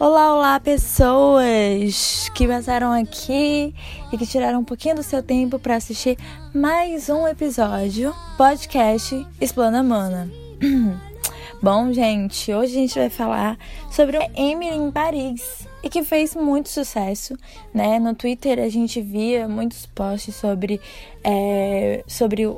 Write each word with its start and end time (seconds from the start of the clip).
Olá, 0.00 0.34
olá, 0.34 0.58
pessoas 0.58 2.28
que 2.34 2.48
passaram 2.48 2.90
aqui 2.90 3.72
e 4.12 4.18
que 4.18 4.26
tiraram 4.26 4.58
um 4.58 4.64
pouquinho 4.64 4.96
do 4.96 5.04
seu 5.04 5.22
tempo 5.22 5.60
para 5.60 5.76
assistir 5.76 6.18
mais 6.52 7.08
um 7.08 7.28
episódio 7.28 8.12
podcast 8.36 9.24
Explana 9.40 9.84
Mana. 9.84 10.28
Bom, 11.62 11.92
gente, 11.92 12.52
hoje 12.52 12.72
a 12.72 12.80
gente 12.80 12.98
vai 12.98 13.08
falar 13.08 13.56
sobre 13.88 14.18
Emily 14.34 14.74
em 14.74 14.90
Paris 14.90 15.68
e 15.80 15.88
que 15.88 16.02
fez 16.02 16.34
muito 16.34 16.68
sucesso, 16.68 17.38
né? 17.72 18.00
No 18.00 18.16
Twitter 18.16 18.58
a 18.58 18.68
gente 18.68 19.00
via 19.00 19.46
muitos 19.46 19.86
posts 19.86 20.34
sobre, 20.34 20.80
é, 21.22 22.02
sobre 22.08 22.48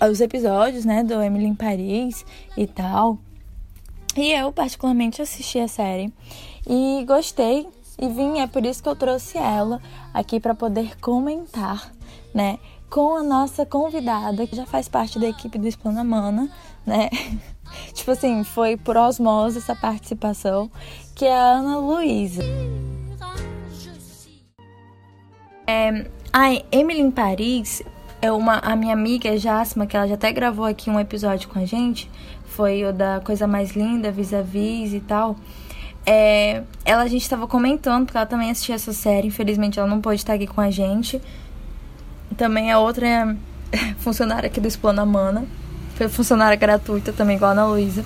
os 0.00 0.20
episódios, 0.20 0.84
né, 0.84 1.02
do 1.02 1.20
Emily 1.20 1.46
em 1.46 1.54
Paris 1.54 2.24
e 2.56 2.66
tal. 2.66 3.18
E 4.16 4.32
eu 4.32 4.52
particularmente 4.52 5.20
assisti 5.20 5.58
a 5.58 5.66
série 5.66 6.12
e 6.66 7.04
gostei 7.06 7.68
e 7.98 8.08
vim, 8.08 8.40
é 8.40 8.46
por 8.46 8.64
isso 8.64 8.82
que 8.82 8.88
eu 8.88 8.96
trouxe 8.96 9.38
ela 9.38 9.80
aqui 10.12 10.40
para 10.40 10.54
poder 10.54 10.98
comentar, 11.00 11.92
né, 12.32 12.58
com 12.90 13.16
a 13.16 13.22
nossa 13.22 13.66
convidada 13.66 14.46
que 14.46 14.54
já 14.54 14.66
faz 14.66 14.88
parte 14.88 15.18
da 15.18 15.28
equipe 15.28 15.58
do 15.58 16.04
Mana, 16.04 16.48
né? 16.86 17.08
tipo 17.92 18.10
assim, 18.10 18.44
foi 18.44 18.76
por 18.76 18.96
osmose 18.96 19.58
essa 19.58 19.74
participação, 19.74 20.70
que 21.14 21.24
é 21.24 21.34
a 21.34 21.54
Ana 21.54 21.78
Luísa. 21.78 22.42
É, 25.66 26.08
a 26.32 26.52
Emily 26.70 27.00
em 27.00 27.10
Paris 27.10 27.82
é 28.20 28.30
uma 28.30 28.58
a 28.58 28.76
minha 28.76 28.92
amiga 28.92 29.36
Jasma, 29.36 29.86
que 29.86 29.96
ela 29.96 30.06
já 30.06 30.14
até 30.14 30.32
gravou 30.32 30.64
aqui 30.64 30.88
um 30.88 31.00
episódio 31.00 31.48
com 31.48 31.58
a 31.58 31.64
gente, 31.64 32.10
foi 32.54 32.84
o 32.84 32.92
da 32.92 33.20
coisa 33.20 33.46
mais 33.46 33.72
linda, 33.72 34.10
vis-a-vis 34.12 34.90
-vis 34.90 34.96
e 34.96 35.00
tal. 35.00 35.36
É, 36.06 36.62
ela 36.84 37.02
a 37.02 37.08
gente 37.08 37.22
estava 37.22 37.46
comentando, 37.46 38.04
porque 38.04 38.16
ela 38.16 38.26
também 38.26 38.50
assistiu 38.50 38.74
essa 38.74 38.92
série, 38.92 39.28
infelizmente 39.28 39.78
ela 39.78 39.88
não 39.88 40.00
pôde 40.00 40.16
estar 40.16 40.34
aqui 40.34 40.46
com 40.46 40.60
a 40.60 40.70
gente. 40.70 41.20
Também 42.36 42.70
a 42.70 42.78
outra 42.78 43.06
é 43.06 43.94
funcionária 43.98 44.46
aqui 44.46 44.60
do 44.60 44.68
Explana 44.68 45.04
Mana. 45.04 45.44
Foi 45.94 46.08
funcionária 46.08 46.56
gratuita 46.56 47.12
também, 47.12 47.36
igual 47.36 47.50
a 47.50 47.52
Ana 47.52 47.66
Luísa. 47.66 48.04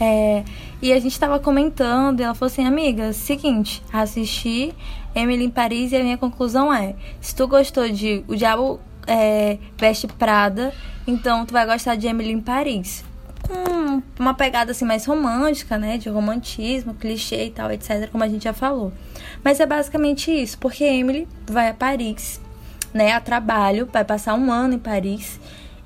É, 0.00 0.44
e 0.82 0.92
a 0.92 1.00
gente 1.00 1.18
tava 1.18 1.38
comentando, 1.38 2.20
e 2.20 2.22
ela 2.22 2.34
falou 2.34 2.52
assim, 2.52 2.66
amiga, 2.66 3.12
seguinte, 3.12 3.82
assisti 3.92 4.74
Emily 5.14 5.44
em 5.44 5.50
Paris 5.50 5.92
e 5.92 5.96
a 5.96 6.02
minha 6.02 6.18
conclusão 6.18 6.72
é, 6.72 6.94
se 7.20 7.34
tu 7.34 7.46
gostou 7.46 7.88
de 7.88 8.24
O 8.26 8.34
Diabo 8.34 8.80
é, 9.06 9.58
Veste 9.76 10.06
Prada, 10.06 10.72
então 11.06 11.44
tu 11.44 11.52
vai 11.52 11.66
gostar 11.66 11.96
de 11.96 12.06
Emily 12.06 12.32
em 12.32 12.40
Paris. 12.40 13.04
Com 13.42 14.02
uma 14.18 14.32
pegada 14.32 14.70
assim 14.70 14.84
mais 14.84 15.04
romântica, 15.04 15.76
né, 15.76 15.98
de 15.98 16.08
romantismo, 16.08 16.94
clichê 16.94 17.46
e 17.46 17.50
tal, 17.50 17.70
etc, 17.70 18.08
como 18.10 18.24
a 18.24 18.28
gente 18.28 18.44
já 18.44 18.54
falou. 18.54 18.92
Mas 19.42 19.60
é 19.60 19.66
basicamente 19.66 20.30
isso, 20.30 20.56
porque 20.58 20.84
Emily 20.84 21.28
vai 21.46 21.68
a 21.68 21.74
Paris, 21.74 22.40
né, 22.92 23.12
a 23.12 23.20
trabalho, 23.20 23.88
vai 23.92 24.04
passar 24.04 24.34
um 24.34 24.50
ano 24.50 24.74
em 24.74 24.78
Paris, 24.78 25.38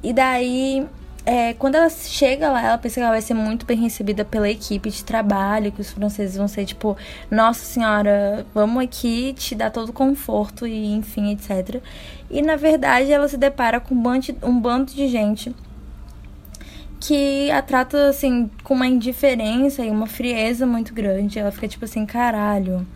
e 0.03 0.13
daí 0.13 0.87
é, 1.29 1.53
quando 1.53 1.75
ela 1.75 1.91
chega 1.91 2.51
lá, 2.51 2.63
ela 2.63 2.79
pensa 2.79 2.95
que 2.95 3.01
ela 3.01 3.11
vai 3.11 3.21
ser 3.21 3.35
muito 3.35 3.67
bem 3.67 3.77
recebida 3.77 4.25
pela 4.25 4.49
equipe 4.49 4.89
de 4.89 5.05
trabalho, 5.05 5.71
que 5.71 5.83
os 5.83 5.91
franceses 5.91 6.39
vão 6.39 6.49
ser 6.49 6.65
tipo, 6.65 6.97
nossa 7.31 7.63
senhora, 7.67 8.47
vamos 8.55 8.83
aqui 8.83 9.35
te 9.35 9.55
dar 9.55 9.71
todo 9.71 9.91
o 9.91 9.93
conforto 9.93 10.67
e 10.67 10.87
enfim, 10.87 11.33
etc. 11.33 11.83
E 12.31 12.41
na 12.41 12.57
verdade 12.57 13.13
ela 13.13 13.29
se 13.29 13.37
depara 13.37 13.79
com 13.79 13.95
um 13.95 14.01
bando, 14.01 14.35
um 14.43 14.59
bando 14.59 14.95
de 14.95 15.07
gente 15.07 15.55
que 16.99 17.51
a 17.51 17.61
trata 17.61 18.09
assim 18.09 18.51
com 18.65 18.73
uma 18.73 18.87
indiferença 18.87 19.85
e 19.85 19.91
uma 19.91 20.07
frieza 20.07 20.65
muito 20.65 20.95
grande. 20.95 21.39
Ela 21.39 21.53
fica 21.53 21.69
tipo 21.69 21.85
assim, 21.85 22.07
caralho 22.07 22.87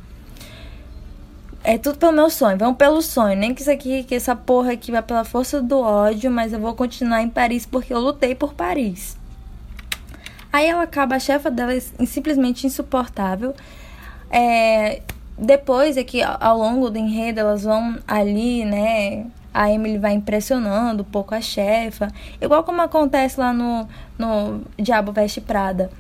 é 1.65 1.79
tudo 1.79 1.99
pelo 1.99 2.13
meu 2.13 2.29
sonho, 2.29 2.59
vamos 2.59 2.77
pelo 2.77 3.01
sonho. 3.01 3.37
Nem 3.37 3.55
que 3.55 3.63
isso 3.63 3.71
aqui, 3.71 4.03
que 4.03 4.15
essa 4.15 4.35
porra 4.35 4.73
aqui 4.73 4.91
vai 4.91 5.03
pela 5.03 5.25
força 5.25 5.63
do 5.63 5.81
ódio, 5.81 6.31
mas 6.31 6.53
eu 6.53 6.59
vou 6.59 6.75
continuar 6.75 7.23
em 7.23 7.29
Paris 7.29 7.65
porque 7.65 7.93
eu 7.95 8.01
lutei 8.01 8.35
por 8.35 8.55
Paris. 8.55 9.17
Aí 10.53 10.67
ela 10.67 10.83
acaba, 10.83 11.17
a 11.17 11.19
chefa 11.19 11.51
dela 11.51 11.73
é 11.73 11.81
simplesmente 11.81 12.67
insuportável. 12.67 13.55
É, 14.31 15.03
depois 15.39 15.97
é 15.97 16.05
que 16.05 16.23
ao 16.23 16.59
longo 16.59 16.91
do 16.91 16.99
enredo 16.99 17.41
elas 17.41 17.63
vão 17.63 17.99
ali, 18.07 18.65
né? 18.65 19.27
A 19.55 19.71
Emily 19.71 19.99
vai 19.99 20.15
impressionando 20.15 21.03
um 21.03 21.07
pouco 21.07 21.35
a 21.35 21.41
chefa. 21.41 22.09
Igual 22.41 22.65
como 22.65 22.83
acontece 22.83 23.39
lá 23.39 23.53
no, 23.53 23.89
no 24.19 24.63
Diabo 24.79 25.13
Veste 25.13 25.41
Prada. 25.41 25.91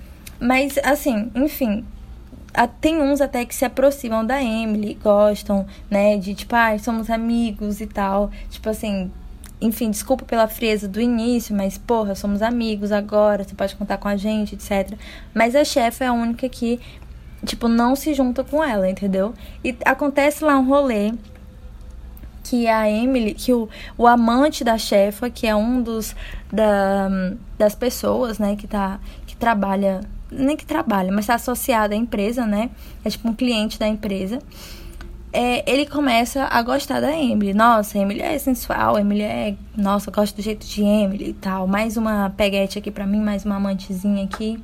Mas, 0.40 0.76
assim, 0.78 1.30
enfim, 1.34 1.84
tem 2.80 3.00
uns 3.00 3.20
até 3.20 3.44
que 3.44 3.54
se 3.54 3.64
aproximam 3.64 4.24
da 4.24 4.42
Emily, 4.42 4.94
gostam, 4.94 5.66
né? 5.90 6.16
De 6.16 6.34
tipo, 6.34 6.54
ah, 6.54 6.78
somos 6.78 7.08
amigos 7.10 7.80
e 7.80 7.86
tal. 7.86 8.30
Tipo 8.50 8.68
assim, 8.68 9.10
enfim, 9.60 9.90
desculpa 9.90 10.24
pela 10.24 10.48
frieza 10.48 10.88
do 10.88 11.00
início, 11.00 11.54
mas 11.54 11.78
porra, 11.78 12.14
somos 12.14 12.42
amigos 12.42 12.92
agora, 12.92 13.44
você 13.44 13.54
pode 13.54 13.76
contar 13.76 13.96
com 13.96 14.08
a 14.08 14.16
gente, 14.16 14.54
etc. 14.54 14.98
Mas 15.32 15.54
a 15.54 15.64
chefe 15.64 16.04
é 16.04 16.08
a 16.08 16.12
única 16.12 16.48
que, 16.48 16.80
tipo, 17.46 17.68
não 17.68 17.94
se 17.94 18.12
junta 18.12 18.42
com 18.42 18.62
ela, 18.62 18.90
entendeu? 18.90 19.32
E 19.64 19.76
acontece 19.84 20.44
lá 20.44 20.58
um 20.58 20.66
rolê 20.66 21.12
que 22.42 22.66
a 22.66 22.90
Emily, 22.90 23.34
que 23.34 23.52
o, 23.52 23.68
o 23.96 24.06
amante 24.06 24.64
da 24.64 24.76
chefa, 24.76 25.30
que 25.30 25.46
é 25.46 25.54
um 25.54 25.80
dos 25.80 26.14
da, 26.52 27.08
das 27.56 27.74
pessoas, 27.74 28.38
né, 28.38 28.56
que 28.56 28.66
tá 28.66 28.98
que 29.26 29.36
trabalha 29.36 30.00
nem 30.32 30.56
que 30.56 30.64
trabalha, 30.64 31.10
mas 31.12 31.24
está 31.24 31.34
associado 31.34 31.94
à 31.94 31.96
empresa, 31.96 32.46
né? 32.46 32.70
É 33.04 33.10
tipo 33.10 33.28
um 33.28 33.34
cliente 33.34 33.78
da 33.78 33.86
empresa. 33.86 34.38
É, 35.32 35.70
ele 35.70 35.86
começa 35.86 36.44
a 36.44 36.62
gostar 36.62 37.00
da 37.00 37.10
Emily. 37.10 37.54
Nossa, 37.54 37.98
Emily 37.98 38.20
é 38.20 38.38
sensual, 38.38 38.98
Emily 38.98 39.22
é. 39.22 39.54
Nossa, 39.74 40.10
gosto 40.10 40.36
do 40.36 40.42
jeito 40.42 40.66
de 40.66 40.82
Emily 40.82 41.30
e 41.30 41.32
tal. 41.32 41.66
Mais 41.66 41.96
uma 41.96 42.30
peguete 42.36 42.78
aqui 42.78 42.90
pra 42.90 43.06
mim, 43.06 43.20
mais 43.20 43.44
uma 43.44 43.56
amantezinha 43.56 44.24
aqui. 44.24 44.62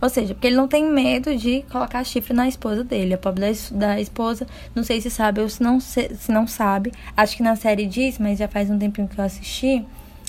Ou 0.00 0.08
seja, 0.08 0.32
porque 0.32 0.46
ele 0.46 0.56
não 0.56 0.66
tem 0.66 0.90
medo 0.90 1.36
de 1.36 1.62
colocar 1.70 2.02
chifre 2.04 2.32
na 2.32 2.48
esposa 2.48 2.82
dele. 2.82 3.12
A 3.12 3.18
pobre 3.18 3.42
da, 3.42 3.52
da 3.72 4.00
esposa, 4.00 4.46
não 4.74 4.82
sei 4.82 5.00
se 5.02 5.10
sabe 5.10 5.42
ou 5.42 5.48
se 5.48 5.62
não, 5.62 5.78
se, 5.78 6.14
se 6.14 6.32
não 6.32 6.46
sabe. 6.46 6.92
Acho 7.14 7.36
que 7.36 7.42
na 7.42 7.54
série 7.54 7.84
diz, 7.84 8.18
mas 8.18 8.38
já 8.38 8.48
faz 8.48 8.70
um 8.70 8.78
tempinho 8.78 9.06
que 9.06 9.18
eu 9.18 9.24
assisti. 9.24 9.84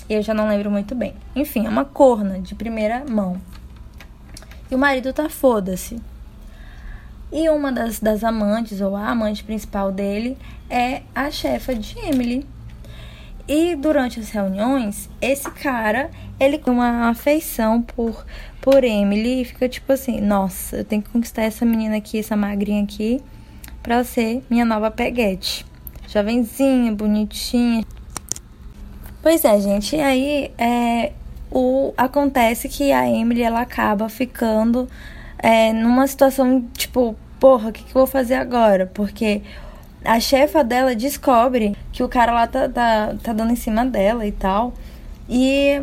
E 0.08 0.14
eu 0.14 0.20
já 0.20 0.34
não 0.34 0.48
lembro 0.48 0.70
muito 0.70 0.94
bem. 0.94 1.14
Enfim, 1.34 1.64
é 1.64 1.68
uma 1.70 1.86
corna 1.86 2.38
de 2.38 2.54
primeira 2.54 3.02
mão. 3.08 3.40
E 4.72 4.74
o 4.74 4.78
marido 4.78 5.12
tá 5.12 5.28
foda-se. 5.28 6.00
E 7.30 7.46
uma 7.50 7.70
das, 7.70 8.00
das 8.00 8.24
amantes, 8.24 8.80
ou 8.80 8.96
a 8.96 9.10
amante 9.10 9.44
principal 9.44 9.92
dele, 9.92 10.38
é 10.70 11.02
a 11.14 11.30
chefa 11.30 11.74
de 11.74 11.98
Emily. 11.98 12.46
E 13.46 13.76
durante 13.76 14.18
as 14.18 14.30
reuniões, 14.30 15.10
esse 15.20 15.50
cara, 15.50 16.10
ele 16.40 16.56
tem 16.56 16.72
uma 16.72 17.10
afeição 17.10 17.82
por, 17.82 18.24
por 18.62 18.82
Emily 18.82 19.42
e 19.42 19.44
fica 19.44 19.68
tipo 19.68 19.92
assim, 19.92 20.22
nossa, 20.22 20.78
eu 20.78 20.84
tenho 20.86 21.02
que 21.02 21.10
conquistar 21.10 21.42
essa 21.42 21.66
menina 21.66 21.98
aqui, 21.98 22.18
essa 22.18 22.34
magrinha 22.34 22.82
aqui, 22.82 23.20
pra 23.82 24.02
ser 24.04 24.42
minha 24.48 24.64
nova 24.64 24.90
peguete. 24.90 25.66
Jovenzinha, 26.08 26.92
bonitinha. 26.92 27.84
Pois 29.20 29.44
é, 29.44 29.60
gente, 29.60 29.96
e 29.96 30.00
aí 30.00 30.50
é, 30.56 31.12
o, 31.52 31.92
acontece 31.96 32.68
que 32.68 32.92
a 32.92 33.08
Emily 33.08 33.42
ela 33.42 33.60
acaba 33.60 34.08
ficando 34.08 34.88
é, 35.38 35.72
numa 35.72 36.06
situação 36.06 36.64
tipo, 36.72 37.16
porra, 37.38 37.70
o 37.70 37.72
que, 37.72 37.82
que 37.82 37.90
eu 37.90 38.00
vou 38.00 38.06
fazer 38.06 38.34
agora? 38.34 38.90
Porque 38.92 39.42
a 40.04 40.18
chefa 40.18 40.64
dela 40.64 40.94
descobre 40.94 41.76
que 41.92 42.02
o 42.02 42.08
cara 42.08 42.32
lá 42.32 42.46
tá, 42.46 42.68
tá, 42.68 43.14
tá 43.22 43.32
dando 43.32 43.52
em 43.52 43.56
cima 43.56 43.84
dela 43.84 44.26
e 44.26 44.32
tal. 44.32 44.72
E 45.28 45.82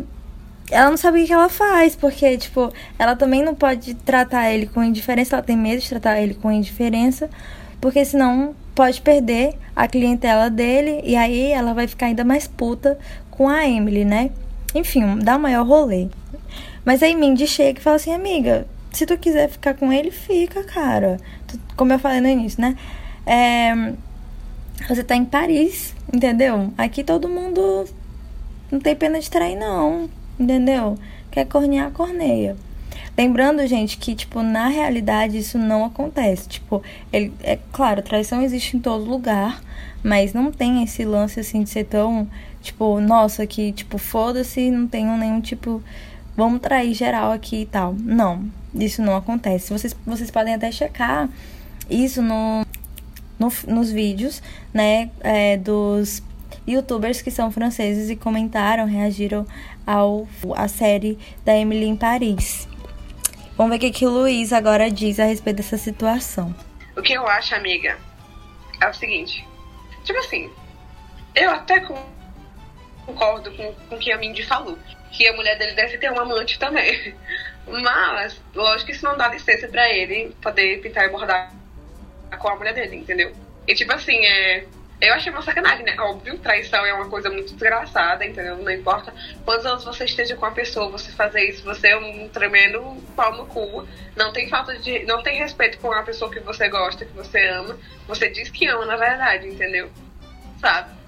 ela 0.71 0.89
não 0.89 0.97
sabe 0.97 1.23
o 1.23 1.25
que 1.25 1.33
ela 1.33 1.49
faz, 1.49 1.95
porque, 1.95 2.37
tipo, 2.37 2.71
ela 2.97 3.15
também 3.15 3.43
não 3.43 3.55
pode 3.55 3.93
tratar 3.95 4.51
ele 4.51 4.67
com 4.67 4.83
indiferença, 4.83 5.35
ela 5.35 5.43
tem 5.43 5.57
medo 5.57 5.81
de 5.81 5.89
tratar 5.89 6.21
ele 6.21 6.35
com 6.35 6.51
indiferença, 6.51 7.29
porque 7.81 8.03
senão 8.05 8.55
pode 8.75 9.01
perder 9.01 9.55
a 9.75 9.87
clientela 9.87 10.49
dele 10.49 11.01
e 11.03 11.15
aí 11.15 11.51
ela 11.51 11.73
vai 11.73 11.87
ficar 11.87 12.05
ainda 12.05 12.23
mais 12.23 12.47
puta 12.47 12.97
com 13.31 13.49
a 13.49 13.67
Emily, 13.67 14.05
né? 14.05 14.31
Enfim, 14.75 15.19
dá 15.19 15.37
o 15.37 15.39
maior 15.39 15.65
rolê. 15.65 16.07
Mas 16.85 17.03
aí 17.03 17.15
Mindy 17.15 17.47
chega 17.47 17.79
e 17.79 17.83
fala 17.83 17.95
assim, 17.95 18.13
amiga, 18.13 18.67
se 18.91 19.05
tu 19.05 19.17
quiser 19.17 19.49
ficar 19.49 19.73
com 19.73 19.91
ele, 19.91 20.11
fica, 20.11 20.63
cara. 20.63 21.17
Como 21.75 21.93
eu 21.93 21.99
falei 21.99 22.21
no 22.21 22.27
início, 22.27 22.61
né? 22.61 22.75
É, 23.25 23.93
você 24.87 25.03
tá 25.03 25.15
em 25.15 25.25
Paris, 25.25 25.93
entendeu? 26.11 26.73
Aqui 26.77 27.03
todo 27.03 27.29
mundo 27.29 27.85
não 28.71 28.79
tem 28.79 28.95
pena 28.95 29.19
de 29.19 29.29
trair, 29.29 29.55
não, 29.55 30.09
entendeu? 30.39 30.97
Quer 31.31 31.45
cornear, 31.45 31.91
corneia. 31.91 32.55
Lembrando, 33.17 33.65
gente, 33.67 33.97
que, 33.97 34.15
tipo, 34.15 34.41
na 34.41 34.67
realidade 34.67 35.37
isso 35.37 35.57
não 35.57 35.83
acontece. 35.83 36.47
Tipo, 36.47 36.81
ele, 37.11 37.33
é 37.43 37.59
claro, 37.71 38.01
traição 38.01 38.41
existe 38.41 38.77
em 38.77 38.79
todo 38.79 39.03
lugar, 39.03 39.61
mas 40.01 40.33
não 40.33 40.51
tem 40.51 40.83
esse 40.83 41.03
lance, 41.03 41.39
assim, 41.39 41.63
de 41.63 41.69
ser 41.69 41.83
tão 41.83 42.27
Tipo, 42.61 42.99
nossa, 42.99 43.47
que, 43.47 43.71
tipo, 43.71 43.97
foda-se, 43.97 44.69
não 44.69 44.87
tenho 44.87 45.17
nenhum 45.17 45.39
tipo 45.39 45.81
vamos 46.39 46.61
trair 46.61 46.93
geral 46.93 47.31
aqui 47.31 47.63
e 47.63 47.65
tal. 47.65 47.93
Não, 47.93 48.49
isso 48.73 49.01
não 49.01 49.15
acontece. 49.15 49.73
Vocês, 49.73 49.95
vocês 50.05 50.31
podem 50.31 50.53
até 50.53 50.71
checar 50.71 51.27
isso 51.89 52.21
no, 52.21 52.65
no 53.37 53.51
nos 53.67 53.91
vídeos, 53.91 54.41
né, 54.73 55.09
é, 55.19 55.57
dos 55.57 56.23
youtubers 56.67 57.21
que 57.21 57.31
são 57.31 57.51
franceses 57.51 58.09
e 58.09 58.15
comentaram, 58.15 58.85
reagiram 58.85 59.45
ao 59.85 60.27
a 60.55 60.67
série 60.67 61.17
da 61.43 61.55
Emily 61.55 61.85
em 61.85 61.95
Paris. 61.95 62.67
Vamos 63.57 63.71
ver 63.71 63.77
o 63.77 63.79
que, 63.79 63.91
que 63.91 64.05
o 64.05 64.09
Luiz 64.09 64.53
agora 64.53 64.89
diz 64.89 65.19
a 65.19 65.25
respeito 65.25 65.57
dessa 65.57 65.77
situação. 65.77 66.55
O 66.95 67.01
que 67.01 67.13
eu 67.13 67.27
acho, 67.27 67.55
amiga, 67.55 67.97
é 68.79 68.87
o 68.87 68.93
seguinte. 68.93 69.45
Tipo 70.05 70.19
assim, 70.19 70.49
eu 71.35 71.49
até 71.49 71.81
concordo 73.13 73.51
com, 73.51 73.73
com 73.73 73.95
o 73.95 73.99
que 73.99 74.11
a 74.11 74.17
Mindy 74.17 74.43
falou. 74.43 74.77
Que 75.11 75.27
a 75.27 75.33
mulher 75.33 75.57
dele 75.57 75.73
deve 75.73 75.97
ter 75.97 76.11
um 76.11 76.19
amante 76.19 76.59
também. 76.59 77.15
Mas, 77.67 78.39
lógico 78.53 78.87
que 78.87 78.91
isso 78.91 79.05
não 79.05 79.17
dá 79.17 79.27
licença 79.27 79.67
pra 79.67 79.87
ele 79.89 80.35
poder 80.41 80.81
pintar 80.81 81.05
e 81.05 81.09
bordar 81.09 81.53
com 82.37 82.49
a 82.49 82.55
mulher 82.55 82.73
dele, 82.73 82.97
entendeu? 82.97 83.33
E 83.67 83.75
tipo 83.75 83.91
assim, 83.93 84.25
é 84.25 84.65
eu 85.01 85.13
achei 85.13 85.31
uma 85.31 85.41
sacanagem, 85.41 85.85
né? 85.85 85.95
Óbvio, 85.97 86.37
traição 86.39 86.85
é 86.85 86.93
uma 86.93 87.07
coisa 87.07 87.29
muito 87.29 87.53
desgraçada, 87.53 88.25
entendeu? 88.25 88.57
Não 88.57 88.71
importa 88.71 89.13
quantos 89.45 89.65
anos 89.65 89.85
você 89.85 90.03
esteja 90.03 90.35
com 90.35 90.45
a 90.45 90.51
pessoa, 90.51 90.89
você 90.89 91.09
fazer 91.11 91.41
isso, 91.45 91.63
você 91.63 91.89
é 91.89 91.97
um 91.97 92.27
tremendo 92.27 93.01
pau 93.15 93.33
no 93.37 93.45
cu. 93.45 93.87
Não 94.15 94.33
tem 94.33 94.49
falta 94.49 94.77
de. 94.77 95.05
Não 95.05 95.23
tem 95.23 95.37
respeito 95.37 95.77
com 95.79 95.93
a 95.93 96.03
pessoa 96.03 96.29
que 96.29 96.41
você 96.41 96.67
gosta, 96.67 97.05
que 97.05 97.13
você 97.13 97.47
ama. 97.47 97.79
Você 98.07 98.29
diz 98.29 98.49
que 98.49 98.67
ama, 98.67 98.85
na 98.85 98.97
verdade, 98.97 99.47
entendeu? 99.47 99.89
Sabe? 100.59 100.98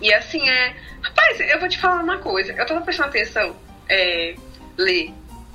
E 0.00 0.12
assim 0.12 0.48
é. 0.48 0.74
Rapaz, 1.02 1.40
eu 1.40 1.60
vou 1.60 1.68
te 1.68 1.78
falar 1.78 2.02
uma 2.02 2.18
coisa. 2.18 2.52
Eu 2.52 2.66
tava 2.66 2.80
prestando 2.80 3.08
atenção, 3.08 3.56
é. 3.88 4.34
Lê, 4.76 5.12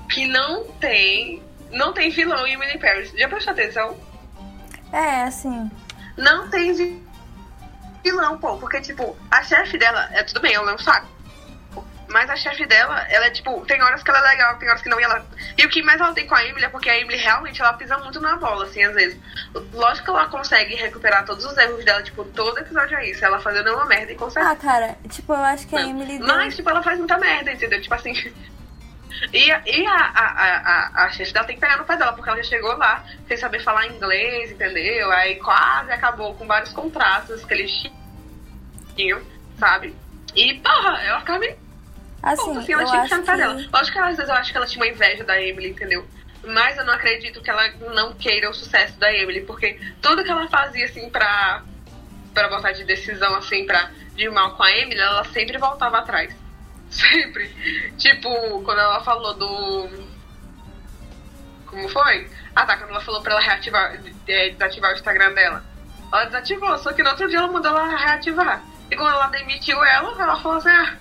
que 0.10 0.28
não 0.28 0.66
tem. 0.80 1.42
Não 1.72 1.94
tem 1.94 2.10
vilão 2.10 2.48
em 2.48 2.54
Emily 2.54 2.80
Paris. 2.80 3.12
Já 3.16 3.28
prestou 3.28 3.54
atenção? 3.54 3.98
É, 4.92 5.24
assim. 5.24 5.70
Não 6.18 6.50
tem 6.50 6.74
vilão, 8.04 8.38
pô. 8.40 8.58
Porque, 8.58 8.82
tipo, 8.82 9.16
a 9.30 9.44
chefe 9.44 9.78
dela, 9.78 10.10
é 10.12 10.24
tudo 10.24 10.42
bem, 10.42 10.54
ela 10.54 10.72
é 10.72 10.76
um 10.76 10.80
saco. 10.80 11.08
Mas 12.10 12.30
a 12.30 12.36
chefe 12.36 12.66
dela, 12.66 13.06
ela 13.10 13.28
é 13.28 13.30
tipo, 13.30 13.64
tem 13.66 13.82
horas 13.84 14.02
que 14.02 14.10
ela 14.10 14.20
é 14.20 14.32
legal, 14.32 14.58
tem 14.58 14.68
horas 14.68 14.82
que 14.82 14.90
não, 14.90 15.00
e 15.00 15.04
ela. 15.04 15.24
E 15.58 15.66
o 15.66 15.70
que 15.70 15.84
mais 15.84 16.02
ela 16.02 16.14
tem 16.14 16.26
com 16.26 16.34
a 16.34 16.44
Emily 16.44 16.66
é 16.66 16.70
porque 16.70 16.90
a 16.90 16.98
Emily 16.98 17.18
realmente 17.18 17.62
ela 17.62 17.74
pisa 17.74 17.98
muito 18.00 18.20
na 18.20 18.36
bola, 18.36 18.66
assim, 18.66 18.84
às 18.84 18.96
vezes. 18.96 19.20
Lógico 19.74 20.06
que 20.06 20.12
ela 20.12 20.28
consegue 20.28 20.76
recuperar 20.76 21.24
todos 21.24 21.46
os 21.46 21.56
erros 21.58 21.86
dela, 21.86 22.02
tipo, 22.02 22.26
todo 22.26 22.58
episódio 22.58 22.98
é 22.98 23.10
isso. 23.10 23.24
Ela 23.24 23.40
fazendo 23.40 23.72
uma 23.74 23.86
merda 23.86 24.12
e 24.12 24.16
consegue. 24.16 24.46
Ah, 24.46 24.56
cara, 24.56 24.98
tipo, 25.08 25.34
eu 25.34 25.44
acho 25.44 25.68
que 25.68 25.76
a 25.76 25.82
Emily. 25.82 26.20
Mas, 26.20 26.56
tipo, 26.56 26.70
ela 26.70 26.82
faz 26.82 26.98
muita 26.98 27.18
merda, 27.20 27.52
entendeu? 27.52 27.82
Tipo 27.82 27.96
assim. 27.96 28.14
E, 29.34 29.50
e 29.50 29.86
a, 29.86 29.96
a, 29.96 31.02
a, 31.02 31.06
a 31.06 31.10
chefe 31.10 31.34
dela 31.34 31.46
tem 31.46 31.56
que 31.56 31.60
pegar 31.60 31.78
no 31.78 31.84
pé 31.84 31.98
dela, 31.98 32.14
porque 32.14 32.30
ela 32.30 32.42
já 32.42 32.50
chegou 32.50 32.78
lá 32.78 33.04
sem 33.28 33.36
saber 33.36 33.62
falar 33.62 33.88
inglês, 33.88 34.52
entendeu? 34.52 35.12
Aí 35.12 35.36
quase 35.36 35.92
acabou 35.92 36.34
com 36.36 36.48
vários 36.48 36.72
contratos 36.72 37.44
que 37.44 37.54
eles 37.54 37.92
tinham, 38.96 39.22
sabe? 39.60 39.94
E, 40.36 40.54
porra, 40.60 41.02
ela 41.02 41.20
ficava 41.20 41.40
meio. 41.40 41.58
Assim, 42.22 42.58
assim 42.58 42.74
ela 42.74 42.86
tinha 42.86 43.04
que 43.04 43.10
sentar 43.10 43.36
que... 43.36 43.42
dela. 43.42 43.54
Lógico 43.72 43.94
que 43.94 44.00
às 44.00 44.18
vezes 44.18 44.30
eu 44.30 44.36
acho 44.36 44.52
que 44.52 44.58
ela 44.58 44.66
tinha 44.66 44.84
uma 44.84 44.92
inveja 44.92 45.24
da 45.24 45.42
Emily, 45.42 45.70
entendeu? 45.70 46.06
Mas 46.46 46.78
eu 46.78 46.86
não 46.86 46.94
acredito 46.94 47.42
que 47.42 47.50
ela 47.50 47.68
não 47.94 48.14
queira 48.14 48.50
o 48.50 48.54
sucesso 48.54 48.98
da 49.00 49.14
Emily, 49.14 49.42
porque 49.42 49.80
tudo 50.02 50.24
que 50.24 50.30
ela 50.30 50.48
fazia, 50.48 50.86
assim, 50.86 51.10
pra, 51.10 51.64
pra 52.34 52.50
botar 52.50 52.72
de 52.72 52.84
decisão, 52.84 53.36
assim, 53.36 53.66
pra 53.66 53.92
de 54.16 54.30
mal 54.30 54.56
com 54.56 54.64
a 54.64 54.72
Emily, 54.72 55.00
ela 55.00 55.24
sempre 55.26 55.58
voltava 55.58 56.00
atrás. 56.00 56.36
Sempre. 56.90 57.48
Tipo, 57.98 58.30
quando 58.64 58.80
ela 58.80 59.00
falou 59.02 59.34
do. 59.36 60.10
Como 61.68 61.88
foi? 61.88 62.28
Ah 62.56 62.66
tá, 62.66 62.78
quando 62.78 62.90
ela 62.90 63.00
falou 63.00 63.22
pra 63.22 63.34
ela 63.34 63.42
reativar, 63.42 63.96
é, 64.28 64.50
desativar 64.50 64.92
o 64.92 64.96
Instagram 64.96 65.34
dela. 65.34 65.64
Ela 66.12 66.26
desativou, 66.26 66.78
só 66.80 66.92
que 66.92 67.04
no 67.04 67.12
outro 67.12 67.30
dia 67.30 67.38
ela 67.38 67.48
mandou 67.48 67.72
ela 67.72 67.96
reativar. 67.96 68.64
E 68.90 68.96
quando 68.96 69.14
ela 69.14 69.28
demitiu 69.28 69.84
ela, 69.84 70.20
ela 70.20 70.40
falou 70.40 70.58
assim, 70.58 70.70
ah, 70.70 70.98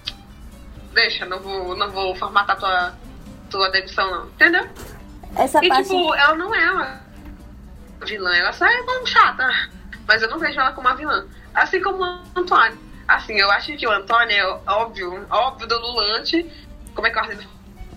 deixa, 0.92 1.24
não 1.26 1.40
vou, 1.40 1.76
não 1.76 1.90
vou 1.90 2.14
formatar 2.16 2.58
tua, 2.58 2.94
tua 3.50 3.70
demissão 3.70 4.10
não. 4.10 4.26
Entendeu? 4.26 4.68
Essa 5.36 5.64
e 5.64 5.68
parte... 5.68 5.84
tipo, 5.84 6.14
ela 6.14 6.34
não 6.34 6.54
é 6.54 6.70
uma 6.70 7.00
vilã, 8.04 8.34
ela 8.34 8.52
só 8.52 8.66
é 8.66 8.80
uma 8.80 9.06
chata. 9.06 9.48
Mas 10.06 10.22
eu 10.22 10.30
não 10.30 10.38
vejo 10.38 10.58
ela 10.58 10.72
como 10.72 10.88
uma 10.88 10.96
vilã. 10.96 11.26
Assim 11.54 11.80
como 11.82 12.02
o 12.02 12.20
Antônio. 12.34 12.78
Assim, 13.06 13.38
eu 13.38 13.50
acho 13.50 13.76
que 13.76 13.86
o 13.86 13.90
Antônio 13.90 14.36
é 14.36 14.60
óbvio, 14.66 15.26
óbvio 15.30 15.66
do 15.66 15.78
Lulante. 15.78 16.50
Como 16.94 17.06
é 17.06 17.10
que 17.10 17.18
eu 17.18 17.22
acho 17.22 17.48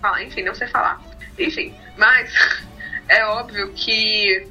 falar? 0.02 0.24
Enfim, 0.24 0.44
não 0.44 0.56
sei 0.56 0.68
falar. 0.68 1.02
Enfim, 1.38 1.76
mas 1.98 2.34
é 3.08 3.26
óbvio 3.26 3.72
que 3.74 4.48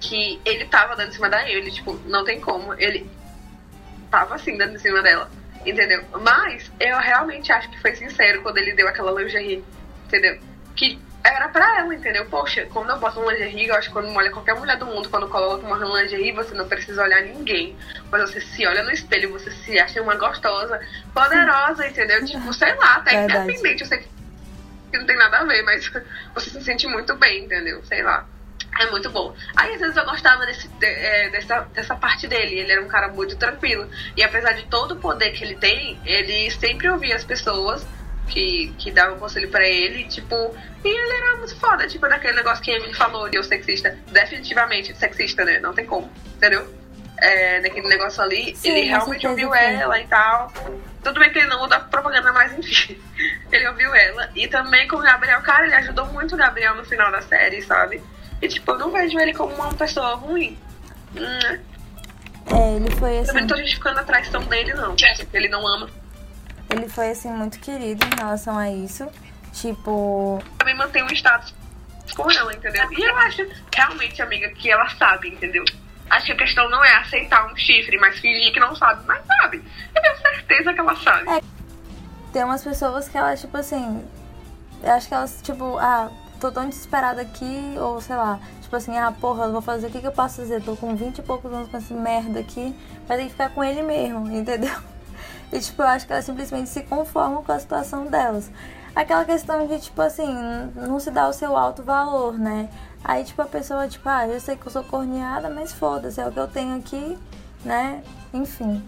que 0.00 0.40
ele 0.44 0.64
tava 0.66 0.94
dando 0.94 1.08
em 1.08 1.12
cima 1.12 1.28
da 1.28 1.48
ele, 1.48 1.72
tipo, 1.72 1.94
não 2.06 2.24
tem 2.24 2.40
como. 2.40 2.72
Ele 2.74 3.10
tava 4.10 4.36
assim 4.36 4.56
dando 4.56 4.74
em 4.74 4.78
cima 4.78 5.02
dela, 5.02 5.28
entendeu? 5.64 6.04
Mas 6.20 6.70
eu 6.80 6.98
realmente 6.98 7.52
acho 7.52 7.70
que 7.70 7.80
foi 7.80 7.94
sincero 7.94 8.42
quando 8.42 8.58
ele 8.58 8.72
deu 8.72 8.88
aquela 8.88 9.12
lingerie, 9.12 9.64
entendeu? 10.06 10.38
Que 10.74 10.98
era 11.24 11.48
pra 11.48 11.78
ela, 11.78 11.94
entendeu? 11.94 12.26
Poxa, 12.26 12.66
quando 12.72 12.90
eu 12.90 12.98
boto 12.98 13.20
um 13.20 13.30
lingerie, 13.30 13.68
eu 13.68 13.74
acho 13.74 13.88
que 13.88 13.92
quando 13.92 14.14
olha 14.14 14.30
qualquer 14.30 14.54
mulher 14.54 14.76
do 14.78 14.86
mundo, 14.86 15.08
quando 15.10 15.28
coloca 15.28 15.66
uma 15.66 15.76
lingerie, 16.00 16.32
você 16.32 16.54
não 16.54 16.68
precisa 16.68 17.02
olhar 17.02 17.22
ninguém. 17.22 17.76
Mas 18.10 18.30
você 18.30 18.40
se 18.40 18.66
olha 18.66 18.82
no 18.82 18.90
espelho, 18.90 19.32
você 19.32 19.50
se 19.50 19.78
acha 19.78 20.00
uma 20.00 20.14
gostosa, 20.14 20.80
poderosa, 21.12 21.86
entendeu? 21.86 22.24
Tipo, 22.24 22.52
sei 22.52 22.74
lá, 22.76 22.96
até 22.96 23.24
independente, 23.24 23.82
eu 23.82 23.86
sei 23.86 23.98
que 23.98 24.98
não 24.98 25.06
tem 25.06 25.16
nada 25.16 25.38
a 25.38 25.44
ver, 25.44 25.62
mas 25.64 25.90
você 26.34 26.50
se 26.50 26.62
sente 26.62 26.86
muito 26.86 27.14
bem, 27.16 27.44
entendeu? 27.44 27.84
Sei 27.84 28.02
lá. 28.02 28.26
É 28.78 28.90
muito 28.90 29.10
bom. 29.10 29.34
Aí 29.56 29.74
às 29.74 29.80
vezes 29.80 29.96
eu 29.96 30.04
gostava 30.04 30.46
desse, 30.46 30.68
de, 30.68 30.86
é, 30.86 31.30
dessa, 31.30 31.60
dessa 31.74 31.96
parte 31.96 32.28
dele. 32.28 32.60
Ele 32.60 32.72
era 32.72 32.82
um 32.82 32.88
cara 32.88 33.08
muito 33.08 33.36
tranquilo. 33.36 33.88
E 34.16 34.22
apesar 34.22 34.52
de 34.52 34.66
todo 34.66 34.92
o 34.92 34.96
poder 34.96 35.32
que 35.32 35.42
ele 35.42 35.56
tem, 35.56 35.98
ele 36.04 36.50
sempre 36.52 36.88
ouvia 36.88 37.16
as 37.16 37.24
pessoas 37.24 37.84
que, 38.28 38.72
que 38.78 38.90
davam 38.90 39.18
conselho 39.18 39.50
para 39.50 39.66
ele, 39.66 40.04
tipo, 40.04 40.34
e 40.84 40.88
ele 40.88 41.12
era 41.12 41.36
muito 41.36 41.58
foda, 41.58 41.88
tipo, 41.88 42.08
daquele 42.08 42.34
negócio 42.34 42.62
que 42.62 42.70
a 42.70 42.76
Emily 42.76 42.94
falou 42.94 43.28
de 43.28 43.36
eu 43.36 43.42
sexista. 43.42 43.98
Definitivamente 44.08 44.96
sexista, 44.96 45.44
né? 45.44 45.58
Não 45.58 45.72
tem 45.72 45.86
como, 45.86 46.10
entendeu? 46.36 46.72
É, 47.20 47.60
daquele 47.60 47.88
negócio 47.88 48.22
ali, 48.22 48.54
Sim, 48.54 48.70
ele 48.70 48.86
realmente 48.86 49.26
ouviu 49.26 49.52
ela 49.52 49.98
e 49.98 50.06
tal. 50.06 50.52
Tudo 51.02 51.18
bem 51.18 51.32
que 51.32 51.38
ele 51.38 51.48
não 51.48 51.64
usa 51.64 51.80
propaganda, 51.80 52.32
mas 52.32 52.56
enfim. 52.56 52.96
ele 53.50 53.66
ouviu 53.66 53.92
ela. 53.92 54.30
E 54.36 54.46
também 54.46 54.86
com 54.86 54.96
o 54.96 55.02
Gabriel, 55.02 55.40
cara, 55.42 55.64
ele 55.64 55.74
ajudou 55.74 56.06
muito 56.06 56.36
o 56.36 56.38
Gabriel 56.38 56.76
no 56.76 56.84
final 56.84 57.10
da 57.10 57.20
série, 57.22 57.60
sabe? 57.62 58.00
E 58.40 58.48
tipo, 58.48 58.70
eu 58.72 58.78
não 58.78 58.90
vejo 58.90 59.18
ele 59.18 59.34
como 59.34 59.54
uma 59.54 59.72
pessoa 59.74 60.14
ruim. 60.14 60.56
Hum, 61.16 61.58
É, 62.54 62.76
ele 62.76 62.90
foi 62.96 63.18
assim. 63.18 63.26
Também 63.28 63.42
não 63.42 63.48
tô 63.48 63.56
justificando 63.56 64.00
a 64.00 64.04
traição 64.04 64.42
dele, 64.44 64.74
não. 64.74 64.94
Porque 64.94 65.26
ele 65.36 65.48
não 65.48 65.66
ama. 65.66 65.88
Ele 66.70 66.88
foi 66.88 67.10
assim 67.10 67.30
muito 67.30 67.58
querido 67.60 68.04
em 68.06 68.18
relação 68.18 68.56
a 68.56 68.70
isso. 68.70 69.06
Tipo. 69.52 70.42
Também 70.58 70.76
mantém 70.76 71.02
um 71.02 71.08
status 71.08 71.54
com 72.14 72.30
ela, 72.30 72.52
entendeu? 72.52 72.86
E 72.92 73.02
eu 73.02 73.16
acho 73.18 73.46
realmente, 73.74 74.20
amiga, 74.22 74.48
que 74.50 74.70
ela 74.70 74.88
sabe, 74.90 75.28
entendeu? 75.28 75.64
Acho 76.10 76.26
que 76.26 76.32
a 76.32 76.36
questão 76.36 76.68
não 76.70 76.82
é 76.84 76.94
aceitar 76.96 77.50
um 77.50 77.56
chifre, 77.56 77.98
mas 77.98 78.18
fingir 78.18 78.52
que 78.52 78.60
não 78.60 78.74
sabe, 78.74 79.02
mas 79.06 79.22
sabe. 79.26 79.62
Eu 79.94 80.02
tenho 80.02 80.16
certeza 80.16 80.72
que 80.72 80.80
ela 80.80 80.96
sabe. 80.96 81.28
É. 81.30 81.40
Tem 82.32 82.44
umas 82.44 82.62
pessoas 82.62 83.08
que 83.08 83.16
elas, 83.18 83.40
tipo 83.40 83.56
assim. 83.56 84.04
Eu 84.82 84.92
acho 84.92 85.08
que 85.08 85.14
elas, 85.14 85.40
tipo, 85.42 85.76
ah, 85.78 86.10
tô 86.40 86.50
tão 86.50 86.68
desesperada 86.68 87.22
aqui, 87.22 87.74
ou 87.78 88.00
sei 88.00 88.16
lá, 88.16 88.38
tipo 88.60 88.74
assim, 88.74 88.96
ah, 88.96 89.12
porra, 89.12 89.44
eu 89.44 89.52
vou 89.52 89.60
fazer 89.60 89.88
o 89.88 89.90
que, 89.90 90.00
que 90.00 90.06
eu 90.06 90.12
posso 90.12 90.36
fazer? 90.36 90.62
Tô 90.62 90.76
com 90.76 90.94
20 90.94 91.18
e 91.18 91.22
poucos 91.22 91.52
anos 91.52 91.68
com 91.68 91.76
essa 91.76 91.94
merda 91.94 92.40
aqui, 92.40 92.74
vai 93.06 93.16
ter 93.16 93.24
que 93.24 93.30
ficar 93.30 93.50
com 93.50 93.62
ele 93.62 93.82
mesmo, 93.82 94.30
entendeu? 94.34 94.74
E 95.52 95.58
tipo, 95.58 95.82
eu 95.82 95.86
acho 95.86 96.06
que 96.06 96.12
elas 96.12 96.24
simplesmente 96.24 96.68
se 96.68 96.82
conformam 96.82 97.42
com 97.42 97.52
a 97.52 97.58
situação 97.58 98.06
delas. 98.06 98.50
Aquela 98.94 99.24
questão 99.24 99.66
de, 99.66 99.78
tipo 99.80 100.00
assim, 100.02 100.26
não 100.74 100.98
se 100.98 101.10
dá 101.10 101.28
o 101.28 101.32
seu 101.32 101.56
alto 101.56 101.82
valor, 101.82 102.38
né? 102.38 102.68
Aí, 103.04 103.24
tipo, 103.24 103.40
a 103.40 103.46
pessoa, 103.46 103.86
tipo, 103.86 104.08
ah, 104.08 104.26
eu 104.26 104.40
sei 104.40 104.56
que 104.56 104.66
eu 104.66 104.72
sou 104.72 104.82
corneada, 104.82 105.48
mas 105.48 105.72
foda-se, 105.72 106.20
é 106.20 106.26
o 106.26 106.32
que 106.32 106.40
eu 106.40 106.48
tenho 106.48 106.76
aqui, 106.76 107.16
né? 107.64 108.02
Enfim. 108.34 108.82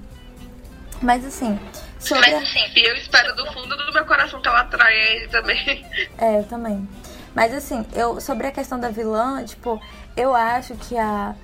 Mas 1.01 1.25
assim, 1.25 1.59
sobre. 1.99 2.31
Mas 2.31 2.43
assim, 2.43 2.61
eu 2.77 2.95
espero 2.95 3.35
do 3.35 3.47
fundo 3.53 3.75
do 3.77 3.93
meu 3.93 4.05
coração 4.05 4.41
que 4.41 4.49
ela 4.49 4.61
atraia 4.61 5.17
ele 5.17 5.29
também. 5.29 5.87
É, 6.19 6.39
eu 6.39 6.45
também. 6.45 6.87
Mas 7.35 7.55
assim, 7.55 7.85
eu 7.95 8.21
sobre 8.21 8.47
a 8.47 8.53
questão 8.53 8.79
da 8.79 8.89
vilã, 8.89 9.45
tipo, 9.45 9.81
eu 10.17 10.35
acho 10.35 10.75
que 10.75 10.97
a, 10.99 11.35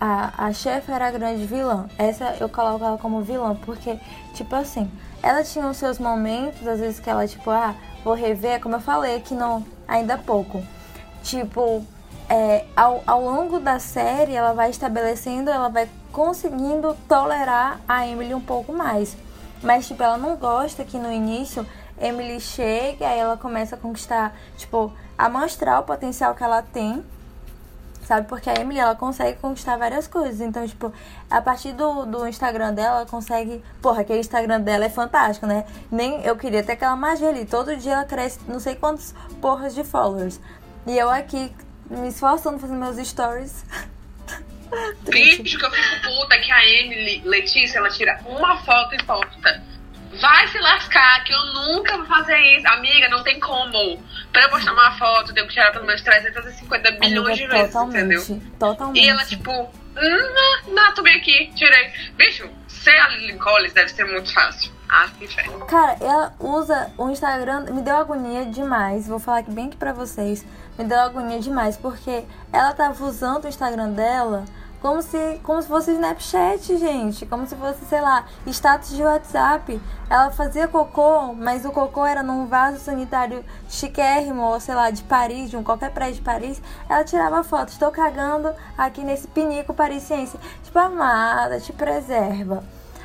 a, 0.00 0.46
a 0.46 0.52
chefe 0.52 0.90
era 0.90 1.08
a 1.08 1.10
grande 1.10 1.46
vilã. 1.46 1.88
Essa 1.98 2.36
eu 2.40 2.48
coloco 2.48 2.84
ela 2.84 2.98
como 2.98 3.22
vilã, 3.22 3.54
porque, 3.54 3.98
tipo 4.34 4.54
assim, 4.54 4.90
ela 5.22 5.42
tinha 5.42 5.66
os 5.66 5.76
seus 5.76 5.98
momentos, 5.98 6.66
às 6.66 6.80
vezes 6.80 7.00
que 7.00 7.08
ela, 7.08 7.26
tipo, 7.26 7.50
ah, 7.50 7.74
vou 8.04 8.14
rever, 8.14 8.60
como 8.60 8.76
eu 8.76 8.80
falei 8.80 9.16
aqui 9.16 9.34
não, 9.34 9.64
ainda 9.86 10.14
há 10.14 10.18
pouco. 10.18 10.62
Tipo, 11.22 11.84
é, 12.28 12.64
ao, 12.76 13.02
ao 13.06 13.22
longo 13.22 13.58
da 13.58 13.78
série, 13.78 14.34
ela 14.34 14.52
vai 14.52 14.70
estabelecendo, 14.70 15.50
ela 15.50 15.68
vai 15.68 15.88
conseguindo 16.12 16.96
tolerar 17.08 17.80
a 17.88 18.06
Emily 18.06 18.34
um 18.34 18.40
pouco 18.40 18.72
mais. 18.72 19.16
Mas, 19.62 19.86
tipo, 19.86 20.02
ela 20.02 20.18
não 20.18 20.36
gosta 20.36 20.84
que 20.84 20.98
no 20.98 21.12
início 21.12 21.66
Emily 22.00 22.40
chega, 22.40 23.08
aí 23.08 23.18
ela 23.18 23.36
começa 23.36 23.76
a 23.76 23.78
conquistar, 23.78 24.36
tipo, 24.56 24.92
a 25.16 25.28
mostrar 25.28 25.80
o 25.80 25.82
potencial 25.84 26.34
que 26.34 26.42
ela 26.44 26.62
tem 26.62 27.04
sabe? 28.06 28.28
Porque 28.28 28.48
a 28.48 28.54
Emily, 28.54 28.78
ela 28.78 28.94
consegue 28.94 29.38
conquistar 29.38 29.76
várias 29.76 30.06
coisas. 30.06 30.40
Então, 30.40 30.66
tipo, 30.66 30.92
a 31.28 31.42
partir 31.42 31.72
do, 31.72 32.06
do 32.06 32.26
Instagram 32.26 32.72
dela, 32.72 32.98
ela 32.98 33.06
consegue... 33.06 33.62
Porra, 33.82 34.02
aquele 34.02 34.20
Instagram 34.20 34.60
dela 34.60 34.84
é 34.84 34.88
fantástico, 34.88 35.46
né? 35.46 35.66
Nem 35.90 36.22
eu 36.22 36.36
queria 36.36 36.62
ter 36.62 36.72
aquela 36.72 36.96
magia 36.96 37.28
ali. 37.28 37.44
Todo 37.44 37.76
dia 37.76 37.94
ela 37.94 38.04
cresce 38.04 38.38
não 38.46 38.60
sei 38.60 38.76
quantos 38.76 39.12
porras 39.42 39.74
de 39.74 39.82
followers. 39.82 40.40
E 40.86 40.96
eu 40.96 41.10
aqui, 41.10 41.52
me 41.90 42.08
esforçando 42.08 42.58
fazendo 42.58 42.78
meus 42.78 42.96
stories... 43.06 43.64
Bicho, 45.08 45.58
que 45.58 45.64
eu 45.64 45.70
fico 45.70 46.02
puta 46.02 46.38
que 46.40 46.50
a 46.50 46.66
Emily, 46.66 47.22
Letícia, 47.24 47.78
ela 47.78 47.88
tira 47.88 48.20
uma 48.26 48.56
foto 48.64 48.96
e 48.96 49.02
posta. 49.04 49.62
Vai 50.20 50.48
se 50.48 50.58
lascar, 50.58 51.24
que 51.24 51.32
eu 51.32 51.44
nunca 51.52 51.96
vou 51.96 52.06
fazer 52.06 52.38
isso. 52.38 52.66
Amiga, 52.68 53.08
não 53.08 53.22
tem 53.22 53.38
como. 53.40 54.02
Pra 54.32 54.42
eu 54.42 54.50
postar 54.50 54.72
uma 54.72 54.92
foto, 54.92 55.30
eu 55.30 55.34
tenho 55.34 55.46
que 55.46 55.54
tirar 55.54 55.72
pelo 55.72 55.86
menos 55.86 56.02
350 56.02 56.90
bilhões 56.92 57.36
de 57.36 57.46
vezes, 57.46 57.74
entendeu? 57.74 58.42
Totalmente. 58.58 59.04
E 59.04 59.08
ela, 59.08 59.24
tipo, 59.24 59.50
hum, 59.52 60.72
não, 60.74 60.94
tô 60.94 61.02
bem 61.02 61.16
aqui, 61.16 61.50
tirei. 61.54 61.92
Bicho, 62.16 62.48
ser 62.66 62.98
a 62.98 63.08
Lily 63.08 63.38
Collins 63.38 63.72
deve 63.72 63.88
ser 63.90 64.04
muito 64.04 64.32
fácil. 64.32 64.72
Ah, 64.88 65.08
que. 65.18 65.26
Cara, 65.66 65.96
ela 66.00 66.32
usa 66.38 66.92
o 66.96 67.10
Instagram, 67.10 67.64
me 67.72 67.82
deu 67.82 67.96
agonia 67.96 68.46
demais. 68.46 69.08
Vou 69.08 69.18
falar 69.18 69.38
aqui 69.38 69.50
bem 69.50 69.66
aqui 69.66 69.76
pra 69.76 69.92
vocês. 69.92 70.46
Me 70.78 70.84
deu 70.84 71.00
agonia 71.00 71.40
demais, 71.40 71.76
porque 71.76 72.24
ela 72.52 72.72
tava 72.72 73.04
usando 73.04 73.44
o 73.44 73.48
Instagram 73.48 73.90
dela 73.90 74.44
como 74.86 75.02
se, 75.02 75.40
como 75.42 75.60
se 75.60 75.66
fosse 75.66 75.90
Snapchat, 75.90 76.76
gente. 76.76 77.26
Como 77.26 77.44
se 77.44 77.56
fosse, 77.56 77.84
sei 77.86 78.00
lá, 78.00 78.24
status 78.46 78.90
de 78.90 79.02
WhatsApp. 79.02 79.80
Ela 80.08 80.30
fazia 80.30 80.68
cocô, 80.68 81.34
mas 81.34 81.64
o 81.64 81.72
cocô 81.72 82.06
era 82.06 82.22
num 82.22 82.46
vaso 82.46 82.78
sanitário 82.78 83.44
chiquérrimo, 83.68 84.42
ou 84.42 84.60
sei 84.60 84.76
lá, 84.76 84.88
de 84.90 85.02
Paris, 85.02 85.50
de 85.50 85.56
um 85.56 85.64
qualquer 85.64 85.90
prédio 85.90 86.14
de 86.14 86.20
Paris. 86.20 86.62
Ela 86.88 87.02
tirava 87.02 87.42
foto. 87.42 87.70
Estou 87.70 87.90
cagando 87.90 88.54
aqui 88.78 89.02
nesse 89.02 89.26
pinico 89.26 89.74
parisiense. 89.74 90.38
Tipo, 90.62 90.78
amada, 90.78 91.58
te 91.58 91.72
preserva. 91.72 92.62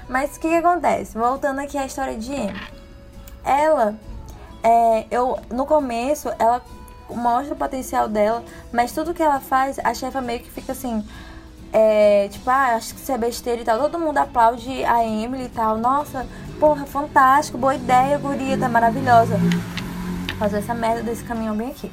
Mas 0.08 0.36
o 0.36 0.40
que, 0.40 0.50
que 0.50 0.56
acontece? 0.56 1.18
Voltando 1.18 1.62
aqui 1.62 1.80
à 1.80 1.86
história 1.88 2.16
de 2.16 2.32
Emma. 2.32 2.62
Ela, 3.44 3.96
é, 4.62 5.08
eu, 5.10 5.40
no 5.50 5.66
começo, 5.66 6.30
ela 6.38 6.62
mostra 7.10 7.56
o 7.56 7.58
potencial 7.58 8.08
dela, 8.08 8.44
mas 8.72 8.92
tudo 8.92 9.16
que 9.16 9.24
ela 9.24 9.40
faz, 9.40 9.80
a 9.80 9.96
chefa 9.96 10.22
meio 10.22 10.42
que 10.42 10.52
fica 10.52 10.74
assim 10.74 11.04
é, 11.74 12.28
tipo, 12.30 12.50
ah, 12.50 12.76
acho 12.76 12.94
que 12.94 13.00
isso 13.00 13.12
é 13.12 13.18
besteira 13.18 13.62
e 13.62 13.66
tal. 13.66 13.80
Todo 13.80 13.98
mundo 13.98 14.18
aplaude 14.18 14.84
a 14.84 15.06
Emily 15.06 15.46
e 15.46 15.50
tal. 15.50 15.78
Nossa, 15.78 16.28
porra, 16.60 16.86
fantástico, 16.86 17.58
boa 17.58 17.76
ideia, 17.76 18.18
guria, 18.18 18.58
tá 18.58 18.68
maravilhosa. 18.68 19.40
Fazer 20.38 20.58
essa 20.58 20.74
merda 20.74 21.04
desse 21.04 21.24
caminhão 21.24 21.56
bem 21.56 21.70
aqui. 21.70 21.92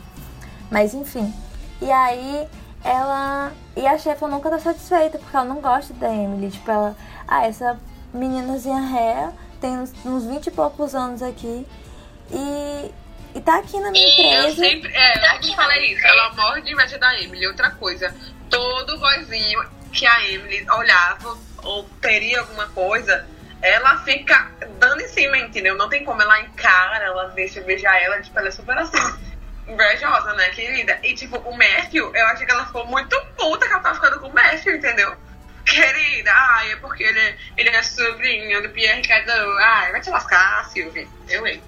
Mas 0.71 0.95
enfim. 0.95 1.33
E 1.81 1.91
aí 1.91 2.49
ela. 2.85 3.53
E 3.77 3.87
a 3.87 3.97
chefa 3.97 4.27
nunca 4.27 4.51
tá 4.51 4.59
satisfeita, 4.59 5.19
porque 5.19 5.37
ela 5.37 5.47
não 5.47 5.61
gosta 5.61 5.95
da 5.95 6.13
Emily. 6.13 6.51
Tipo, 6.51 6.71
ela. 6.71 6.97
Ah, 7.27 7.47
essa 7.47 7.79
meninazinha 8.13 8.81
ré 8.81 9.31
tem 9.61 9.79
uns, 9.79 9.93
uns 10.05 10.25
20 10.25 10.47
e 10.47 10.51
poucos 10.51 10.95
anos 10.95 11.23
aqui. 11.23 11.67
E. 12.33 12.91
E 13.35 13.41
tá 13.43 13.59
aqui 13.59 13.79
na 13.79 13.91
minha 13.91 14.09
empresa. 14.09 14.49
Eu 14.49 14.55
sempre. 14.55 14.91
É, 14.93 15.37
eu 15.37 15.41
te 15.41 15.55
falei 15.55 15.93
isso. 15.93 16.05
Ela 16.05 16.33
morre 16.33 16.63
de 16.63 16.73
inveja 16.73 16.99
da 16.99 17.21
Emily. 17.21 17.47
Outra 17.47 17.71
coisa 17.71 18.13
todo 18.49 18.99
vozinho 18.99 19.65
que 19.93 20.07
a 20.07 20.29
Emily 20.29 20.67
olhava 20.71 21.39
ou 21.63 21.85
teria 22.01 22.41
alguma 22.41 22.69
coisa, 22.69 23.27
ela 23.61 23.99
fica 24.05 24.51
dando 24.79 25.01
em 25.01 25.09
cima, 25.09 25.39
entendeu? 25.39 25.77
Não 25.77 25.89
tem 25.89 26.05
como 26.05 26.23
ela 26.23 26.41
encara, 26.41 27.05
ela 27.05 27.29
deixa 27.29 27.61
beijar 27.63 28.01
ela, 28.01 28.21
tipo, 28.21 28.39
ela 28.39 28.49
é 28.49 28.53
super 28.53 28.79
assim, 28.79 28.99
invejosa, 29.67 30.33
né, 30.35 30.49
querida? 30.51 30.99
E 31.03 31.15
tipo, 31.15 31.37
o 31.39 31.57
Matthew, 31.57 32.15
eu 32.15 32.27
acho 32.29 32.45
que 32.45 32.51
ela 32.51 32.67
ficou 32.67 32.87
muito 32.87 33.21
puta 33.37 33.67
que 33.67 33.73
ela 33.73 33.83
tava 33.83 33.95
ficando 33.97 34.21
com 34.21 34.29
o 34.29 34.35
Matthew, 34.35 34.77
entendeu? 34.77 35.15
Querida, 35.65 36.33
ai, 36.33 36.73
é 36.73 36.77
porque 36.77 37.05
ele, 37.05 37.37
ele 37.57 37.69
é 37.69 37.83
sobrinho 37.83 38.63
do 38.63 38.71
Pierre 38.71 39.07
Cardin. 39.07 39.33
Ai, 39.61 39.93
vai 39.93 40.01
te 40.01 40.09
lascar, 40.09 40.65
Silvia. 40.71 41.07
Eu, 41.29 41.47
hein? 41.47 41.63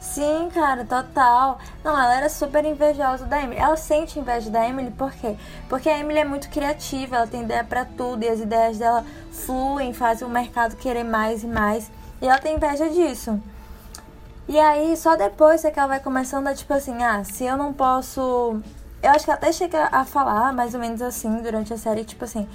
Sim, 0.00 0.48
cara, 0.52 0.84
total. 0.84 1.58
Não, 1.84 1.92
ela 1.92 2.16
era 2.16 2.28
super 2.28 2.64
invejosa 2.64 3.24
da 3.24 3.42
Emily. 3.42 3.60
Ela 3.60 3.76
sente 3.76 4.18
inveja 4.18 4.50
da 4.50 4.66
Emily 4.66 4.90
por 4.90 5.12
quê? 5.12 5.36
Porque 5.68 5.88
a 5.88 5.98
Emily 5.98 6.20
é 6.20 6.24
muito 6.24 6.48
criativa, 6.48 7.16
ela 7.16 7.26
tem 7.26 7.42
ideia 7.42 7.64
para 7.64 7.84
tudo 7.84 8.22
e 8.22 8.28
as 8.28 8.40
ideias 8.40 8.78
dela 8.78 9.04
fluem, 9.30 9.92
fazem 9.92 10.26
o 10.26 10.30
mercado 10.30 10.76
querer 10.76 11.04
mais 11.04 11.42
e 11.42 11.46
mais. 11.46 11.90
E 12.20 12.26
ela 12.26 12.38
tem 12.38 12.56
inveja 12.56 12.88
disso. 12.88 13.40
E 14.48 14.58
aí, 14.58 14.96
só 14.96 15.14
depois 15.14 15.64
é 15.64 15.70
que 15.70 15.78
ela 15.78 15.88
vai 15.88 16.00
começando 16.00 16.46
a 16.46 16.54
tipo 16.54 16.72
assim: 16.72 17.02
ah, 17.02 17.22
se 17.24 17.44
eu 17.44 17.56
não 17.56 17.72
posso. 17.72 18.60
Eu 19.02 19.10
acho 19.10 19.24
que 19.24 19.30
até 19.30 19.52
chega 19.52 19.88
a 19.92 20.04
falar 20.04 20.52
mais 20.52 20.74
ou 20.74 20.80
menos 20.80 21.02
assim 21.02 21.42
durante 21.42 21.72
a 21.72 21.78
série, 21.78 22.04
tipo 22.04 22.24
assim. 22.24 22.48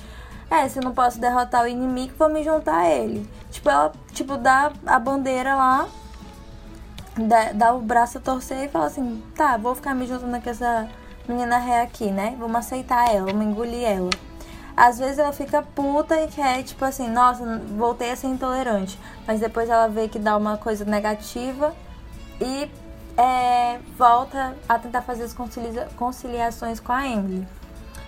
É, 0.49 0.67
se 0.67 0.79
eu 0.79 0.83
não 0.83 0.93
posso 0.93 1.19
derrotar 1.19 1.63
o 1.63 1.67
inimigo, 1.67 2.13
vou 2.17 2.29
me 2.29 2.43
juntar 2.43 2.77
a 2.79 2.89
ele. 2.89 3.27
Tipo, 3.49 3.69
ela, 3.69 3.91
tipo, 4.11 4.37
dá 4.37 4.71
a 4.85 4.99
bandeira 4.99 5.55
lá 5.55 5.87
dá, 7.53 7.73
o 7.73 7.81
braço 7.81 8.17
a 8.17 8.21
torcer 8.21 8.65
e 8.65 8.69
fala 8.69 8.87
assim, 8.87 9.21
tá, 9.35 9.57
vou 9.57 9.75
ficar 9.75 9.93
me 9.93 10.07
juntando 10.07 10.41
com 10.41 10.49
essa 10.49 10.89
menina 11.27 11.57
ré 11.57 11.81
aqui, 11.81 12.11
né? 12.11 12.35
Vamos 12.39 12.57
aceitar 12.57 13.13
ela, 13.13 13.27
vamos 13.27 13.45
engolir 13.45 13.83
ela. 13.83 14.09
Às 14.75 14.97
vezes 14.97 15.19
ela 15.19 15.31
fica 15.31 15.61
puta 15.61 16.19
e 16.19 16.27
quer, 16.27 16.63
tipo 16.63 16.83
assim, 16.83 17.07
nossa, 17.07 17.61
voltei 17.77 18.11
a 18.11 18.15
ser 18.15 18.27
intolerante. 18.27 18.99
Mas 19.27 19.39
depois 19.39 19.69
ela 19.69 19.87
vê 19.87 20.07
que 20.07 20.17
dá 20.17 20.35
uma 20.35 20.57
coisa 20.57 20.83
negativa 20.83 21.75
e 22.41 22.69
é, 23.15 23.79
volta 23.97 24.55
a 24.67 24.79
tentar 24.79 25.03
fazer 25.03 25.23
as 25.23 25.33
concilia 25.33 25.87
conciliações 25.95 26.79
com 26.79 26.91
a 26.91 27.07
Emily. 27.07 27.47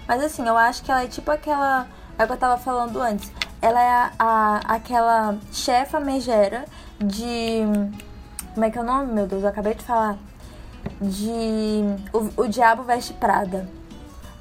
Mas 0.07 0.23
assim, 0.23 0.45
eu 0.45 0.57
acho 0.57 0.83
que 0.83 0.91
ela 0.91 1.03
é 1.03 1.07
tipo 1.07 1.29
aquela. 1.29 1.87
É 2.17 2.23
o 2.23 2.27
que 2.27 2.33
eu 2.33 2.37
tava 2.37 2.57
falando 2.57 2.99
antes. 2.99 3.31
Ela 3.61 3.81
é 3.81 3.89
a, 3.89 4.11
a 4.19 4.57
aquela 4.75 5.37
chefa 5.51 5.99
megera 5.99 6.65
de 6.99 7.61
como 8.55 8.65
é 8.65 8.71
que 8.71 8.77
é 8.77 8.81
o 8.81 8.85
nome, 8.85 9.11
meu 9.11 9.27
Deus? 9.27 9.43
Eu 9.43 9.49
acabei 9.49 9.75
de 9.75 9.83
falar. 9.83 10.17
De. 11.01 11.83
O, 12.13 12.43
o 12.43 12.47
Diabo 12.47 12.83
Veste 12.83 13.13
Prada. 13.13 13.69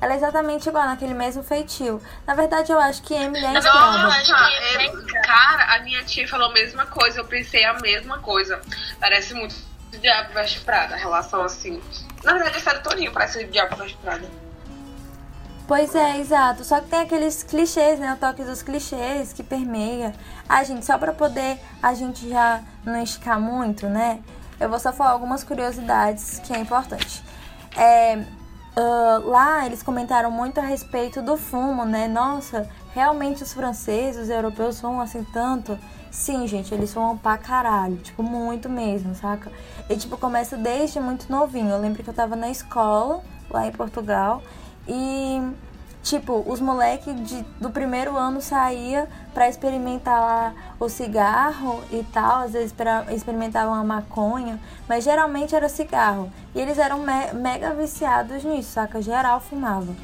Ela 0.01 0.13
é 0.13 0.17
exatamente 0.17 0.69
igual, 0.69 0.85
naquele 0.85 1.15
mesmo 1.15 1.43
feitio. 1.43 2.01
Na 2.27 2.35
verdade, 2.35 2.71
eu 2.71 2.79
acho 2.79 3.03
que 3.03 3.15
Emily 3.15 3.45
é 3.45 3.59
inspirada. 3.59 3.99
Nossa, 3.99 4.33
é, 4.79 4.89
cara, 5.23 5.75
a 5.75 5.81
minha 5.81 6.05
tia 6.05 6.29
falou 6.29 6.51
a 6.51 6.53
mesma 6.53 6.87
coisa. 6.87 7.21
Eu 7.21 7.25
pensei 7.25 7.65
a 7.65 7.75
mesma 7.81 8.19
coisa. 8.19 8.61
Parece 9.01 9.35
muito 9.35 9.55
Diabo 10.01 10.33
Veste 10.33 10.61
Prada, 10.61 10.95
a 10.95 10.99
relação 10.99 11.43
assim. 11.43 11.83
Na 12.23 12.35
verdade, 12.35 12.59
a 12.59 12.61
série 12.61 12.79
Toninho 12.81 13.13
parece 13.13 13.45
Diabo 13.47 13.77
Veste 13.77 13.97
Prada. 13.97 14.29
Pois 15.67 15.95
é, 15.95 16.19
exato. 16.19 16.63
Só 16.63 16.81
que 16.81 16.89
tem 16.89 17.01
aqueles 17.01 17.43
clichês, 17.43 17.99
né? 17.99 18.13
O 18.13 18.17
toque 18.17 18.45
dos 18.45 18.63
clichês 18.63 19.33
que 19.33 19.43
permeia. 19.43 20.15
Ah, 20.49 20.63
gente, 20.63 20.85
só 20.85 20.99
pra 20.99 21.13
poder 21.13 21.59
a 21.83 21.95
gente 21.95 22.29
já 22.29 22.63
não 22.85 23.03
esticar 23.03 23.41
muito, 23.41 23.89
né? 23.89 24.21
Eu 24.61 24.69
vou 24.69 24.79
só 24.79 24.93
falar 24.93 25.11
algumas 25.11 25.43
curiosidades 25.43 26.39
que 26.41 26.53
é 26.53 26.59
importante. 26.59 27.25
É, 27.77 28.17
uh, 28.77 29.29
lá 29.29 29.65
eles 29.65 29.83
comentaram 29.83 30.31
muito 30.31 30.61
a 30.61 30.63
respeito 30.63 31.23
do 31.23 31.37
fumo, 31.37 31.85
né? 31.87 32.09
Nossa, 32.09 32.69
realmente 32.95 33.43
os 33.43 33.53
franceses, 33.55 34.25
os 34.25 34.29
europeus 34.29 34.81
fumam 34.81 35.01
assim 35.01 35.25
tanto? 35.33 35.79
Sim, 36.11 36.47
gente, 36.47 36.73
eles 36.73 36.93
fumam 36.93 37.17
pra 37.17 37.37
caralho, 37.39 37.97
tipo, 37.97 38.23
muito 38.23 38.69
mesmo, 38.69 39.15
saca? 39.15 39.51
E, 39.89 39.97
tipo, 39.97 40.17
começa 40.17 40.57
desde 40.57 41.01
muito 41.01 41.29
novinho. 41.29 41.71
Eu 41.71 41.79
lembro 41.79 42.05
que 42.05 42.09
eu 42.09 42.15
tava 42.15 42.37
na 42.37 42.51
escola, 42.51 43.21
lá 43.51 43.67
em 43.67 43.73
Portugal, 43.73 44.41
e, 44.87 45.43
tipo, 46.03 46.45
os 46.47 46.61
moleques 46.61 47.15
do 47.61 47.71
primeiro 47.71 48.17
ano 48.17 48.41
saía 48.41 49.09
para 49.33 49.49
experimentar 49.49 50.21
lá 50.21 50.55
o 50.79 50.89
cigarro 50.89 51.83
e 51.91 52.05
tal, 52.13 52.43
às 52.43 52.53
vezes 52.53 52.75
experimentavam 53.11 53.75
a 53.75 53.85
maconha, 53.85 54.61
mas 54.89 55.05
geralmente 55.05 55.55
era 55.55 55.69
cigarro. 55.69 56.31
E 56.55 56.61
eles 56.61 56.79
eram 56.79 56.99
me 56.99 57.33
mega 57.33 57.73
viciados 57.75 58.45
nisso, 58.45 58.73
saca? 58.73 59.01
Geral 59.01 59.41
fumava. 59.41 59.95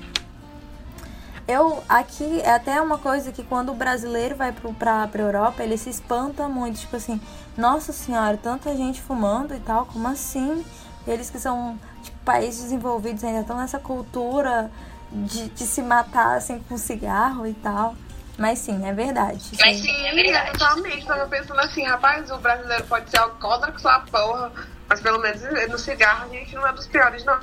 Eu, 1.46 1.82
aqui, 1.88 2.40
é 2.42 2.52
até 2.52 2.80
uma 2.80 2.96
coisa 2.96 3.32
que 3.32 3.42
quando 3.42 3.72
o 3.72 3.74
brasileiro 3.74 4.36
vai 4.36 4.52
pro, 4.52 4.72
pra, 4.72 5.08
pra 5.08 5.22
Europa, 5.22 5.64
ele 5.64 5.76
se 5.76 5.90
espanta 5.90 6.48
muito, 6.48 6.78
tipo 6.78 6.94
assim, 6.94 7.20
nossa 7.56 7.92
senhora, 7.92 8.36
tanta 8.36 8.76
gente 8.76 9.02
fumando 9.02 9.52
e 9.52 9.58
tal, 9.58 9.84
como 9.86 10.06
assim? 10.06 10.64
Eles 11.06 11.30
que 11.30 11.38
são 11.38 11.78
tipo, 12.02 12.16
países 12.24 12.64
desenvolvidos 12.64 13.24
ainda 13.24 13.40
estão 13.40 13.56
nessa 13.56 13.78
cultura 13.78 14.70
de, 15.10 15.48
de 15.48 15.66
se 15.66 15.82
matar 15.82 16.36
assim 16.36 16.58
com 16.68 16.76
cigarro 16.76 17.46
e 17.46 17.54
tal. 17.54 17.94
Mas 18.38 18.58
sim, 18.58 18.86
é 18.86 18.92
verdade. 18.92 19.50
Mas 19.60 19.80
sim, 19.80 20.06
é 20.06 20.14
verdade. 20.14 20.52
Totalmente. 20.52 21.06
Tava 21.06 21.26
pensando 21.26 21.60
assim, 21.60 21.84
rapaz, 21.84 22.30
o 22.30 22.38
brasileiro 22.38 22.84
pode 22.84 23.10
ser 23.10 23.18
alcoólatra 23.18 23.72
com 23.72 23.78
sua 23.78 24.00
porra, 24.00 24.52
mas 24.88 25.00
pelo 25.00 25.18
menos 25.18 25.42
no 25.68 25.78
cigarro 25.78 26.24
a 26.24 26.28
gente 26.28 26.54
não 26.54 26.66
é 26.66 26.72
dos 26.72 26.86
piores, 26.86 27.24
não. 27.24 27.40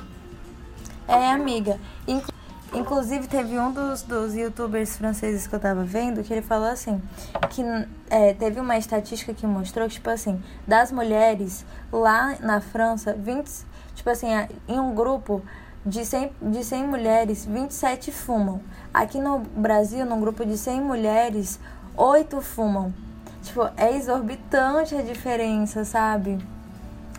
É, 1.06 1.30
amiga. 1.30 1.78
Inclu 2.06 2.37
inclusive, 2.72 3.26
teve 3.26 3.58
um 3.58 3.72
dos, 3.72 4.02
dos 4.02 4.34
youtubers 4.34 4.96
franceses 4.96 5.46
que 5.46 5.54
eu 5.54 5.60
tava 5.60 5.84
vendo 5.84 6.22
que 6.22 6.32
ele 6.32 6.42
falou 6.42 6.68
assim: 6.68 7.00
que 7.50 7.62
é, 8.10 8.34
teve 8.34 8.60
uma 8.60 8.76
estatística 8.76 9.32
que 9.32 9.46
mostrou 9.46 9.88
que, 9.88 9.94
tipo 9.94 10.10
assim, 10.10 10.42
das 10.66 10.92
mulheres 10.92 11.64
lá 11.92 12.36
na 12.40 12.60
França, 12.60 13.14
20, 13.14 13.50
tipo 13.94 14.10
assim, 14.10 14.28
em 14.68 14.78
um 14.78 14.94
grupo 14.94 15.42
de 15.84 16.04
100, 16.04 16.32
de 16.42 16.64
100 16.64 16.86
mulheres, 16.86 17.46
27 17.46 18.12
fumam. 18.12 18.60
Aqui 18.92 19.18
no 19.18 19.38
Brasil, 19.38 20.04
num 20.04 20.20
grupo 20.20 20.44
de 20.44 20.58
100 20.58 20.80
mulheres, 20.80 21.58
8 21.96 22.40
fumam. 22.40 22.92
Tipo, 23.42 23.70
é 23.76 23.96
exorbitante 23.96 24.94
a 24.94 25.02
diferença, 25.02 25.84
sabe? 25.84 26.38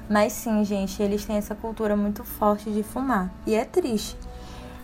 Mas 0.10 0.34
sim, 0.34 0.63
gente, 0.63 1.01
eles 1.01 1.25
têm 1.25 1.38
essa 1.38 1.56
cultura 1.56 1.96
muito 1.96 2.24
forte 2.24 2.72
de 2.72 2.84
fumar. 2.84 3.32
E 3.46 3.56
é 3.56 3.63
triste. 3.63 4.18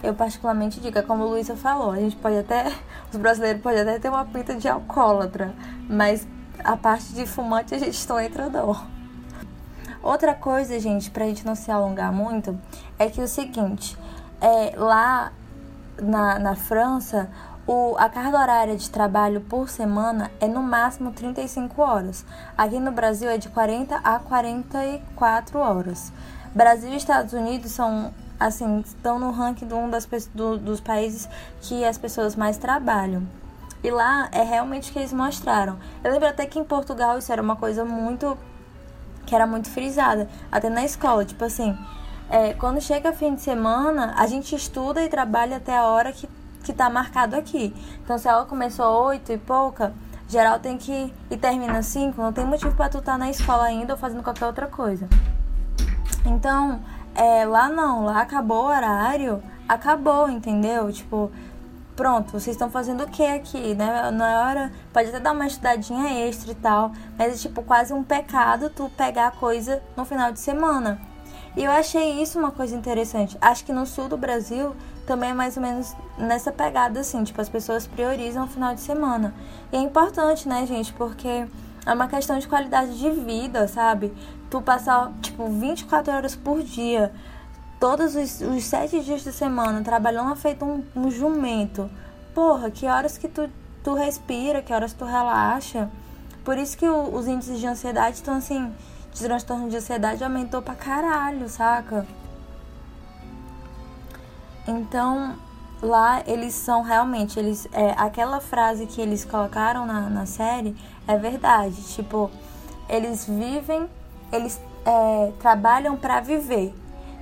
Eu 0.06 0.14
particularmente 0.14 0.80
digo, 0.80 1.00
é 1.00 1.02
como 1.02 1.24
a 1.24 1.26
Luísa 1.26 1.56
falou, 1.56 1.92
a 1.92 1.98
gente 1.98 2.16
pode 2.16 2.38
até. 2.38 2.72
Os 3.12 3.18
brasileiros 3.18 3.62
podem 3.62 3.82
até 3.82 3.98
ter 3.98 4.10
uma 4.10 4.24
pinta 4.24 4.54
de 4.54 4.68
alcoólatra, 4.68 5.54
mas 5.90 6.28
a 6.64 6.78
parte 6.78 7.12
de 7.14 7.26
fumante 7.26 7.74
a 7.74 7.80
gente 7.80 7.96
está 7.96 8.24
entre 8.24 8.50
dor. 8.50 8.86
Outra 10.04 10.36
coisa, 10.36 10.80
gente, 10.80 11.10
pra 11.10 11.26
gente 11.26 11.44
não 11.44 11.56
se 11.56 11.72
alongar 11.72 12.14
muito, 12.14 12.56
é 13.00 13.10
que 13.10 13.20
o 13.20 13.28
seguinte, 13.28 13.98
é, 14.40 14.76
lá 14.78 15.32
na, 16.00 16.38
na 16.38 16.56
França, 16.56 17.28
o, 17.66 17.96
a 17.98 18.08
carga 18.08 18.40
horária 18.40 18.76
de 18.76 18.88
trabalho 18.92 19.42
por 19.42 19.68
semana 19.68 20.30
é 20.40 20.48
no 20.48 20.62
máximo 20.62 21.12
35 21.12 21.82
horas. 21.82 22.24
Aqui 22.56 22.80
no 22.80 22.92
Brasil 22.92 23.28
é 23.28 23.40
de 23.40 23.50
40 23.50 23.96
a 23.96 24.20
44 24.20 25.58
horas. 25.58 26.14
Brasil 26.54 26.92
e 26.92 26.98
Estados 26.98 27.34
Unidos 27.34 27.72
são 27.72 28.14
assim 28.40 28.80
estão 28.80 29.20
no 29.20 29.32
ranking 29.32 29.68
de 29.68 29.74
um 29.74 29.90
das, 29.90 30.08
do, 30.34 30.58
dos 30.58 30.80
países 30.80 31.28
que 31.62 31.84
as 31.84 31.98
pessoas 31.98 32.36
mais 32.36 32.58
trabalham. 32.58 33.24
E 33.84 33.92
lá 33.92 34.30
é 34.32 34.42
realmente 34.42 34.90
o 34.90 34.94
que 34.94 35.00
eles 35.00 35.14
mostraram. 35.14 35.78
Eu 36.04 36.12
lembro 36.12 36.28
até 36.28 36.46
que 36.46 36.58
em 36.58 36.64
Portugal 36.64 37.18
isso 37.18 37.32
era 37.32 37.42
uma 37.42 37.56
coisa 37.56 37.86
muito 37.86 38.38
que 39.26 39.34
era 39.34 39.48
muito 39.48 39.72
frisada, 39.72 40.30
até 40.52 40.70
na 40.70 40.86
escola, 40.86 41.26
tipo 41.26 41.44
assim, 41.44 41.76
é, 42.30 42.54
quando 42.54 42.80
chega 42.80 43.12
fim 43.12 43.34
de 43.34 43.42
semana, 43.42 44.14
a 44.16 44.28
gente 44.28 44.56
estuda 44.56 45.02
e 45.02 45.10
trabalha 45.10 45.58
até 45.58 45.76
a 45.76 45.84
hora 45.86 46.12
que 46.12 46.30
que 46.66 46.74
tá 46.74 46.90
marcado 46.90 47.36
aqui. 47.36 47.74
Então, 48.04 48.18
se 48.18 48.28
a 48.28 48.34
aula 48.34 48.46
começou 48.46 49.06
oito 49.06 49.32
e 49.32 49.38
pouca, 49.38 49.94
geral 50.28 50.60
tem 50.60 50.78
que 50.78 51.14
e 51.30 51.38
termina 51.38 51.82
cinco, 51.84 52.22
não 52.22 52.34
tem 52.34 52.44
motivo 52.44 52.76
para 52.76 52.90
tu 52.90 52.98
estar 52.98 53.14
tá 53.14 53.18
na 53.18 53.30
escola 53.30 53.64
ainda 53.64 53.94
ou 53.94 54.00
fazendo 54.00 54.24
qualquer 54.24 54.48
outra 54.48 54.68
coisa. 54.68 55.08
Então, 56.26 56.82
é, 57.16 57.46
lá 57.46 57.70
não, 57.70 58.04
lá 58.06 58.22
acabou 58.22 58.64
o 58.64 58.68
horário, 58.68 59.42
acabou, 59.68 60.30
entendeu? 60.30 60.92
Tipo, 60.92 61.32
pronto, 61.96 62.32
vocês 62.32 62.56
estão 62.56 62.70
fazendo 62.70 63.04
o 63.04 63.08
que 63.08 63.26
aqui, 63.26 63.74
né? 63.74 64.12
Na 64.12 64.42
hora, 64.42 64.72
pode 64.92 65.10
até 65.10 65.20
dar 65.20 65.32
uma 65.32 65.48
estudadinha 65.48 66.28
extra 66.28 66.52
e 66.52 66.56
tal, 66.56 66.92
mas 67.18 67.34
é 67.34 67.48
tipo 67.48 67.64
quase 67.64 67.94
um 67.94 68.04
pecado 68.04 68.70
tu 68.70 68.92
pegar 68.98 69.32
coisa 69.32 69.82
no 69.96 70.04
final 70.04 70.32
de 70.32 70.40
semana. 70.40 71.00
E 71.56 71.64
eu 71.64 71.72
achei 71.72 72.22
isso 72.22 72.38
uma 72.38 72.52
coisa 72.52 72.76
interessante. 72.76 73.38
Acho 73.40 73.64
que 73.64 73.72
no 73.72 73.86
sul 73.86 74.10
do 74.10 74.18
Brasil 74.18 74.76
também 75.08 75.30
é 75.30 75.34
mais 75.34 75.56
ou 75.56 75.64
menos 75.64 75.96
nessa 76.18 76.52
pegada 76.52 77.00
assim, 77.00 77.24
tipo, 77.24 77.40
as 77.40 77.48
pessoas 77.48 77.88
priorizam 77.88 78.44
o 78.44 78.48
final 78.48 78.76
de 78.76 78.82
semana. 78.82 79.34
E 79.72 79.78
é 79.78 79.80
importante, 79.80 80.50
né, 80.50 80.66
gente, 80.66 80.92
porque 80.94 81.48
é 81.86 81.94
uma 81.94 82.08
questão 82.08 82.38
de 82.40 82.48
qualidade 82.48 82.98
de 82.98 83.10
vida, 83.12 83.68
sabe? 83.68 84.12
Tu 84.50 84.62
passar, 84.62 85.12
tipo, 85.22 85.48
24 85.48 86.14
horas 86.14 86.36
por 86.36 86.62
dia, 86.62 87.12
todos 87.80 88.16
os, 88.16 88.42
os 88.42 88.64
sete 88.64 89.02
dias 89.02 89.24
da 89.24 89.32
semana, 89.32 89.82
trabalhando 89.82 90.36
feito 90.36 90.64
um, 90.64 90.84
um 90.96 91.12
jumento. 91.12 91.90
Porra, 92.34 92.70
que 92.70 92.86
horas 92.86 93.18
que 93.18 93.28
tu, 93.28 93.50
tu 93.84 93.94
respira, 93.94 94.62
que 94.62 94.74
horas 94.74 94.94
tu 94.94 95.06
relaxa. 95.06 95.90
Por 96.44 96.58
isso 96.58 96.78
que 96.78 96.88
o, 96.88 97.16
os 97.16 97.28
índices 97.28 97.60
de 97.60 97.68
ansiedade 97.68 98.18
estão 98.18 98.36
assim, 98.36 98.74
de 99.14 99.24
transtorno 99.24 99.70
de 99.70 99.78
ansiedade 99.78 100.24
aumentou 100.24 100.62
pra 100.62 100.76
caralho, 100.76 101.50
saca? 101.50 102.06
Então, 104.68 105.36
lá 105.82 106.24
eles 106.26 106.54
são 106.54 106.82
realmente, 106.82 107.40
eles 107.40 107.68
é, 107.72 107.92
aquela 107.98 108.42
frase 108.42 108.86
que 108.86 109.00
eles 109.00 109.24
colocaram 109.24 109.86
na, 109.86 110.10
na 110.10 110.26
série 110.26 110.76
é 111.08 111.18
verdade. 111.18 111.82
Tipo, 111.94 112.32
eles 112.90 113.26
vivem, 113.26 113.88
eles 114.36 114.62
é, 114.86 115.32
trabalham 115.40 115.98
para 115.98 116.20
viver, 116.20 116.74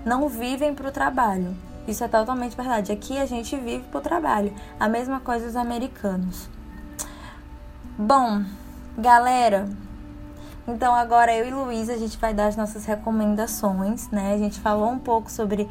não 0.05 0.27
vivem 0.27 0.73
para 0.73 0.87
o 0.87 0.91
trabalho. 0.91 1.55
Isso 1.87 2.03
é 2.03 2.07
totalmente 2.07 2.55
verdade. 2.55 2.91
Aqui 2.91 3.17
a 3.17 3.25
gente 3.25 3.55
vive 3.57 3.83
pro 3.91 3.99
trabalho. 3.99 4.53
A 4.79 4.87
mesma 4.87 5.19
coisa 5.19 5.47
os 5.47 5.55
americanos. 5.55 6.49
Bom, 7.97 8.43
galera, 8.97 9.67
então 10.67 10.95
agora 10.95 11.35
eu 11.35 11.45
e 11.45 11.51
Luísa 11.51 11.93
a 11.93 11.97
gente 11.97 12.17
vai 12.17 12.33
dar 12.33 12.47
as 12.47 12.55
nossas 12.55 12.85
recomendações, 12.85 14.09
né? 14.09 14.33
A 14.33 14.37
gente 14.37 14.59
falou 14.61 14.89
um 14.89 14.99
pouco 14.99 15.29
sobre 15.29 15.69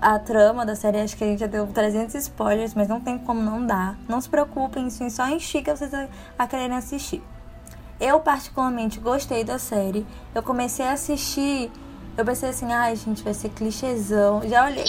a 0.00 0.18
trama 0.18 0.64
da 0.64 0.74
série, 0.74 0.98
acho 0.98 1.16
que 1.16 1.24
a 1.24 1.26
gente 1.26 1.40
já 1.40 1.46
deu 1.46 1.66
300 1.66 2.14
spoilers, 2.14 2.74
mas 2.74 2.88
não 2.88 3.00
tem 3.00 3.18
como 3.18 3.40
não 3.42 3.64
dar. 3.64 3.98
Não 4.08 4.18
se 4.20 4.28
preocupem, 4.28 4.86
isso 4.86 5.08
só 5.10 5.28
instiga 5.28 5.76
vocês 5.76 5.92
a, 5.92 6.08
a 6.38 6.46
quererem 6.46 6.76
assistir. 6.76 7.22
Eu, 8.00 8.18
particularmente, 8.20 8.98
gostei 8.98 9.44
da 9.44 9.58
série. 9.58 10.06
Eu 10.34 10.42
comecei 10.42 10.86
a 10.86 10.92
assistir. 10.92 11.70
Eu 12.16 12.24
pensei 12.24 12.48
assim, 12.48 12.72
ai, 12.72 12.96
gente, 12.96 13.22
vai 13.22 13.32
ser 13.34 13.50
clichêzão. 13.50 14.42
Já 14.48 14.64
olhei. 14.64 14.84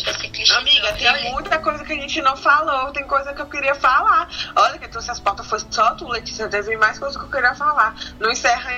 Amiga, 0.58 0.93
tem 0.93 1.32
muita 1.34 1.60
coisa 1.60 1.84
que 1.84 1.93
a 1.93 1.95
gente 1.95 2.21
não 2.21 2.36
falou. 2.38 2.91
Tem 2.91 3.06
coisa 3.06 3.34
que 3.34 3.41
eu 3.41 3.45
queria 3.45 3.76
falar. 3.76 4.28
Olha, 4.56 4.80
que 4.80 4.88
trouxe 4.88 5.12
as 5.12 5.19
pautas 5.19 5.45
foi 5.47 5.60
só 5.69 5.93
tu, 5.95 6.08
Letícia. 6.08 6.47
Teve 6.47 6.76
mais 6.78 6.97
coisas 6.97 7.17
que 7.17 7.24
eu 7.26 7.30
queria 7.30 7.54
falar. 7.54 7.95
Não 8.19 8.32
encerra 8.32 8.71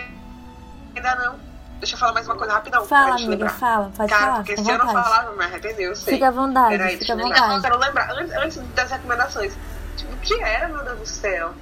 ainda 0.95 1.15
não. 1.15 1.35
Deixa 1.79 1.95
eu 1.95 1.99
falar 1.99 2.13
mais 2.13 2.25
uma 2.27 2.35
coisa 2.35 2.53
rapidão. 2.53 2.85
Fala, 2.85 3.15
amiga, 3.15 3.29
lembrar. 3.31 3.49
fala, 3.49 3.91
pode 3.95 4.09
Cara, 4.09 4.21
falar. 4.25 4.35
porque 4.37 4.57
se 4.57 4.69
eu 4.71 4.77
não 4.77 4.89
falar, 4.89 5.25
eu 5.25 5.37
me 5.37 5.43
arrepender, 5.43 5.83
eu 5.87 5.95
sei. 5.95 6.13
Fica 6.13 6.27
à 6.29 6.31
vontade, 6.31 6.77
Peraí, 6.77 6.97
fica 6.97 7.13
à 7.13 7.15
vontade. 7.17 7.55
Eu 7.55 7.61
quero 7.61 7.77
lembrar, 7.79 8.11
antes, 8.11 8.33
antes 8.35 8.57
das 8.73 8.91
recomendações. 8.91 9.53
Tipo, 9.97 10.13
o 10.13 10.17
que 10.17 10.41
era, 10.41 10.69
meu 10.69 10.83
Deus 10.83 10.99
do 10.99 11.05
céu? 11.05 11.53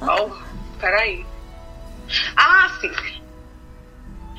Oh, 0.00 0.78
peraí. 0.78 1.26
Ah, 2.36 2.70
sim. 2.80 2.92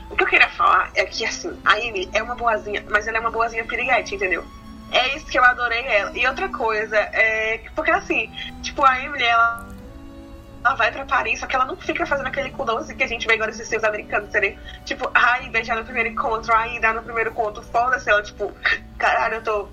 O 0.10 0.16
que 0.16 0.24
eu 0.24 0.28
queria 0.28 0.50
falar 0.50 0.92
é 0.96 1.06
que, 1.06 1.26
assim, 1.26 1.58
a 1.64 1.74
Amy 1.74 2.10
é 2.14 2.22
uma 2.22 2.36
boazinha, 2.36 2.84
mas 2.90 3.08
ela 3.08 3.18
é 3.18 3.22
uma 3.22 3.32
boazinha 3.32 3.66
piriguete, 3.66 4.16
entendeu? 4.16 4.46
É 4.92 5.16
isso 5.16 5.26
que 5.26 5.40
eu 5.40 5.44
adorei 5.44 5.88
ela. 5.88 6.12
E 6.18 6.28
outra 6.28 6.50
coisa, 6.50 6.98
é. 6.98 7.64
Porque, 7.74 7.92
assim, 7.92 8.30
tipo, 8.62 8.84
a 8.84 9.00
Emily, 9.00 9.24
ela 9.24 9.72
ela 10.64 10.76
vai 10.76 10.92
pra 10.92 11.06
Paris, 11.06 11.40
só 11.40 11.48
que 11.48 11.56
ela 11.56 11.66
não 11.66 11.76
fica 11.76 12.06
fazendo 12.06 12.28
aquele 12.28 12.52
cu 12.52 12.64
doce 12.64 12.94
que 12.94 13.04
a 13.04 13.08
gente 13.08 13.26
vê 13.26 13.34
agora 13.34 13.50
esses 13.50 13.68
seus 13.68 13.84
americanos 13.84 14.32
serem, 14.32 14.58
tipo, 14.86 15.10
ai, 15.14 15.50
beijar 15.50 15.76
no 15.76 15.84
primeiro 15.84 16.10
encontro, 16.10 16.54
ai, 16.54 16.80
dar 16.80 16.94
no 16.94 17.02
primeiro 17.02 17.32
encontro, 17.32 17.64
foda-se, 17.64 18.10
ela, 18.10 18.22
tipo, 18.22 18.54
caralho, 18.98 19.36
eu 19.36 19.44
tô. 19.44 19.70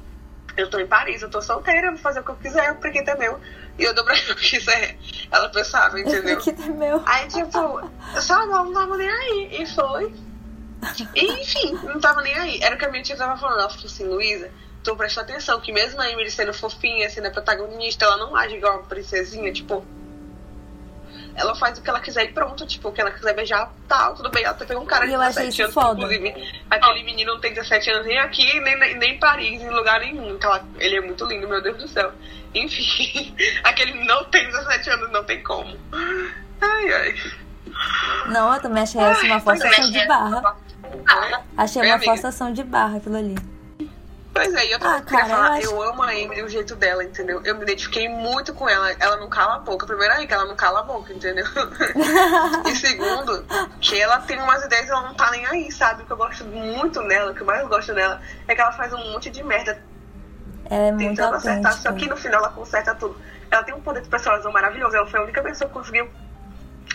Eu 0.57 0.69
tô 0.69 0.81
em 0.81 0.87
Paris, 0.89 1.23
eu 1.23 1.31
tô 1.31 1.41
solteira, 1.41 1.91
vou 1.91 2.01
fazer 2.01 2.19
o 2.19 2.25
que 2.25 2.31
eu 2.31 2.37
quiser, 2.37 2.75
brinquedo 2.79 3.11
é 3.11 3.17
meu. 3.17 3.39
E 3.79 3.85
eu 3.85 3.95
dou 3.95 4.05
pra 4.05 4.17
ela 4.17 4.35
que 4.35 4.59
quiser. 4.59 4.99
Ela 5.31 5.49
pensava, 5.49 6.01
entendeu? 6.01 6.21
O 6.21 6.43
brinquedo 6.43 6.63
é 6.63 6.69
meu. 6.69 7.03
Aí, 7.07 7.29
tipo, 7.29 7.91
só 8.21 8.43
ela 8.43 8.65
não 8.65 8.73
tava 8.73 8.97
nem 8.97 9.09
aí. 9.09 9.63
E 9.63 9.67
foi. 9.67 10.13
E, 11.15 11.25
enfim, 11.41 11.73
não 11.85 12.01
tava 12.01 12.23
nem 12.23 12.35
aí. 12.35 12.61
Era 12.63 12.75
o 12.75 12.79
que 12.79 12.85
a 12.85 12.91
minha 12.91 13.03
tia 13.03 13.17
tava 13.17 13.39
falando. 13.39 13.61
Ela 13.61 13.69
falou 13.69 13.87
assim, 13.87 14.05
Luísa, 14.05 14.51
tu 14.83 14.97
presta 14.97 15.21
atenção 15.21 15.61
que 15.61 15.73
mesmo 15.73 16.01
a 16.01 16.11
Emily 16.11 16.31
sendo 16.31 16.53
fofinha, 16.53 17.09
sendo 17.09 17.29
a 17.29 17.31
protagonista, 17.31 18.05
ela 18.05 18.17
não 18.17 18.35
age 18.35 18.57
igual 18.57 18.79
uma 18.79 18.83
princesinha, 18.85 19.53
tipo 19.53 19.85
ela 21.39 21.55
faz 21.55 21.79
o 21.79 21.83
que 21.83 21.89
ela 21.89 22.01
quiser 22.01 22.25
e 22.25 22.33
pronto, 22.33 22.67
tipo, 22.67 22.89
o 22.89 22.93
que 22.93 23.01
ela 23.01 23.13
quiser 23.13 23.35
beijar, 23.35 23.73
tá, 23.87 24.11
tudo 24.11 24.29
bem. 24.31 24.45
Ela 24.45 24.55
tem 24.55 24.77
um 24.77 24.85
cara 24.85 25.07
de 25.07 25.17
17 25.17 25.63
anos, 25.63 25.75
foda. 25.75 25.93
inclusive, 25.93 26.63
aquele 26.69 27.05
menino 27.05 27.35
não 27.35 27.41
tem 27.41 27.55
17 27.55 27.91
anos 27.91 28.07
nem 28.07 28.19
aqui, 28.19 28.61
nem, 28.61 28.77
nem, 28.99 29.15
em 29.15 29.19
Paris, 29.19 29.63
em 29.63 29.71
lugar 29.71 30.01
nenhum. 30.01 30.37
Ela, 30.43 30.65
ele 30.79 30.97
é 30.97 31.01
muito 31.01 31.25
lindo, 31.27 31.49
meu 31.49 31.63
Deus 31.63 31.79
do 31.79 31.89
céu. 31.89 32.13
Enfim, 32.55 33.35
aquele 33.63 34.05
não 34.05 34.25
tem 34.25 34.47
17 34.47 34.91
anos, 34.91 35.13
não 35.13 35.23
tem 35.23 35.43
como. 35.43 35.77
Ai, 36.61 36.93
ai. 36.93 37.15
Não, 38.27 38.53
eu 38.53 38.61
também 38.61 38.83
achei 38.83 39.01
essa 39.01 39.25
uma 39.25 39.41
forçação 39.41 39.91
de 39.91 40.07
barra. 40.07 40.57
Achei 41.57 41.83
uma 41.83 41.99
forçação 42.01 42.53
de 42.53 42.65
barra 42.65 42.97
aquilo 42.97 43.17
ali. 43.17 43.37
Pois 44.39 44.55
é, 44.55 44.67
e 44.67 44.71
eu 44.71 44.79
ah, 44.81 45.01
queria 45.01 45.27
falar, 45.27 45.49
eu, 45.49 45.53
acho... 45.55 45.67
eu 45.67 45.83
amo 45.83 46.03
a 46.05 46.15
Emily, 46.15 46.43
o 46.43 46.49
jeito 46.49 46.77
dela, 46.77 47.03
entendeu? 47.03 47.41
Eu 47.45 47.57
me 47.57 47.63
identifiquei 47.63 48.09
muito 48.09 48.55
com 48.55 48.69
ela. 48.69 48.93
Ela 49.01 49.17
não 49.17 49.29
cala 49.29 49.57
a 49.57 49.59
boca. 49.59 49.85
Primeiro 49.85 50.15
aí, 50.15 50.29
que 50.29 50.33
ela 50.33 50.45
não 50.45 50.55
cala 50.55 50.79
a 50.79 50.83
boca, 50.85 51.13
entendeu? 51.13 51.45
e 52.71 52.77
segundo, 52.77 53.45
que 53.81 54.01
ela 54.01 54.21
tem 54.21 54.41
umas 54.41 54.65
ideias 54.65 54.87
e 54.87 54.91
ela 54.91 55.03
não 55.03 55.15
tá 55.15 55.33
nem 55.33 55.45
aí, 55.47 55.73
sabe? 55.73 56.05
O 56.05 56.07
que 56.07 56.13
eu 56.13 56.17
gosto 56.17 56.45
muito 56.45 57.03
nela, 57.03 57.33
o 57.33 57.35
que 57.35 57.41
eu 57.41 57.47
mais 57.47 57.67
gosto 57.67 57.93
nela, 57.93 58.21
é 58.47 58.55
que 58.55 58.61
ela 58.61 58.71
faz 58.71 58.93
um 58.93 59.11
monte 59.11 59.29
de 59.29 59.43
merda. 59.43 59.83
É 60.71 60.93
muito 60.93 61.09
tentando 61.09 61.35
acertar, 61.35 61.73
só 61.73 61.93
que 61.93 62.09
no 62.09 62.17
final 62.17 62.41
ela 62.41 62.53
conserta 62.53 62.95
tudo. 62.95 63.21
Ela 63.51 63.65
tem 63.65 63.75
um 63.75 63.81
poder 63.81 64.03
de 64.03 64.09
persuasão 64.09 64.53
maravilhoso. 64.53 64.95
Ela 64.95 65.07
foi 65.07 65.19
a 65.19 65.23
única 65.25 65.43
pessoa 65.43 65.69
que 65.69 65.75
conseguiu 65.75 66.09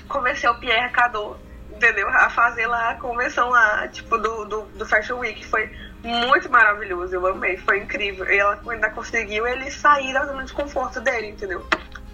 convencer 0.08 0.50
o 0.50 0.56
Pierre 0.60 0.92
Cadot, 0.94 1.38
entendeu? 1.72 2.08
A 2.08 2.30
fazer 2.30 2.68
lá 2.68 2.92
a 2.92 2.96
convenção 2.96 3.50
lá, 3.50 3.86
tipo, 3.90 4.18
do, 4.18 4.46
do, 4.46 4.62
do 4.62 4.86
Fashion 4.86 5.18
Week. 5.18 5.46
Foi 5.46 5.70
muito 6.04 6.50
maravilhoso, 6.50 7.16
eu 7.16 7.26
amei, 7.26 7.58
foi 7.58 7.80
incrível. 7.80 8.30
E 8.30 8.38
ela 8.38 8.60
ainda 8.68 8.90
conseguiu 8.90 9.48
ele 9.48 9.72
sair 9.72 10.14
da 10.14 10.26
zona 10.26 10.44
de 10.44 10.52
conforto 10.52 11.00
dele, 11.00 11.30
entendeu? 11.30 11.66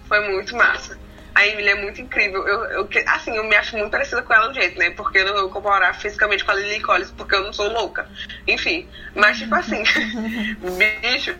Foi 0.06 0.20
muito 0.28 0.56
massa. 0.56 0.96
A 1.34 1.46
Emily 1.46 1.68
é 1.68 1.74
muito 1.74 2.00
incrível. 2.00 2.46
Eu, 2.46 2.64
eu, 2.66 2.88
assim, 3.06 3.36
eu 3.36 3.44
me 3.44 3.56
acho 3.56 3.76
muito 3.76 3.90
parecida 3.90 4.22
com 4.22 4.32
ela 4.32 4.48
no 4.48 4.54
jeito, 4.54 4.78
né? 4.78 4.90
Porque 4.90 5.18
eu 5.18 5.26
não 5.26 5.34
vou 5.42 5.50
comparar 5.50 5.92
fisicamente 5.94 6.44
com 6.44 6.52
a 6.52 6.54
Lily 6.54 6.80
Collins, 6.80 7.10
porque 7.12 7.34
eu 7.34 7.44
não 7.44 7.52
sou 7.52 7.68
louca. 7.68 8.08
Enfim. 8.46 8.88
Mas, 9.14 9.38
tipo 9.38 9.54
assim, 9.54 9.82
bicho, 11.02 11.36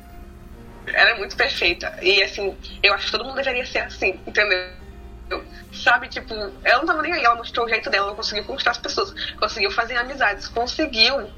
ela 0.86 1.10
é 1.10 1.14
muito 1.18 1.36
perfeita. 1.36 1.96
E, 2.02 2.22
assim, 2.22 2.56
eu 2.82 2.94
acho 2.94 3.06
que 3.06 3.12
todo 3.12 3.24
mundo 3.24 3.36
deveria 3.36 3.66
ser 3.66 3.80
assim, 3.80 4.20
entendeu? 4.26 4.70
Sabe, 5.72 6.08
tipo, 6.08 6.34
ela 6.64 6.78
não 6.78 6.86
tava 6.86 7.02
nem 7.02 7.12
aí, 7.12 7.24
ela 7.24 7.36
mostrou 7.36 7.66
o 7.66 7.68
jeito 7.68 7.88
dela, 7.90 8.08
ela 8.08 8.16
conseguiu 8.16 8.44
conquistar 8.44 8.72
as 8.72 8.78
pessoas, 8.78 9.14
conseguiu 9.34 9.70
fazer 9.70 9.96
amizades, 9.96 10.48
conseguiu 10.48 11.30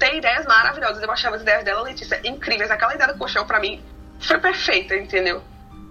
ter 0.00 0.16
ideias 0.16 0.46
maravilhosas. 0.46 1.00
Eu 1.02 1.12
achava 1.12 1.36
as 1.36 1.42
ideias 1.42 1.62
dela, 1.62 1.82
Letícia, 1.82 2.20
incríveis. 2.24 2.70
Aquela 2.70 2.94
ideia 2.94 3.12
do 3.12 3.18
colchão, 3.18 3.46
pra 3.46 3.60
mim, 3.60 3.80
foi 4.18 4.38
perfeita, 4.38 4.96
entendeu? 4.96 5.44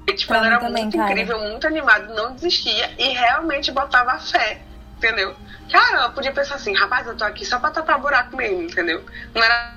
E, 0.08 0.14
tipo, 0.14 0.34
ela 0.34 0.48
era 0.48 0.60
também, 0.60 0.84
muito 0.84 0.98
cara. 0.98 1.12
incrível, 1.12 1.40
muito 1.40 1.68
animada, 1.68 2.14
não 2.16 2.34
desistia 2.34 2.92
e 2.98 3.10
realmente 3.10 3.72
botava 3.72 4.18
fé, 4.20 4.60
entendeu? 4.98 5.36
Cara, 5.72 5.98
ela 5.98 6.10
podia 6.10 6.34
pensar 6.34 6.56
assim, 6.56 6.76
rapaz, 6.76 7.06
eu 7.06 7.16
tô 7.16 7.24
aqui 7.24 7.46
só 7.46 7.60
pra 7.60 7.70
tapar 7.70 8.00
buraco 8.00 8.36
mesmo, 8.36 8.64
entendeu? 8.64 9.06
Não 9.36 9.44
era 9.44 9.76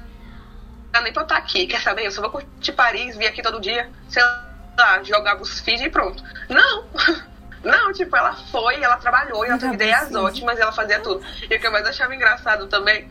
nem 1.02 1.12
pra 1.12 1.22
eu 1.22 1.24
estar 1.24 1.36
aqui, 1.36 1.66
quer 1.66 1.82
saber? 1.82 2.06
Eu 2.06 2.10
só 2.10 2.22
vou 2.22 2.30
curtir 2.30 2.72
Paris, 2.72 3.14
vir 3.14 3.26
aqui 3.26 3.42
todo 3.42 3.60
dia, 3.60 3.90
sei 4.08 4.22
lá, 4.22 5.02
jogar 5.02 5.38
os 5.38 5.60
feed 5.60 5.84
e 5.84 5.90
pronto. 5.90 6.24
Não! 6.48 6.86
Não, 7.62 7.92
tipo, 7.92 8.16
ela 8.16 8.34
foi, 8.50 8.82
ela 8.82 8.96
trabalhou, 8.96 9.44
ela 9.44 9.56
teve 9.56 9.74
ideias 9.74 10.12
ótimas, 10.12 10.58
ela 10.58 10.72
fazia 10.72 10.98
tudo. 10.98 11.24
E 11.48 11.54
o 11.54 11.60
que 11.60 11.64
eu 11.64 11.70
mais 11.70 11.86
achava 11.86 12.12
engraçado 12.12 12.66
também 12.66 13.08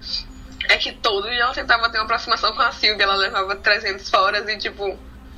é 0.70 0.78
que 0.78 0.92
todo 0.94 1.30
dia 1.30 1.42
ela 1.42 1.54
tentava 1.54 1.90
ter 1.90 1.98
uma 1.98 2.06
aproximação 2.06 2.54
com 2.54 2.62
a 2.62 2.72
Silvia, 2.72 3.04
ela 3.04 3.16
levava 3.16 3.56
300 3.56 4.10
foras 4.10 4.48
e, 4.48 4.58
tipo, 4.58 4.98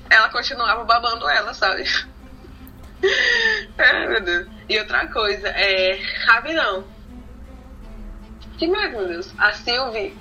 ela 0.09 0.29
continuava 0.29 0.83
babando 0.83 1.27
ela, 1.29 1.53
sabe? 1.53 1.83
Ai, 3.77 4.07
meu 4.07 4.21
Deus. 4.21 4.47
E 4.69 4.79
outra 4.79 5.07
coisa, 5.07 5.47
é. 5.49 5.99
Rapidão. 6.25 6.85
Que 8.57 8.67
mais, 8.67 8.91
meu 8.91 9.07
Deus? 9.07 9.33
A 9.37 9.51
Sylvie. 9.53 10.15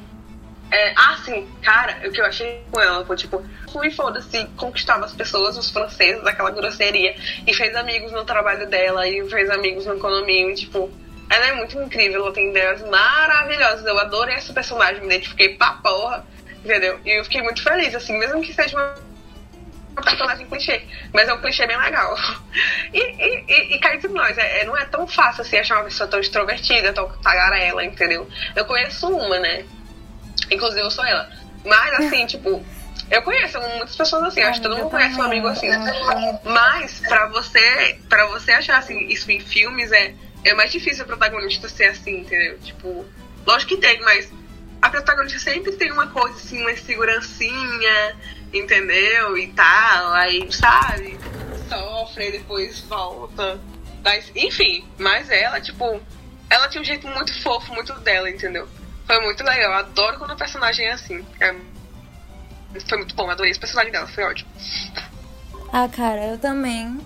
É, 0.71 0.95
ah, 0.97 1.19
sim, 1.23 1.47
cara, 1.61 2.09
o 2.09 2.11
que 2.11 2.19
eu 2.19 2.25
achei 2.25 2.65
com 2.71 2.81
ela 2.81 3.05
foi 3.05 3.15
tipo, 3.15 3.45
fui 3.71 3.91
foda-se, 3.91 4.47
conquistava 4.57 5.05
as 5.05 5.13
pessoas, 5.13 5.59
os 5.59 5.71
franceses, 5.71 6.25
aquela 6.25 6.51
grosseria, 6.51 7.15
e 7.47 7.53
fez 7.53 7.77
amigos 7.77 8.11
no 8.11 8.25
trabalho 8.25 8.67
dela, 8.67 9.07
e 9.07 9.29
fez 9.29 9.51
amigos 9.51 9.85
no 9.85 9.97
economia, 9.97 10.51
e 10.51 10.55
tipo, 10.55 10.91
ela 11.33 11.47
é 11.47 11.53
muito 11.55 11.81
incrível, 11.81 12.25
ela 12.25 12.33
tem 12.33 12.51
ideias 12.51 12.83
maravilhosas. 12.89 13.87
Eu 13.87 13.99
adorei 13.99 14.35
essa 14.35 14.53
personagem, 14.53 15.01
me 15.01 15.07
identifiquei 15.07 15.57
pra 15.57 15.73
porra, 15.75 16.27
entendeu? 16.63 17.01
E 17.05 17.19
eu 17.19 17.25
fiquei 17.25 17.41
muito 17.43 17.63
feliz, 17.63 17.95
assim, 17.95 18.19
mesmo 18.19 18.43
que 18.43 18.53
seja 18.53 18.77
uma 18.77 19.13
um 19.93 20.03
personagem 20.03 20.47
clichê, 20.47 20.83
mas 21.13 21.29
é 21.29 21.35
um 21.35 21.41
clichê 21.41 21.67
bem 21.67 21.77
legal. 21.77 22.17
E, 22.93 22.99
e, 22.99 23.45
e, 23.49 23.75
e 23.75 23.79
cá 23.79 23.95
entre 23.95 24.09
nós, 24.09 24.37
é, 24.37 24.61
é, 24.61 24.65
não 24.67 24.77
é 24.77 24.85
tão 24.85 25.07
fácil 25.07 25.41
assim 25.41 25.57
achar 25.57 25.77
uma 25.77 25.85
pessoa 25.85 26.07
tão 26.07 26.21
extrovertida, 26.21 26.93
tão 26.93 27.09
tagarela, 27.23 27.83
entendeu? 27.83 28.29
Eu 28.55 28.67
conheço 28.67 29.09
uma, 29.09 29.39
né? 29.39 29.65
Inclusive 30.51 30.83
eu 30.83 30.91
sou 30.91 31.03
ela. 31.03 31.31
Mas 31.65 31.95
assim, 31.95 32.27
tipo, 32.29 32.63
eu 33.11 33.23
conheço 33.23 33.59
muitas 33.59 33.97
pessoas 33.97 34.25
assim, 34.25 34.43
acho 34.43 34.61
que 34.61 34.69
todo 34.69 34.77
mundo 34.77 34.91
conhece 34.91 35.19
um 35.19 35.23
amigo 35.23 35.47
assim. 35.47 35.69
Mas 36.45 37.01
pra 37.01 37.29
você, 37.29 37.99
pra 38.11 38.27
você 38.27 38.53
achar 38.53 38.77
assim, 38.77 39.07
isso 39.07 39.31
em 39.31 39.41
filmes 39.41 39.91
é, 39.91 40.15
é 40.45 40.55
mais 40.55 40.73
difícil 40.73 41.05
o 41.05 41.07
protagonista 41.07 41.69
ser 41.69 41.87
assim, 41.87 42.21
entendeu? 42.21 42.59
Tipo, 42.59 43.05
lógico 43.47 43.75
que 43.75 43.81
tem, 43.81 44.01
mas 44.01 44.33
a 44.81 44.91
protagonista 44.91 45.39
sempre 45.39 45.73
tem 45.73 45.93
uma 45.93 46.09
coisa 46.09 46.37
assim, 46.37 46.61
uma 46.61 46.77
segurancinha, 46.77 48.17
entendeu? 48.53 49.39
E 49.39 49.49
tal, 49.49 50.13
aí, 50.13 50.51
sabe? 50.53 51.19
Sofre 51.69 52.33
depois 52.33 52.81
volta. 52.81 53.61
Mas, 54.05 54.31
enfim, 54.35 54.85
mas 54.99 55.31
ela, 55.31 55.61
tipo, 55.61 56.01
ela 56.51 56.69
tinha 56.69 56.83
um 56.83 56.85
jeito 56.85 57.07
muito 57.07 57.41
fofo, 57.43 57.73
muito 57.73 57.93
dela, 58.01 58.29
entendeu? 58.29 58.69
Foi 59.07 59.21
muito 59.21 59.45
legal. 59.45 59.71
Eu 59.71 59.79
adoro 59.79 60.19
quando 60.19 60.33
o 60.33 60.37
personagem 60.37 60.87
é 60.87 60.93
assim. 60.93 61.25
É... 61.41 61.55
Foi 62.89 62.99
muito 62.99 63.15
bom, 63.15 63.31
adorei 63.31 63.51
esse 63.51 63.61
personagem 63.61 63.93
dela, 63.93 64.07
foi 64.09 64.25
ótimo. 64.25 64.51
Ah, 65.73 65.89
cara, 65.89 66.27
eu 66.27 66.39
também. 66.39 66.99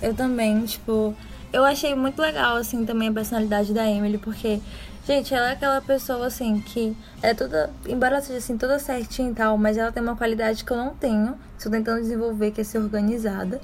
Eu 0.00 0.14
também, 0.14 0.64
tipo. 0.64 1.16
Eu 1.56 1.64
achei 1.64 1.94
muito 1.94 2.20
legal, 2.20 2.56
assim, 2.56 2.84
também 2.84 3.08
a 3.08 3.12
personalidade 3.12 3.72
da 3.72 3.90
Emily, 3.90 4.18
porque 4.18 4.60
Gente, 5.06 5.32
ela 5.32 5.50
é 5.50 5.52
aquela 5.52 5.80
pessoa 5.80 6.26
assim 6.26 6.58
que 6.58 6.96
é 7.22 7.32
toda, 7.32 7.70
embora 7.88 8.20
seja 8.20 8.38
assim 8.38 8.58
toda 8.58 8.76
certinha 8.76 9.30
e 9.30 9.34
tal, 9.34 9.56
mas 9.56 9.78
ela 9.78 9.92
tem 9.92 10.02
uma 10.02 10.16
qualidade 10.16 10.64
que 10.64 10.72
eu 10.72 10.76
não 10.76 10.96
tenho, 10.96 11.38
estou 11.56 11.70
tentando 11.70 12.00
desenvolver, 12.00 12.50
que 12.50 12.60
é 12.60 12.64
ser 12.64 12.78
organizada. 12.78 13.60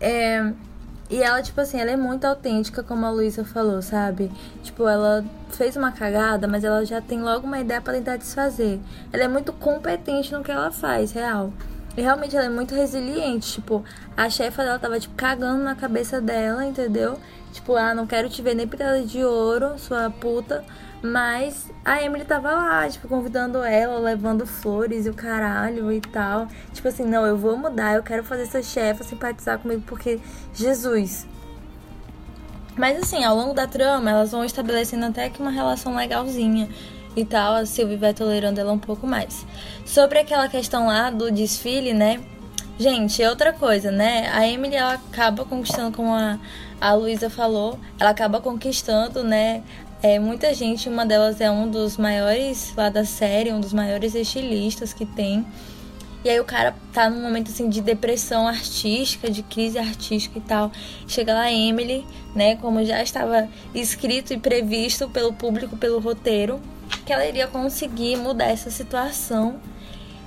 É, 0.00 0.52
e 1.10 1.22
ela, 1.22 1.42
tipo 1.42 1.60
assim, 1.60 1.78
ela 1.78 1.90
é 1.90 1.96
muito 1.98 2.24
autêntica, 2.24 2.82
como 2.82 3.04
a 3.04 3.10
Luísa 3.10 3.44
falou, 3.44 3.82
sabe? 3.82 4.32
Tipo, 4.62 4.88
ela 4.88 5.22
fez 5.50 5.76
uma 5.76 5.92
cagada, 5.92 6.48
mas 6.48 6.64
ela 6.64 6.82
já 6.86 6.98
tem 6.98 7.20
logo 7.20 7.46
uma 7.46 7.60
ideia 7.60 7.82
para 7.82 7.92
tentar 7.92 8.16
desfazer. 8.16 8.80
Ela 9.12 9.24
é 9.24 9.28
muito 9.28 9.52
competente 9.52 10.32
no 10.32 10.42
que 10.42 10.50
ela 10.50 10.72
faz, 10.72 11.12
real. 11.12 11.52
E 11.96 12.02
realmente 12.02 12.36
ela 12.36 12.46
é 12.46 12.50
muito 12.50 12.74
resiliente, 12.74 13.52
tipo, 13.52 13.84
a 14.16 14.28
chefa 14.28 14.64
dela 14.64 14.78
tava, 14.78 14.98
tipo, 14.98 15.14
cagando 15.14 15.62
na 15.62 15.76
cabeça 15.76 16.20
dela, 16.20 16.66
entendeu? 16.66 17.18
Tipo, 17.52 17.76
ah, 17.76 17.94
não 17.94 18.04
quero 18.06 18.28
te 18.28 18.42
ver 18.42 18.54
nem 18.54 18.66
pintada 18.66 19.00
de 19.02 19.24
ouro, 19.24 19.78
sua 19.78 20.10
puta. 20.10 20.64
Mas 21.00 21.70
a 21.84 22.02
Emily 22.02 22.24
tava 22.24 22.50
lá, 22.50 22.88
tipo, 22.88 23.06
convidando 23.06 23.62
ela, 23.62 23.98
levando 23.98 24.46
flores 24.46 25.06
e 25.06 25.10
o 25.10 25.14
caralho 25.14 25.92
e 25.92 26.00
tal. 26.00 26.48
Tipo 26.72 26.88
assim, 26.88 27.04
não, 27.04 27.26
eu 27.26 27.36
vou 27.36 27.56
mudar, 27.56 27.94
eu 27.94 28.02
quero 28.02 28.24
fazer 28.24 28.42
essa 28.42 28.62
chefa 28.62 29.04
simpatizar 29.04 29.58
comigo 29.58 29.82
porque 29.86 30.18
Jesus. 30.54 31.26
Mas 32.76 32.98
assim, 32.98 33.22
ao 33.22 33.36
longo 33.36 33.54
da 33.54 33.66
trama, 33.66 34.10
elas 34.10 34.32
vão 34.32 34.44
estabelecendo 34.44 35.04
até 35.04 35.28
que 35.28 35.40
uma 35.40 35.50
relação 35.50 35.94
legalzinha 35.94 36.68
e 37.16 37.24
tal. 37.24 37.54
A 37.54 37.66
Sylvie 37.66 37.96
vai 37.96 38.14
tolerando 38.14 38.60
ela 38.60 38.72
um 38.72 38.78
pouco 38.78 39.06
mais. 39.06 39.46
Sobre 39.84 40.18
aquela 40.18 40.48
questão 40.48 40.86
lá 40.86 41.10
do 41.10 41.30
desfile, 41.30 41.92
né? 41.92 42.20
Gente, 42.78 43.24
outra 43.24 43.52
coisa, 43.52 43.90
né? 43.90 44.28
A 44.32 44.46
Emily 44.48 44.74
ela 44.74 44.94
acaba 44.94 45.44
conquistando, 45.44 45.96
como 45.96 46.12
a, 46.12 46.38
a 46.80 46.94
Luísa 46.94 47.30
falou, 47.30 47.78
ela 48.00 48.10
acaba 48.10 48.40
conquistando, 48.40 49.22
né? 49.22 49.62
É, 50.02 50.18
muita 50.18 50.52
gente, 50.52 50.88
uma 50.88 51.06
delas 51.06 51.40
é 51.40 51.50
um 51.50 51.70
dos 51.70 51.96
maiores 51.96 52.74
lá 52.76 52.90
da 52.90 53.04
série, 53.04 53.52
um 53.52 53.60
dos 53.60 53.72
maiores 53.72 54.14
estilistas 54.14 54.92
que 54.92 55.06
tem. 55.06 55.46
E 56.24 56.30
aí 56.30 56.40
o 56.40 56.44
cara 56.44 56.74
tá 56.92 57.08
num 57.08 57.22
momento 57.22 57.50
assim 57.50 57.68
de 57.68 57.80
depressão 57.80 58.48
artística, 58.48 59.30
de 59.30 59.42
crise 59.42 59.78
artística 59.78 60.38
e 60.38 60.42
tal. 60.42 60.72
Chega 61.06 61.34
lá 61.34 61.42
a 61.42 61.52
Emily, 61.52 62.04
né, 62.34 62.56
como 62.56 62.84
já 62.84 63.02
estava 63.02 63.48
escrito 63.74 64.32
e 64.32 64.38
previsto 64.38 65.08
pelo 65.08 65.32
público, 65.32 65.76
pelo 65.76 66.00
roteiro, 66.00 66.60
que 67.04 67.12
ela 67.12 67.26
iria 67.26 67.46
conseguir 67.46 68.16
mudar 68.16 68.46
essa 68.46 68.70
situação 68.70 69.60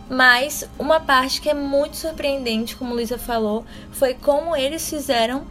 mas 0.09 0.67
uma 0.79 0.99
parte 0.99 1.41
que 1.41 1.49
é 1.49 1.53
muito 1.53 1.97
surpreendente, 1.97 2.75
como 2.75 2.93
Luísa 2.93 3.17
falou, 3.17 3.65
foi 3.91 4.13
como 4.13 4.55
eles 4.55 4.89
fizeram 4.89 5.45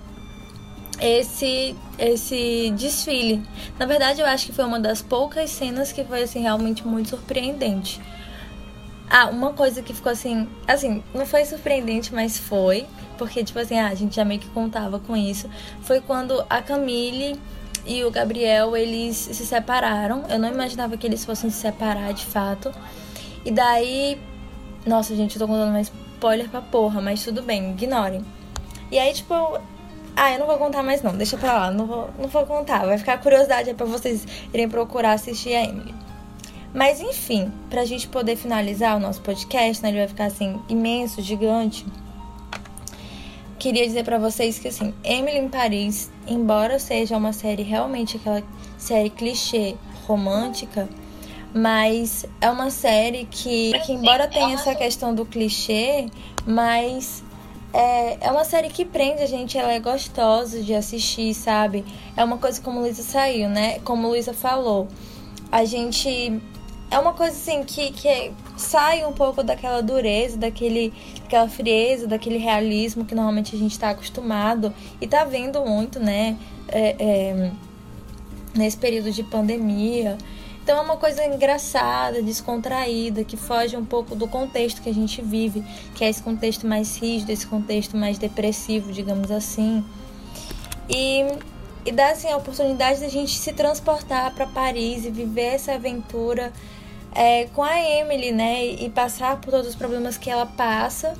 esse 1.01 1.77
esse 1.99 2.73
desfile. 2.77 3.43
Na 3.79 3.85
verdade, 3.85 4.21
eu 4.21 4.27
acho 4.27 4.47
que 4.47 4.53
foi 4.53 4.65
uma 4.65 4.81
das 4.81 5.03
poucas 5.03 5.51
cenas 5.51 5.93
que 5.93 6.03
foi 6.05 6.23
assim 6.23 6.41
realmente 6.41 6.87
muito 6.87 7.11
surpreendente. 7.11 8.01
Ah, 9.09 9.27
uma 9.27 9.53
coisa 9.53 9.83
que 9.83 9.95
ficou 9.95 10.11
assim, 10.11 10.49
assim, 10.67 11.03
não 11.15 11.27
foi 11.27 11.45
surpreendente, 11.45 12.13
mas 12.13 12.39
foi, 12.39 12.87
porque 13.19 13.45
tipo 13.45 13.59
assim, 13.59 13.79
ah, 13.79 13.89
a 13.89 13.95
gente 13.95 14.17
já 14.17 14.25
meio 14.25 14.41
que 14.41 14.49
contava 14.49 14.99
com 14.99 15.15
isso. 15.17 15.51
Foi 15.83 16.01
quando 16.01 16.45
a 16.49 16.63
Camille 16.63 17.39
e 17.87 18.05
o 18.05 18.11
Gabriel, 18.11 18.77
eles 18.77 19.17
se 19.17 19.47
separaram. 19.47 20.25
Eu 20.29 20.39
não 20.39 20.51
imaginava 20.51 20.97
que 20.97 21.07
eles 21.07 21.25
fossem 21.25 21.51
se 21.51 21.59
separar 21.59 22.13
de 22.13 22.27
fato. 22.27 22.73
E 23.45 23.51
daí 23.51 24.19
nossa, 24.87 25.17
gente, 25.17 25.35
eu 25.35 25.41
tô 25.41 25.49
contando 25.49 25.71
uma 25.71 25.81
spoiler 25.81 26.49
pra 26.49 26.63
porra, 26.63 27.01
mas 27.01 27.25
tudo 27.25 27.43
bem, 27.43 27.73
ignorem. 27.73 28.25
E 28.89 28.97
aí, 28.97 29.13
tipo, 29.13 29.35
ah, 30.15 30.33
eu 30.33 30.39
não 30.39 30.47
vou 30.47 30.57
contar 30.59 30.81
mais 30.85 31.03
não, 31.03 31.17
deixa 31.17 31.37
pra 31.37 31.53
lá, 31.53 31.71
não 31.73 31.87
vou, 31.87 32.09
não 32.17 32.29
vou 32.29 32.47
contar. 32.47 32.87
Vai 32.87 32.97
ficar 32.97 33.19
curiosidade 33.19 33.69
aí 33.69 33.75
pra 33.75 33.85
vocês 33.85 34.25
irem 34.55 34.69
procurar 34.69 35.15
assistir 35.15 35.55
a 35.57 35.65
Emily. 35.65 35.93
Mas 36.73 37.01
enfim, 37.01 37.51
pra 37.69 37.85
gente 37.85 38.07
poder 38.07 38.37
finalizar 38.37 38.97
o 38.97 39.01
nosso 39.01 39.21
podcast, 39.23 39.83
né, 39.83 39.89
ele 39.89 39.99
vai 39.99 40.09
ficar 40.09 40.27
assim, 40.27 40.61
imenso, 40.69 41.21
gigante. 41.21 41.85
Queria 43.59 43.87
dizer 43.87 44.05
para 44.05 44.19
vocês 44.19 44.59
que 44.59 44.69
assim, 44.69 44.93
Emily 45.03 45.39
em 45.39 45.49
Paris, 45.49 46.11
embora 46.27 46.79
seja 46.79 47.17
uma 47.17 47.33
série 47.33 47.63
realmente 47.63 48.17
aquela 48.17 48.43
série 48.77 49.09
clichê 49.09 49.77
romântica, 50.07 50.89
mas 51.55 52.27
é 52.41 52.51
uma 52.51 52.71
série 52.71 53.27
que, 53.31 53.73
que 53.81 53.93
embora 53.93 54.29
tenha 54.29 54.55
essa 54.55 54.75
questão 54.75 55.15
do 55.15 55.25
clichê, 55.25 56.07
mas 56.47 57.25
é, 57.73 58.27
é 58.27 58.31
uma 58.31 58.45
série 58.45 58.69
que 58.69 58.85
prende 58.85 59.23
a 59.23 59.27
gente, 59.27 59.57
ela 59.57 59.73
é 59.73 59.81
gostosa 59.81 60.63
de 60.63 60.75
assistir, 60.75 61.33
sabe? 61.33 61.85
É 62.17 62.23
uma 62.23 62.37
coisa 62.37 62.61
como 62.61 62.81
Luísa 62.81 63.03
saiu, 63.03 63.49
né? 63.49 63.79
Como 63.81 64.09
Luísa 64.09 64.35
falou, 64.35 64.87
a 65.51 65.65
gente 65.65 66.41
é 66.91 66.99
uma 66.99 67.13
coisa 67.13 67.37
assim 67.37 67.65
que, 67.65 67.91
que 67.91 68.33
sai 68.57 69.05
um 69.05 69.13
pouco 69.13 69.43
daquela 69.43 69.83
dureza, 69.83 70.37
daquele, 70.37 70.93
daquela 71.23 71.49
frieza, 71.49 72.07
daquele 72.07 72.39
realismo 72.39 73.05
que 73.05 73.15
normalmente 73.15 73.57
a 73.57 73.59
gente 73.59 73.73
está 73.73 73.91
acostumado 73.91 74.73
e 75.01 75.07
tá 75.07 75.25
vendo 75.25 75.61
muito, 75.65 75.99
né? 75.99 76.37
É, 76.69 76.97
é, 76.99 77.51
nesse 78.55 78.77
período 78.77 79.11
de 79.11 79.23
pandemia. 79.23 80.17
Então 80.63 80.79
é 80.79 80.81
uma 80.81 80.97
coisa 80.97 81.25
engraçada, 81.25 82.21
descontraída, 82.23 83.23
que 83.23 83.37
foge 83.37 83.77
um 83.77 83.85
pouco 83.85 84.17
do 84.17 84.27
contexto 84.27 84.83
que 84.83 84.89
a 84.89 84.95
gente 84.95 85.23
vive, 85.23 85.65
que 85.95 86.05
é 86.05 86.09
esse 86.09 86.23
contexto 86.23 86.67
mais 86.67 86.97
rígido, 86.97 87.31
esse 87.31 87.47
contexto 87.47 87.97
mais 87.97 88.19
depressivo, 88.19 88.93
digamos 88.93 89.31
assim. 89.31 89.85
E, 90.89 91.25
e 91.85 91.93
dá 91.93 92.11
assim, 92.11 92.29
a 92.29 92.37
oportunidade 92.37 93.01
da 93.01 93.09
gente 93.09 93.39
se 93.39 93.53
transportar 93.53 94.35
para 94.35 94.47
Paris 94.47 95.05
e 95.05 95.11
viver 95.11 95.55
essa 95.55 95.75
aventura 95.75 96.53
é, 97.17 97.47
com 97.55 97.63
a 97.63 97.81
Emily, 97.81 98.31
né? 98.31 98.65
E 98.67 98.91
passar 98.91 99.41
por 99.41 99.51
todos 99.51 99.69
os 99.69 99.75
problemas 99.75 100.19
que 100.19 100.29
ela 100.29 100.45
passa, 100.45 101.15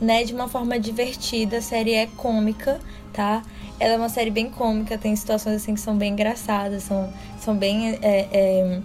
né? 0.00 0.22
De 0.22 0.34
uma 0.34 0.46
forma 0.46 0.78
divertida. 0.78 1.58
A 1.58 1.62
série 1.62 1.94
é 1.94 2.06
cômica, 2.06 2.78
tá? 3.12 3.42
Ela 3.80 3.94
é 3.94 3.96
uma 3.96 4.08
série 4.08 4.30
bem 4.30 4.50
cômica, 4.50 4.98
tem 4.98 5.16
situações 5.16 5.56
assim 5.56 5.74
que 5.74 5.80
são 5.80 5.96
bem 5.96 6.12
engraçadas, 6.12 6.82
são, 6.82 7.12
são 7.40 7.56
bem. 7.56 7.98
É, 8.02 8.28
é, 8.30 8.80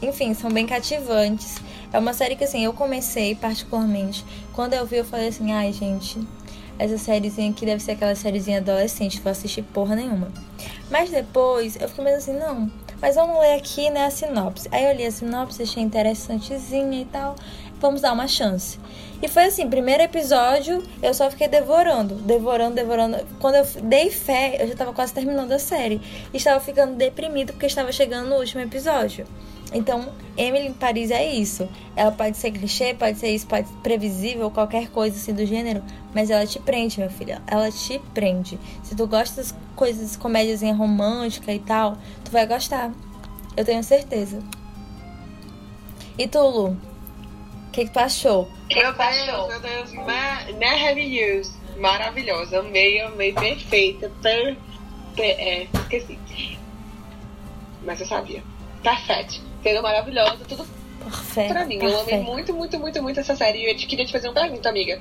enfim, 0.00 0.32
são 0.32 0.50
bem 0.50 0.66
cativantes. 0.66 1.56
É 1.92 1.98
uma 1.98 2.12
série 2.12 2.36
que 2.36 2.44
assim, 2.44 2.64
eu 2.64 2.72
comecei 2.72 3.34
particularmente. 3.34 4.24
Quando 4.52 4.74
eu 4.74 4.86
vi, 4.86 4.96
eu 4.98 5.04
falei 5.04 5.28
assim, 5.28 5.52
ai, 5.52 5.72
gente, 5.72 6.20
essa 6.78 6.98
sériezinha 6.98 7.50
aqui 7.50 7.64
deve 7.64 7.82
ser 7.82 7.92
aquela 7.92 8.14
sériezinha 8.14 8.58
adolescente, 8.58 9.20
vou 9.20 9.32
assistir 9.32 9.62
porra 9.62 9.96
nenhuma. 9.96 10.28
Mas 10.90 11.10
depois 11.10 11.76
eu 11.80 11.88
fiquei 11.88 12.04
meio 12.04 12.16
assim, 12.16 12.34
não, 12.34 12.70
mas 13.00 13.16
vamos 13.16 13.38
ler 13.40 13.54
aqui, 13.54 13.90
né, 13.90 14.06
a 14.06 14.10
sinopse. 14.10 14.68
Aí 14.72 14.84
eu 14.84 14.94
li 14.94 15.04
a 15.04 15.10
sinopse, 15.10 15.62
achei 15.62 15.82
interessantezinha 15.82 17.02
e 17.02 17.04
tal. 17.04 17.36
Vamos 17.78 18.00
dar 18.00 18.12
uma 18.12 18.26
chance. 18.26 18.78
E 19.22 19.28
foi 19.28 19.44
assim, 19.44 19.68
primeiro 19.68 20.02
episódio, 20.02 20.82
eu 21.02 21.12
só 21.14 21.30
fiquei 21.30 21.48
devorando, 21.48 22.14
devorando, 22.14 22.74
devorando. 22.74 23.18
Quando 23.38 23.56
eu 23.56 23.66
dei 23.82 24.10
fé, 24.10 24.56
eu 24.60 24.68
já 24.68 24.74
tava 24.74 24.92
quase 24.92 25.12
terminando 25.12 25.52
a 25.52 25.58
série. 25.58 26.00
E 26.32 26.36
estava 26.36 26.60
ficando 26.60 26.94
deprimido 26.94 27.52
porque 27.52 27.66
estava 27.66 27.92
chegando 27.92 28.28
no 28.28 28.36
último 28.36 28.62
episódio. 28.62 29.26
Então, 29.72 30.12
Emily 30.36 30.68
em 30.68 30.72
Paris 30.72 31.10
é 31.10 31.26
isso. 31.26 31.68
Ela 31.94 32.12
pode 32.12 32.36
ser 32.36 32.50
clichê, 32.52 32.94
pode 32.94 33.18
ser 33.18 33.30
isso, 33.30 33.46
pode 33.46 33.68
ser 33.68 33.74
previsível, 33.76 34.50
qualquer 34.50 34.88
coisa 34.90 35.16
assim 35.16 35.34
do 35.34 35.44
gênero, 35.44 35.82
mas 36.14 36.30
ela 36.30 36.46
te 36.46 36.58
prende, 36.58 37.00
meu 37.00 37.10
filho. 37.10 37.40
Ela 37.46 37.70
te 37.70 37.98
prende. 38.14 38.58
Se 38.82 38.94
tu 38.94 39.06
gosta 39.06 39.42
das 39.42 39.54
coisas, 39.74 40.16
comédias 40.16 40.62
romântica 40.62 41.52
e 41.52 41.58
tal, 41.58 41.96
tu 42.24 42.30
vai 42.30 42.46
gostar. 42.46 42.92
Eu 43.56 43.64
tenho 43.64 43.82
certeza. 43.82 44.42
E 46.18 46.26
tu, 46.28 46.40
Lu? 46.40 46.68
O 46.68 47.70
que, 47.72 47.84
que 47.84 47.90
tu 47.90 47.98
achou? 47.98 48.48
Meu 48.72 48.92
Deus, 48.92 49.48
meu 49.48 49.60
Deus, 49.60 49.92
maravilhoso. 49.92 51.54
Maravilhosa. 51.76 52.60
Amei, 52.60 53.00
amei, 53.00 53.32
perfeita. 53.32 54.10
Per, 54.22 54.56
per, 55.14 55.24
é, 55.38 55.68
esqueci. 55.74 56.58
Mas 57.82 58.00
eu 58.00 58.06
sabia. 58.06 58.42
Perfeito 58.82 59.45
roteiro 59.66 59.82
maravilhosa, 59.82 60.38
tudo 60.48 60.66
perfeito, 61.02 61.52
pra 61.52 61.64
mim. 61.64 61.78
Eu 61.82 62.00
amei 62.00 62.18
muito, 62.20 62.54
muito, 62.54 62.78
muito, 62.78 63.02
muito 63.02 63.20
essa 63.20 63.34
série. 63.34 63.58
E 63.58 63.70
eu 63.70 63.76
te 63.76 63.86
queria 63.86 64.04
te 64.04 64.12
fazer 64.12 64.28
uma 64.28 64.34
pergunta, 64.34 64.68
amiga. 64.68 65.00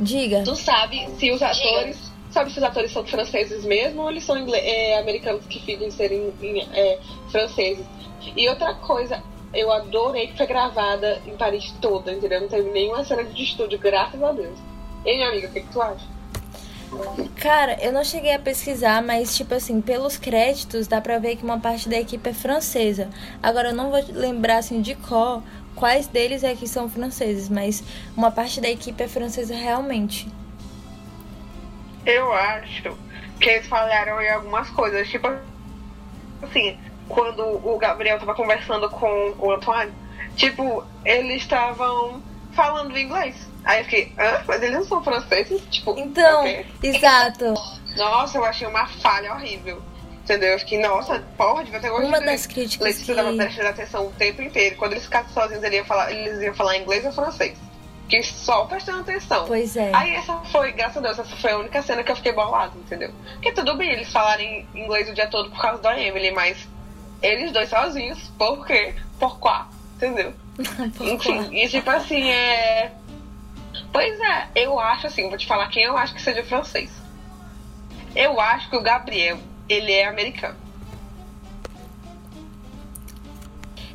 Diga. 0.00 0.42
Tu 0.42 0.56
sabe 0.56 1.06
se 1.18 1.30
os 1.30 1.42
atores. 1.42 1.96
Diga. 1.96 2.10
Sabe 2.30 2.52
se 2.52 2.58
os 2.58 2.62
atores 2.62 2.92
são 2.92 3.04
franceses 3.04 3.64
mesmo 3.64 4.02
ou 4.02 4.10
eles 4.10 4.22
são 4.22 4.38
inglês, 4.38 4.64
é, 4.64 5.00
americanos 5.00 5.44
que 5.46 5.58
fingem 5.58 5.90
serem 5.90 6.32
é, 6.72 6.96
franceses? 7.28 7.84
E 8.36 8.48
outra 8.48 8.72
coisa, 8.74 9.20
eu 9.52 9.72
adorei 9.72 10.28
que 10.28 10.36
foi 10.36 10.46
gravada 10.46 11.20
em 11.26 11.36
Paris 11.36 11.74
toda, 11.80 12.12
entendeu? 12.12 12.42
Não 12.42 12.48
teve 12.48 12.70
nenhuma 12.70 13.02
cena 13.02 13.24
de 13.24 13.42
estúdio, 13.42 13.80
graças 13.80 14.22
a 14.22 14.30
Deus. 14.30 14.56
E 15.04 15.12
minha 15.12 15.28
amiga, 15.28 15.48
o 15.48 15.52
que, 15.52 15.60
que 15.60 15.72
tu 15.72 15.82
acha? 15.82 16.06
Cara, 17.36 17.78
eu 17.80 17.92
não 17.92 18.04
cheguei 18.04 18.34
a 18.34 18.38
pesquisar, 18.38 19.02
mas, 19.02 19.36
tipo 19.36 19.54
assim, 19.54 19.80
pelos 19.80 20.16
créditos 20.16 20.86
dá 20.86 21.00
pra 21.00 21.18
ver 21.18 21.36
que 21.36 21.44
uma 21.44 21.58
parte 21.58 21.88
da 21.88 21.98
equipe 21.98 22.28
é 22.28 22.34
francesa. 22.34 23.08
Agora, 23.42 23.68
eu 23.68 23.74
não 23.74 23.90
vou 23.90 24.00
lembrar, 24.12 24.58
assim, 24.58 24.82
de 24.82 24.94
qual, 24.94 25.42
quais 25.74 26.06
deles 26.06 26.42
é 26.44 26.54
que 26.54 26.66
são 26.66 26.88
franceses, 26.88 27.48
mas 27.48 27.82
uma 28.16 28.30
parte 28.30 28.60
da 28.60 28.68
equipe 28.68 29.02
é 29.02 29.08
francesa 29.08 29.54
realmente. 29.54 30.28
Eu 32.04 32.32
acho 32.32 32.96
que 33.40 33.48
eles 33.48 33.66
falharam 33.66 34.20
em 34.20 34.28
algumas 34.28 34.68
coisas. 34.70 35.08
Tipo 35.08 35.28
assim, 36.42 36.78
quando 37.08 37.42
o 37.42 37.78
Gabriel 37.78 38.18
tava 38.18 38.34
conversando 38.34 38.88
com 38.90 39.34
o 39.38 39.52
Antoine, 39.52 39.92
tipo, 40.36 40.84
eles 41.04 41.42
estavam 41.42 42.22
falando 42.52 42.98
inglês. 42.98 43.49
Aí 43.64 43.80
eu 43.80 43.84
fiquei, 43.84 44.12
hã? 44.18 44.42
Mas 44.46 44.62
eles 44.62 44.74
não 44.74 44.84
são 44.84 45.02
franceses? 45.02 45.62
Tipo, 45.70 45.98
então, 45.98 46.40
okay. 46.40 46.66
exato. 46.82 47.54
Nossa, 47.96 48.38
eu 48.38 48.44
achei 48.44 48.66
uma 48.66 48.86
falha 48.86 49.34
horrível. 49.34 49.82
Entendeu? 50.22 50.50
Eu 50.50 50.58
fiquei, 50.60 50.78
nossa, 50.78 51.18
porra, 51.36 51.64
devia 51.64 51.80
ter 51.80 51.88
gostado. 51.88 52.08
Uma 52.08 52.20
das 52.20 52.46
críticas. 52.46 52.86
Letícia 52.86 53.14
que... 53.14 53.20
tava 53.20 53.36
prestando 53.36 53.68
atenção 53.68 54.06
o 54.06 54.12
tempo 54.12 54.42
inteiro. 54.42 54.76
Quando 54.76 54.92
eles 54.92 55.04
ficassem 55.04 55.32
sozinhos, 55.32 55.64
eles 55.64 55.78
iam 55.78 55.84
falar, 55.84 56.12
eles 56.12 56.40
iam 56.40 56.54
falar 56.54 56.76
inglês 56.76 57.04
ou 57.04 57.10
francês. 57.10 57.58
Fiquei 58.04 58.22
só 58.22 58.64
prestando 58.66 59.00
atenção. 59.00 59.46
Pois 59.46 59.76
é. 59.76 59.90
Aí 59.94 60.14
essa 60.14 60.36
foi, 60.52 60.72
graças 60.72 60.98
a 60.98 61.00
Deus, 61.00 61.18
essa 61.18 61.36
foi 61.36 61.50
a 61.50 61.58
única 61.58 61.82
cena 61.82 62.04
que 62.04 62.12
eu 62.12 62.16
fiquei 62.16 62.32
bolado, 62.32 62.78
entendeu? 62.78 63.12
Porque 63.34 63.50
tudo 63.52 63.76
bem 63.76 63.90
eles 63.90 64.12
falarem 64.12 64.68
inglês 64.74 65.08
o 65.08 65.14
dia 65.14 65.26
todo 65.26 65.50
por 65.50 65.60
causa 65.60 65.82
da 65.82 65.98
Emily, 65.98 66.30
mas 66.30 66.68
eles 67.22 67.50
dois 67.52 67.68
sozinhos, 67.68 68.20
por 68.38 68.66
quê? 68.66 68.94
Por 69.18 69.40
quê? 69.40 69.64
Entendeu? 69.96 70.32
Enfim, 71.00 71.56
e 71.56 71.68
tipo 71.68 71.88
assim, 71.88 72.30
é 72.30 72.92
Pois 73.92 74.20
é, 74.20 74.48
eu 74.54 74.78
acho 74.78 75.06
assim, 75.06 75.28
vou 75.28 75.38
te 75.38 75.46
falar 75.46 75.68
quem 75.68 75.84
eu 75.84 75.96
acho 75.96 76.14
que 76.14 76.22
seja 76.22 76.44
francês. 76.44 76.90
Eu 78.14 78.40
acho 78.40 78.70
que 78.70 78.76
o 78.76 78.82
Gabriel, 78.82 79.38
ele 79.68 79.92
é 79.92 80.06
americano. 80.06 80.56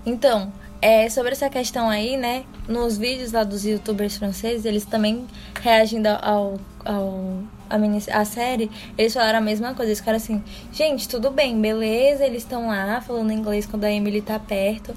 Então, 0.06 0.54
é, 0.82 1.10
sobre 1.10 1.32
essa 1.32 1.50
questão 1.50 1.90
aí, 1.90 2.16
né? 2.16 2.44
Nos 2.68 2.98
vídeos 2.98 3.32
lá 3.32 3.44
dos 3.44 3.66
youtubers 3.66 4.18
franceses, 4.18 4.66
eles 4.66 4.86
também 4.86 5.26
reagindo 5.62 6.10
ao, 6.10 6.60
ao 6.84 7.40
a, 7.70 7.78
mini, 7.78 8.04
a 8.12 8.24
série, 8.24 8.70
eles 8.98 9.14
falaram 9.14 9.40
a 9.40 9.42
mesma 9.42 9.74
coisa. 9.74 9.90
Eles 9.90 10.00
ficaram 10.00 10.18
assim, 10.18 10.44
gente, 10.72 11.10
tudo 11.10 11.32
bem, 11.32 11.60
beleza, 11.60 12.26
eles 12.26 12.44
estão 12.44 12.68
lá 12.68 13.02
falando 13.02 13.32
inglês 13.32 13.66
quando 13.66 13.86
a 13.86 13.92
Emily 13.92 14.22
tá 14.22 14.38
perto. 14.38 14.94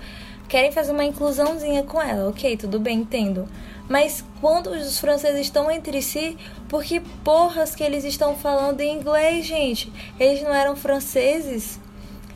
Querem 0.49 0.73
fazer 0.73 0.93
uma 0.93 1.05
inclusãozinha 1.05 1.83
com 1.83 2.01
ela, 2.01 2.31
ok, 2.31 2.57
tudo 2.57 2.81
bem, 2.81 3.01
entendo. 3.01 3.47
Mas 3.89 4.25
quando 4.41 4.71
os 4.71 4.99
franceses 4.99 5.41
estão 5.41 5.71
entre 5.71 6.01
si, 6.01 6.39
por 6.69 6.83
que 6.83 7.01
porras 7.01 7.75
que 7.75 7.85
eles 7.85 8.05
estão 8.05 8.35
falando 8.35 8.81
em 8.81 8.99
inglês, 8.99 9.47
gente? 9.47 9.93
Eles 10.19 10.43
não 10.43 10.55
eram 10.55 10.75
franceses? 10.75 11.79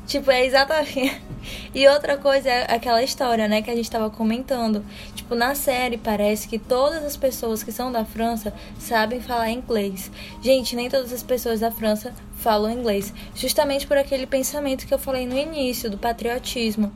Tipo, 0.06 0.30
é 0.30 0.44
exatamente. 0.44 1.20
E 1.74 1.88
outra 1.88 2.16
coisa 2.16 2.48
é 2.48 2.72
aquela 2.72 3.02
história, 3.02 3.48
né, 3.48 3.62
que 3.62 3.70
a 3.70 3.74
gente 3.74 3.90
tava 3.90 4.08
comentando. 4.08 4.84
Tipo, 5.12 5.34
na 5.34 5.56
série 5.56 5.96
parece 5.96 6.46
que 6.46 6.56
todas 6.56 7.02
as 7.02 7.16
pessoas 7.16 7.64
que 7.64 7.72
são 7.72 7.90
da 7.90 8.04
França 8.04 8.54
sabem 8.78 9.20
falar 9.20 9.50
inglês. 9.50 10.08
Gente, 10.40 10.76
nem 10.76 10.88
todas 10.88 11.12
as 11.12 11.22
pessoas 11.24 11.58
da 11.58 11.72
França 11.72 12.14
falam 12.36 12.70
inglês. 12.70 13.12
Justamente 13.34 13.88
por 13.88 13.96
aquele 13.96 14.24
pensamento 14.24 14.86
que 14.86 14.94
eu 14.94 15.00
falei 15.00 15.26
no 15.26 15.36
início, 15.36 15.90
do 15.90 15.98
patriotismo 15.98 16.92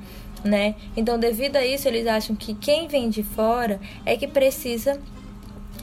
né? 0.46 0.74
Então, 0.96 1.18
devido 1.18 1.56
a 1.56 1.64
isso, 1.64 1.88
eles 1.88 2.06
acham 2.06 2.34
que 2.36 2.54
quem 2.54 2.88
vem 2.88 3.10
de 3.10 3.22
fora 3.22 3.80
é 4.04 4.16
que 4.16 4.26
precisa 4.26 5.00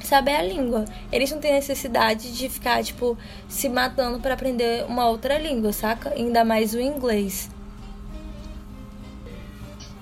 saber 0.01 0.35
a 0.35 0.41
língua. 0.41 0.85
Eles 1.11 1.31
não 1.31 1.39
têm 1.39 1.53
necessidade 1.53 2.35
de 2.35 2.49
ficar, 2.49 2.83
tipo, 2.83 3.17
se 3.47 3.69
matando 3.69 4.19
para 4.19 4.33
aprender 4.33 4.85
uma 4.85 5.07
outra 5.07 5.37
língua, 5.37 5.71
saca? 5.73 6.13
Ainda 6.13 6.43
mais 6.43 6.73
o 6.73 6.79
inglês. 6.79 7.49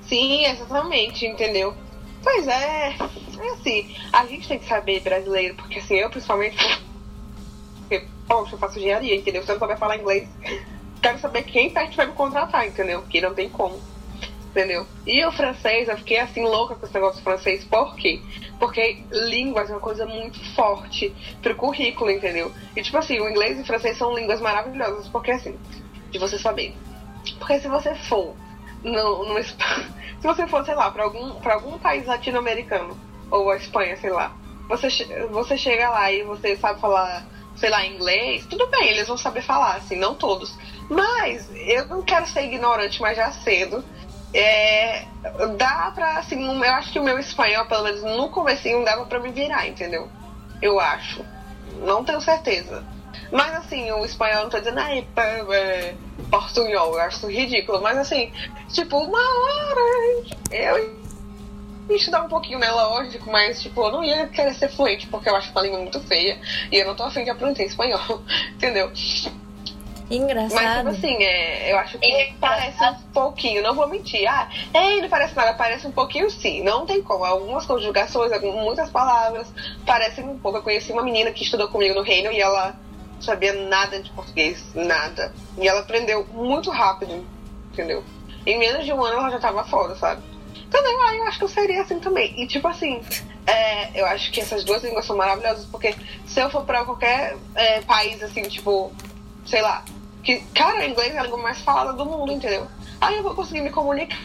Sim, 0.03 0.45
exatamente, 0.45 1.25
entendeu? 1.25 1.73
Pois 2.23 2.47
é, 2.47 2.89
é 2.89 3.49
assim, 3.53 3.95
a 4.11 4.25
gente 4.25 4.47
tem 4.47 4.59
que 4.59 4.67
saber 4.67 4.99
brasileiro, 4.99 5.55
porque 5.55 5.79
assim, 5.79 5.95
eu 5.95 6.09
principalmente, 6.09 6.57
porque, 7.79 8.05
poxa, 8.27 8.55
eu 8.55 8.59
faço 8.59 8.77
engenharia, 8.77 9.15
entendeu? 9.15 9.41
Se 9.41 9.49
eu 9.49 9.55
não 9.55 9.59
souber 9.59 9.77
falar 9.77 9.97
inglês, 9.97 10.29
quero 11.01 11.17
saber 11.19 11.43
quem 11.43 11.71
perto 11.71 11.95
vai 11.95 12.07
me 12.07 12.13
contratar, 12.13 12.67
entendeu? 12.67 13.01
Porque 13.01 13.21
não 13.21 13.33
tem 13.33 13.49
como 13.49 13.79
entendeu? 14.51 14.85
E 15.07 15.25
o 15.25 15.31
francês, 15.31 15.87
eu 15.87 15.97
fiquei 15.97 16.19
assim 16.19 16.43
louca 16.43 16.75
com 16.75 16.85
esse 16.85 16.93
negócio 16.93 17.23
francês, 17.23 17.63
por 17.63 17.95
quê? 17.95 18.21
Porque 18.59 19.03
línguas 19.09 19.69
é 19.69 19.73
uma 19.73 19.79
coisa 19.79 20.05
muito 20.05 20.39
forte 20.53 21.13
pro 21.41 21.55
currículo, 21.55 22.11
entendeu? 22.11 22.51
E 22.75 22.81
tipo 22.81 22.97
assim, 22.97 23.19
o 23.19 23.29
inglês 23.29 23.57
e 23.57 23.61
o 23.61 23.65
francês 23.65 23.97
são 23.97 24.13
línguas 24.13 24.41
maravilhosas, 24.41 25.07
porque 25.07 25.31
assim, 25.31 25.57
de 26.11 26.19
você 26.19 26.37
saber. 26.37 26.75
Porque 27.39 27.59
se 27.59 27.67
você 27.67 27.95
for 27.95 28.35
no, 28.83 29.25
no 29.25 29.41
se 29.43 29.57
você 30.21 30.45
for, 30.45 30.65
sei 30.65 30.75
lá, 30.75 30.91
para 30.91 31.03
algum, 31.03 31.35
pra 31.35 31.55
algum 31.55 31.79
país 31.79 32.05
latino-americano, 32.05 32.97
ou 33.31 33.49
a 33.49 33.55
Espanha, 33.55 33.95
sei 33.95 34.11
lá, 34.11 34.35
você, 34.67 34.89
você 35.31 35.57
chega 35.57 35.89
lá 35.89 36.11
e 36.11 36.23
você 36.23 36.57
sabe 36.57 36.79
falar, 36.79 37.25
sei 37.55 37.69
lá, 37.69 37.85
inglês, 37.85 38.45
tudo 38.45 38.67
bem, 38.67 38.89
eles 38.89 39.07
vão 39.07 39.17
saber 39.17 39.41
falar, 39.41 39.77
assim, 39.77 39.95
não 39.95 40.13
todos. 40.13 40.53
Mas 40.89 41.49
eu 41.55 41.87
não 41.87 42.01
quero 42.01 42.27
ser 42.27 42.43
ignorante, 42.43 43.01
mas 43.01 43.15
já 43.15 43.31
cedo 43.31 43.83
é, 44.33 45.05
dá 45.57 45.91
pra, 45.93 46.19
assim, 46.19 46.45
eu 46.45 46.73
acho 46.73 46.91
que 46.91 46.99
o 46.99 47.03
meu 47.03 47.19
espanhol, 47.19 47.65
pelo 47.65 47.83
menos 47.83 48.01
no 48.01 48.29
comecinho, 48.29 48.85
dava 48.85 49.05
pra 49.05 49.19
me 49.19 49.31
virar, 49.31 49.67
entendeu? 49.67 50.09
Eu 50.61 50.79
acho. 50.79 51.25
Não 51.79 52.03
tenho 52.03 52.21
certeza. 52.21 52.83
Mas 53.31 53.53
assim, 53.55 53.91
o 53.91 54.05
espanhol 54.05 54.43
não 54.43 54.49
tô 54.49 54.59
dizendo, 54.59 54.79
ai, 54.79 55.07
é, 55.15 55.95
portunhol, 56.29 56.93
eu 56.93 57.01
acho 57.01 57.27
ridículo. 57.27 57.81
Mas 57.81 57.97
assim, 57.97 58.31
tipo, 58.69 58.97
uma 58.97 59.19
hora 59.19 59.81
eu 60.51 61.01
estudar 61.89 62.23
um 62.23 62.29
pouquinho, 62.29 62.59
né, 62.59 62.69
lógico, 62.71 63.29
mas 63.31 63.61
tipo, 63.61 63.81
eu 63.81 63.91
não 63.91 64.03
ia 64.03 64.27
querer 64.27 64.53
ser 64.53 64.69
fluente, 64.69 65.07
porque 65.07 65.29
eu 65.29 65.35
acho 65.35 65.57
a 65.57 65.61
língua 65.61 65.79
muito 65.79 65.99
feia. 66.01 66.39
E 66.71 66.77
eu 66.77 66.87
não 66.87 66.95
tô 66.95 67.03
afim 67.03 67.23
de 67.23 67.29
aprender 67.29 67.65
espanhol, 67.65 68.21
entendeu? 68.55 68.91
Engraçado. 70.11 70.61
Mas, 70.61 70.77
tipo 70.77 70.89
assim, 70.89 71.23
é, 71.23 71.71
eu 71.71 71.77
acho 71.77 71.97
que 71.97 72.05
é 72.05 72.33
parece 72.39 72.83
um 72.83 72.95
pouquinho, 73.13 73.63
não 73.63 73.73
vou 73.73 73.87
mentir. 73.87 74.27
Ah, 74.27 74.49
é, 74.73 75.01
não 75.01 75.09
parece 75.09 75.35
nada, 75.35 75.53
parece 75.53 75.87
um 75.87 75.91
pouquinho 75.91 76.29
sim. 76.29 76.61
Não 76.61 76.85
tem 76.85 77.01
como. 77.01 77.23
Algumas 77.23 77.65
conjugações, 77.65 78.31
muitas 78.41 78.89
palavras 78.89 79.47
parecem 79.85 80.25
um 80.25 80.37
pouco. 80.37 80.57
Eu 80.57 80.63
conheci 80.63 80.91
uma 80.91 81.03
menina 81.03 81.31
que 81.31 81.43
estudou 81.43 81.69
comigo 81.69 81.95
no 81.95 82.01
Reino 82.01 82.31
e 82.31 82.41
ela 82.41 82.75
sabia 83.21 83.53
nada 83.53 84.01
de 84.01 84.09
português, 84.11 84.63
nada. 84.75 85.33
E 85.57 85.67
ela 85.67 85.79
aprendeu 85.79 86.25
muito 86.33 86.69
rápido, 86.69 87.25
entendeu? 87.71 88.03
Em 88.45 88.57
menos 88.59 88.83
de 88.83 88.91
um 88.91 89.03
ano 89.03 89.19
ela 89.19 89.29
já 89.29 89.39
tava 89.39 89.63
fora, 89.63 89.95
sabe? 89.95 90.21
Também, 90.69 90.93
então, 90.93 91.13
eu 91.15 91.23
acho 91.25 91.37
que 91.37 91.43
eu 91.43 91.49
seria 91.49 91.81
assim 91.81 91.99
também. 91.99 92.41
E 92.41 92.47
tipo 92.47 92.67
assim, 92.67 93.01
é, 93.45 93.99
eu 93.99 94.05
acho 94.05 94.31
que 94.31 94.41
essas 94.41 94.63
duas 94.63 94.83
línguas 94.83 95.05
são 95.05 95.15
maravilhosas, 95.15 95.65
porque 95.65 95.95
se 96.25 96.39
eu 96.39 96.49
for 96.49 96.63
pra 96.63 96.83
qualquer 96.85 97.37
é, 97.55 97.81
país, 97.81 98.21
assim, 98.23 98.41
tipo, 98.43 98.91
sei 99.45 99.61
lá, 99.61 99.83
que, 100.23 100.39
cara, 100.53 100.85
inglês 100.85 101.13
é 101.13 101.19
a 101.19 101.23
língua 101.23 101.39
mais 101.39 101.59
falada 101.61 101.93
do 101.93 102.05
mundo, 102.05 102.31
entendeu? 102.31 102.67
Aí 102.99 103.17
eu 103.17 103.23
vou 103.23 103.33
conseguir 103.33 103.61
me 103.61 103.71
comunicar. 103.71 104.19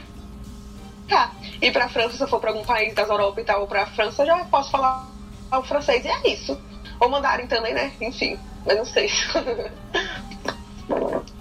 E 1.61 1.71
pra 1.71 1.89
França, 1.89 2.17
se 2.17 2.23
eu 2.23 2.29
for 2.29 2.41
pra 2.41 2.51
algum 2.51 2.65
país 2.65 2.95
das 2.95 3.09
Europa 3.09 3.41
e 3.41 3.45
tal, 3.45 3.63
ou 3.63 3.67
pra 3.67 3.87
França, 3.87 4.23
eu 4.23 4.27
já 4.27 4.45
posso 4.45 4.71
falar 4.71 5.09
o 5.53 5.63
francês. 5.63 6.05
E 6.05 6.09
é 6.09 6.29
isso. 6.29 6.59
Ou 7.01 7.09
mandarem 7.09 7.47
também, 7.47 7.73
né? 7.73 7.93
Enfim, 8.01 8.39
mas 8.65 8.77
não 8.77 8.85
sei. 8.85 9.09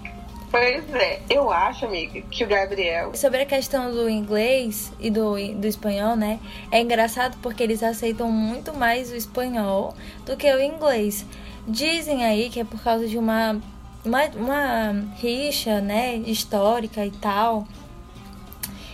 Pois 0.48 0.94
é, 0.94 1.20
eu 1.28 1.52
acho, 1.52 1.84
amiga, 1.84 2.22
que 2.30 2.42
o 2.42 2.46
Gabriel. 2.46 3.14
Sobre 3.14 3.42
a 3.42 3.46
questão 3.46 3.90
do 3.90 4.08
inglês 4.08 4.90
e 4.98 5.10
do, 5.10 5.34
do 5.54 5.66
espanhol, 5.66 6.16
né? 6.16 6.40
É 6.70 6.80
engraçado 6.80 7.36
porque 7.42 7.62
eles 7.62 7.82
aceitam 7.82 8.30
muito 8.30 8.72
mais 8.72 9.10
o 9.10 9.16
espanhol 9.16 9.94
do 10.24 10.34
que 10.34 10.50
o 10.50 10.58
inglês. 10.58 11.26
Dizem 11.68 12.24
aí 12.24 12.48
que 12.48 12.60
é 12.60 12.64
por 12.64 12.82
causa 12.82 13.06
de 13.06 13.18
uma 13.18 13.60
uma, 14.06 14.24
uma 14.36 15.04
rixa, 15.16 15.80
né, 15.80 16.16
histórica 16.16 17.04
e 17.04 17.10
tal. 17.10 17.66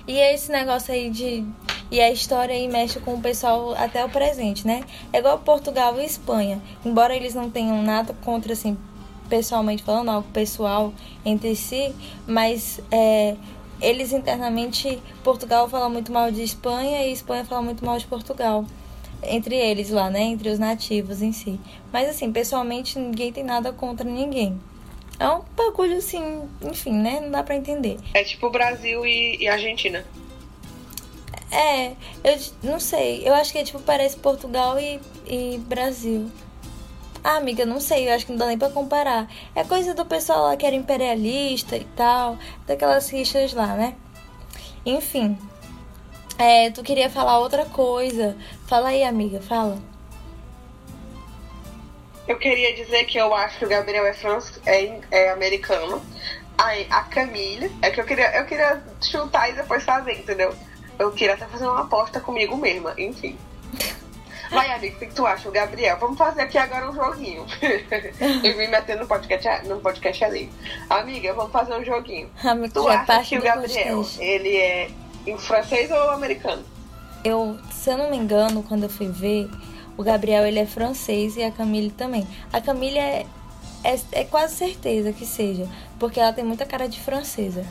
E 0.06 0.18
esse 0.18 0.50
negócio 0.50 0.92
aí 0.92 1.10
de. 1.10 1.44
E 1.90 2.00
a 2.00 2.10
história 2.10 2.54
aí 2.54 2.66
mexe 2.68 2.98
com 2.98 3.14
o 3.14 3.20
pessoal 3.20 3.74
até 3.74 4.04
o 4.04 4.08
presente, 4.08 4.66
né? 4.66 4.82
É 5.12 5.18
igual 5.18 5.38
Portugal 5.38 6.00
e 6.00 6.04
Espanha. 6.04 6.60
Embora 6.84 7.14
eles 7.14 7.34
não 7.34 7.50
tenham 7.50 7.82
nada 7.82 8.14
contra, 8.24 8.54
assim, 8.54 8.76
pessoalmente 9.28 9.82
falando, 9.82 10.08
algo 10.08 10.28
pessoal 10.32 10.92
entre 11.24 11.54
si, 11.54 11.94
mas 12.26 12.80
é, 12.90 13.36
eles 13.80 14.12
internamente. 14.12 15.00
Portugal 15.22 15.68
fala 15.68 15.88
muito 15.88 16.10
mal 16.10 16.32
de 16.32 16.42
Espanha 16.42 17.06
e 17.06 17.12
Espanha 17.12 17.44
fala 17.44 17.62
muito 17.62 17.84
mal 17.84 17.98
de 17.98 18.06
Portugal. 18.06 18.64
Entre 19.22 19.54
eles 19.54 19.90
lá, 19.90 20.10
né? 20.10 20.22
Entre 20.22 20.48
os 20.48 20.58
nativos 20.58 21.22
em 21.22 21.30
si. 21.30 21.60
Mas, 21.92 22.08
assim, 22.08 22.32
pessoalmente, 22.32 22.98
ninguém 22.98 23.30
tem 23.32 23.44
nada 23.44 23.70
contra 23.72 24.08
ninguém. 24.08 24.58
É 25.22 25.28
um 25.28 25.40
bagulho 25.56 25.98
assim, 25.98 26.48
enfim, 26.60 26.94
né? 26.94 27.20
Não 27.20 27.30
dá 27.30 27.44
pra 27.44 27.54
entender. 27.54 27.96
É 28.12 28.24
tipo 28.24 28.50
Brasil 28.50 29.06
e, 29.06 29.36
e 29.36 29.46
Argentina. 29.46 30.04
É, 31.48 31.92
eu 32.24 32.40
não 32.64 32.80
sei. 32.80 33.22
Eu 33.24 33.32
acho 33.32 33.52
que 33.52 33.58
é 33.58 33.62
tipo, 33.62 33.78
parece 33.78 34.16
Portugal 34.16 34.80
e, 34.80 35.00
e 35.24 35.58
Brasil. 35.58 36.28
Ah, 37.22 37.36
amiga, 37.36 37.64
não 37.64 37.78
sei, 37.78 38.08
eu 38.08 38.14
acho 38.14 38.26
que 38.26 38.32
não 38.32 38.38
dá 38.38 38.46
nem 38.46 38.58
pra 38.58 38.68
comparar. 38.68 39.32
É 39.54 39.62
coisa 39.62 39.94
do 39.94 40.04
pessoal 40.04 40.42
lá 40.42 40.56
que 40.56 40.66
era 40.66 40.74
imperialista 40.74 41.76
e 41.76 41.84
tal, 41.94 42.36
daquelas 42.66 43.08
rixas 43.08 43.52
lá, 43.52 43.76
né? 43.76 43.94
Enfim. 44.84 45.38
É, 46.36 46.68
tu 46.70 46.82
queria 46.82 47.08
falar 47.08 47.38
outra 47.38 47.64
coisa. 47.64 48.36
Fala 48.66 48.88
aí, 48.88 49.04
amiga, 49.04 49.40
fala. 49.40 49.78
Eu 52.26 52.38
queria 52.38 52.74
dizer 52.74 53.04
que 53.04 53.18
eu 53.18 53.34
acho 53.34 53.58
que 53.58 53.64
o 53.64 53.68
Gabriel 53.68 54.06
é, 54.06 54.12
France, 54.12 54.60
é, 54.64 55.00
é 55.10 55.30
americano. 55.30 56.02
Aí 56.56 56.86
a 56.90 57.02
Camille, 57.02 57.70
é 57.82 57.90
que 57.90 58.00
eu 58.00 58.04
queria, 58.04 58.36
eu 58.36 58.44
queria 58.44 58.82
chutar 59.00 59.50
e 59.50 59.54
depois 59.54 59.82
fazer, 59.82 60.12
entendeu? 60.12 60.54
Eu 60.98 61.10
queria 61.10 61.34
até 61.34 61.46
fazer 61.46 61.66
uma 61.66 61.80
aposta 61.80 62.20
comigo 62.20 62.56
mesma, 62.56 62.94
enfim. 62.96 63.36
Vai, 64.50 64.70
amigo, 64.70 64.96
o 64.96 64.98
que 64.98 65.06
tu 65.06 65.26
acha? 65.26 65.48
O 65.48 65.52
Gabriel, 65.52 65.96
vamos 65.98 66.18
fazer 66.18 66.42
aqui 66.42 66.58
agora 66.58 66.90
um 66.90 66.94
joguinho. 66.94 67.46
eu 68.44 68.56
vim 68.56 68.68
metendo 68.68 69.00
no 69.00 69.06
podcast, 69.06 69.66
no 69.66 69.80
podcast 69.80 70.24
ali. 70.24 70.52
Amiga, 70.90 71.32
vamos 71.32 71.50
fazer 71.50 71.74
um 71.74 71.82
joguinho. 71.82 72.30
Amigo, 72.44 72.72
tu 72.72 72.86
acha 72.86 73.24
que 73.24 73.38
o 73.38 73.42
Gabriel, 73.42 73.96
podcast. 73.96 74.22
ele 74.22 74.54
é 74.54 74.90
em 75.26 75.38
francês 75.38 75.90
ou 75.90 76.10
americano? 76.10 76.62
Eu, 77.24 77.58
se 77.70 77.90
eu 77.90 77.96
não 77.96 78.10
me 78.10 78.16
engano, 78.16 78.62
quando 78.62 78.82
eu 78.82 78.90
fui 78.90 79.08
ver, 79.08 79.48
o 79.96 80.02
Gabriel 80.02 80.46
ele 80.46 80.58
é 80.58 80.66
francês 80.66 81.36
e 81.36 81.42
a 81.42 81.50
Camille 81.50 81.90
também. 81.90 82.26
A 82.52 82.60
Camille 82.60 82.98
é, 82.98 83.26
é, 83.84 83.98
é 84.12 84.24
quase 84.24 84.56
certeza 84.56 85.12
que 85.12 85.26
seja, 85.26 85.68
porque 85.98 86.20
ela 86.20 86.32
tem 86.32 86.44
muita 86.44 86.64
cara 86.64 86.88
de 86.88 87.00
francesa. 87.00 87.64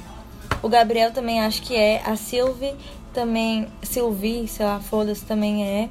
O 0.61 0.69
Gabriel 0.69 1.11
também 1.11 1.41
acho 1.41 1.61
que 1.61 1.75
é. 1.75 2.01
A 2.05 2.15
Sylvie 2.15 2.75
também. 3.13 3.67
Sylvie, 3.81 4.47
sei 4.47 4.65
lá, 4.65 4.79
foda-se, 4.79 5.25
também 5.25 5.65
é. 5.65 5.89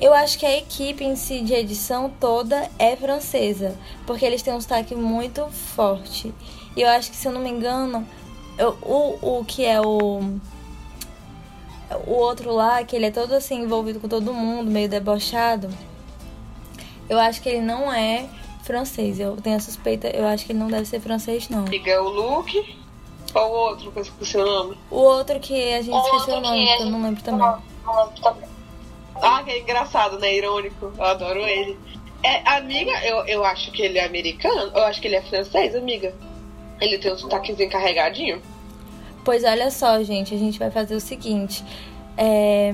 Eu 0.00 0.14
acho 0.14 0.38
que 0.38 0.46
a 0.46 0.56
equipe 0.56 1.04
em 1.04 1.16
si 1.16 1.42
de 1.42 1.52
edição 1.52 2.08
toda 2.20 2.70
é 2.78 2.94
francesa, 2.94 3.76
porque 4.06 4.24
eles 4.24 4.42
têm 4.42 4.54
um 4.54 4.60
sotaque 4.60 4.94
muito 4.94 5.44
forte. 5.48 6.32
E 6.76 6.82
eu 6.82 6.88
acho 6.88 7.10
que, 7.10 7.16
se 7.16 7.26
eu 7.26 7.32
não 7.32 7.40
me 7.40 7.50
engano, 7.50 8.06
eu, 8.56 8.78
o, 8.80 9.38
o 9.40 9.44
que 9.44 9.64
é 9.64 9.80
o 9.80 10.38
o 12.06 12.12
outro 12.12 12.52
lá, 12.52 12.82
que 12.84 12.94
ele 12.94 13.06
é 13.06 13.10
todo 13.10 13.32
assim 13.32 13.62
envolvido 13.62 14.00
com 14.00 14.08
todo 14.08 14.32
mundo, 14.32 14.70
meio 14.70 14.88
debochado, 14.88 15.68
eu 17.08 17.18
acho 17.18 17.40
que 17.40 17.48
ele 17.48 17.60
não 17.60 17.92
é 17.92 18.28
francês. 18.62 19.18
Eu 19.18 19.36
tenho 19.36 19.56
a 19.56 19.60
suspeita, 19.60 20.08
eu 20.08 20.26
acho 20.26 20.44
que 20.44 20.52
ele 20.52 20.58
não 20.58 20.68
deve 20.68 20.84
ser 20.84 21.00
francês, 21.00 21.48
não. 21.48 21.64
Diga 21.64 22.02
o 22.02 22.08
Luke 22.08 22.76
ou 23.34 23.42
o 23.42 23.52
outro 23.52 23.90
que 23.90 23.98
eu 23.98 24.02
esqueci 24.02 24.36
o 24.36 24.44
nome? 24.44 24.78
O 24.90 24.96
outro 24.96 25.40
que 25.40 25.72
a 25.72 25.82
gente 25.82 25.94
o 25.94 25.98
esqueceu 25.98 26.36
o 26.36 26.40
nome, 26.40 26.66
que, 26.66 26.82
eu 26.82 26.90
não 26.90 27.02
lembro 27.02 27.22
também. 27.22 27.40
Não, 27.40 27.62
não 27.84 28.04
lembro 28.04 28.22
também. 28.22 28.48
Ah, 29.20 29.42
que 29.42 29.50
é 29.50 29.58
engraçado, 29.58 30.18
né? 30.18 30.34
Irônico. 30.36 30.92
Eu 30.96 31.04
adoro 31.04 31.40
ele. 31.40 31.78
É, 32.22 32.48
amiga, 32.48 32.92
eu, 33.04 33.24
eu 33.26 33.44
acho 33.44 33.70
que 33.72 33.82
ele 33.82 33.98
é 33.98 34.04
americano. 34.04 34.70
Eu 34.74 34.84
acho 34.84 35.00
que 35.00 35.08
ele 35.08 35.16
é 35.16 35.22
francês, 35.22 35.74
amiga. 35.74 36.14
Ele 36.80 36.98
tem 36.98 37.12
um 37.12 37.18
sotaquezinho 37.18 37.70
carregadinho. 37.70 38.42
Pois 39.28 39.44
olha 39.44 39.70
só, 39.70 40.02
gente, 40.02 40.34
a 40.34 40.38
gente 40.38 40.58
vai 40.58 40.70
fazer 40.70 40.94
o 40.94 41.00
seguinte. 41.00 41.62
É, 42.16 42.72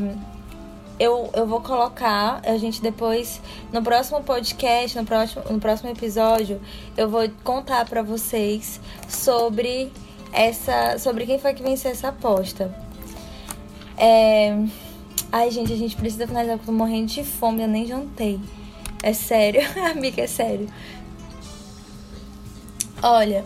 eu, 1.01 1.29
eu 1.35 1.49
vou 1.49 1.61
colocar, 1.61 2.41
a 2.45 2.57
gente 2.57 2.81
depois, 2.81 3.41
no 3.73 3.83
próximo 3.83 4.23
podcast, 4.23 4.97
no 4.97 5.05
próximo, 5.05 5.43
no 5.51 5.59
próximo 5.59 5.91
episódio, 5.91 6.61
eu 6.97 7.11
vou 7.11 7.29
contar 7.43 7.85
para 7.87 8.05
vocês 8.05 8.81
sobre 9.09 9.91
essa. 10.33 10.97
sobre 10.97 11.27
quem 11.27 11.41
foi 11.41 11.55
que 11.55 11.63
venceu 11.65 11.91
essa 11.91 12.11
aposta. 12.11 12.73
É, 13.99 14.57
ai, 15.33 15.51
gente, 15.51 15.73
a 15.73 15.77
gente 15.77 15.97
precisa 15.97 16.25
finalizar 16.25 16.57
porque 16.57 16.71
eu 16.71 16.73
tô 16.73 16.79
morrendo 16.79 17.07
de 17.07 17.25
fome, 17.25 17.63
eu 17.63 17.69
nem 17.69 17.85
jantei. 17.85 18.39
É 19.03 19.13
sério, 19.13 19.61
amiga, 19.91 20.23
é 20.23 20.29
sério. 20.29 20.69
Olha, 23.03 23.45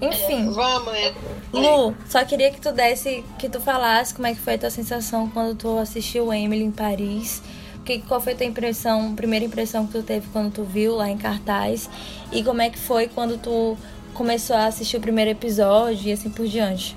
enfim. 0.00 0.50
Vamos, 0.50 0.92
né? 0.92 1.14
Lu, 1.52 1.94
só 2.08 2.24
queria 2.24 2.50
que 2.50 2.60
tu 2.60 2.72
desse, 2.72 3.24
que 3.38 3.48
tu 3.48 3.60
falasse 3.60 4.14
como 4.14 4.26
é 4.26 4.34
que 4.34 4.40
foi 4.40 4.54
a 4.54 4.58
tua 4.58 4.70
sensação 4.70 5.28
quando 5.30 5.56
tu 5.56 5.78
assistiu 5.78 6.32
Emily 6.32 6.64
em 6.64 6.70
Paris. 6.70 7.42
Que, 7.84 7.98
qual 8.00 8.20
foi 8.20 8.32
a 8.32 8.36
tua 8.36 8.46
impressão, 8.46 9.14
primeira 9.14 9.44
impressão 9.44 9.86
que 9.86 9.92
tu 9.92 10.02
teve 10.02 10.26
quando 10.32 10.52
tu 10.52 10.64
viu 10.64 10.96
lá 10.96 11.10
em 11.10 11.18
cartaz? 11.18 11.88
E 12.32 12.42
como 12.42 12.62
é 12.62 12.70
que 12.70 12.78
foi 12.78 13.08
quando 13.08 13.38
tu 13.38 13.76
começou 14.14 14.56
a 14.56 14.66
assistir 14.66 14.96
o 14.96 15.00
primeiro 15.00 15.30
episódio 15.30 16.08
e 16.08 16.12
assim 16.12 16.30
por 16.30 16.46
diante? 16.46 16.96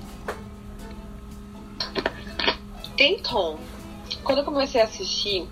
Então, 2.98 3.58
quando 4.24 4.38
eu 4.38 4.44
comecei 4.44 4.80
a 4.80 4.84
assistir, 4.84 5.46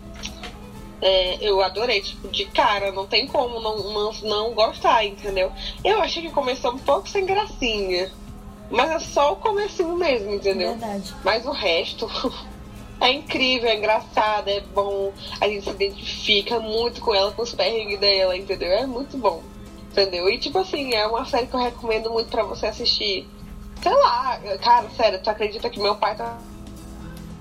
é, 1.01 1.37
eu 1.41 1.63
adorei, 1.63 2.01
tipo, 2.01 2.29
de 2.29 2.47
cara, 2.47 2.93
não 2.93 3.07
tem 3.07 3.27
como 3.27 3.61
não, 3.61 3.77
não, 3.93 4.13
não 4.23 4.55
gostar, 4.55 5.05
entendeu? 5.05 5.53
Eu 5.85 6.01
achei 6.01 6.23
que 6.23 6.31
começou 6.31 6.73
um 6.73 6.79
pouco 6.79 7.09
sem 7.09 7.25
gracinha. 7.25 8.11
Mas 8.69 8.91
é 8.91 8.99
só 8.99 9.33
o 9.33 9.37
comecinho 9.37 9.95
mesmo, 9.97 10.35
entendeu? 10.35 10.71
Verdade. 10.71 11.15
Mas 11.23 11.47
o 11.47 11.53
resto 11.53 12.11
é 13.01 13.13
incrível, 13.13 13.69
é 13.69 13.77
engraçado, 13.77 14.49
é 14.49 14.61
bom. 14.61 15.13
A 15.41 15.47
gente 15.47 15.65
se 15.65 15.71
identifica 15.71 16.59
muito 16.59 17.01
com 17.01 17.15
ela, 17.15 17.31
com 17.31 17.43
os 17.43 17.55
perrengues 17.55 18.01
dela, 18.01 18.37
entendeu? 18.37 18.73
É 18.73 18.87
muito 18.87 19.17
bom. 19.17 19.43
Entendeu? 19.93 20.29
E 20.29 20.39
tipo 20.39 20.59
assim, 20.59 20.95
é 20.95 21.07
uma 21.07 21.25
série 21.25 21.47
que 21.47 21.55
eu 21.55 21.61
recomendo 21.61 22.11
muito 22.11 22.29
para 22.29 22.43
você 22.43 22.67
assistir 22.67 23.27
sei 23.83 23.95
lá, 23.95 24.41
cara, 24.63 24.89
sério, 24.97 25.23
tu 25.23 25.31
acredita 25.31 25.71
que 25.71 25.81
meu 25.81 25.95
pai 25.95 26.17
tá 26.17 26.39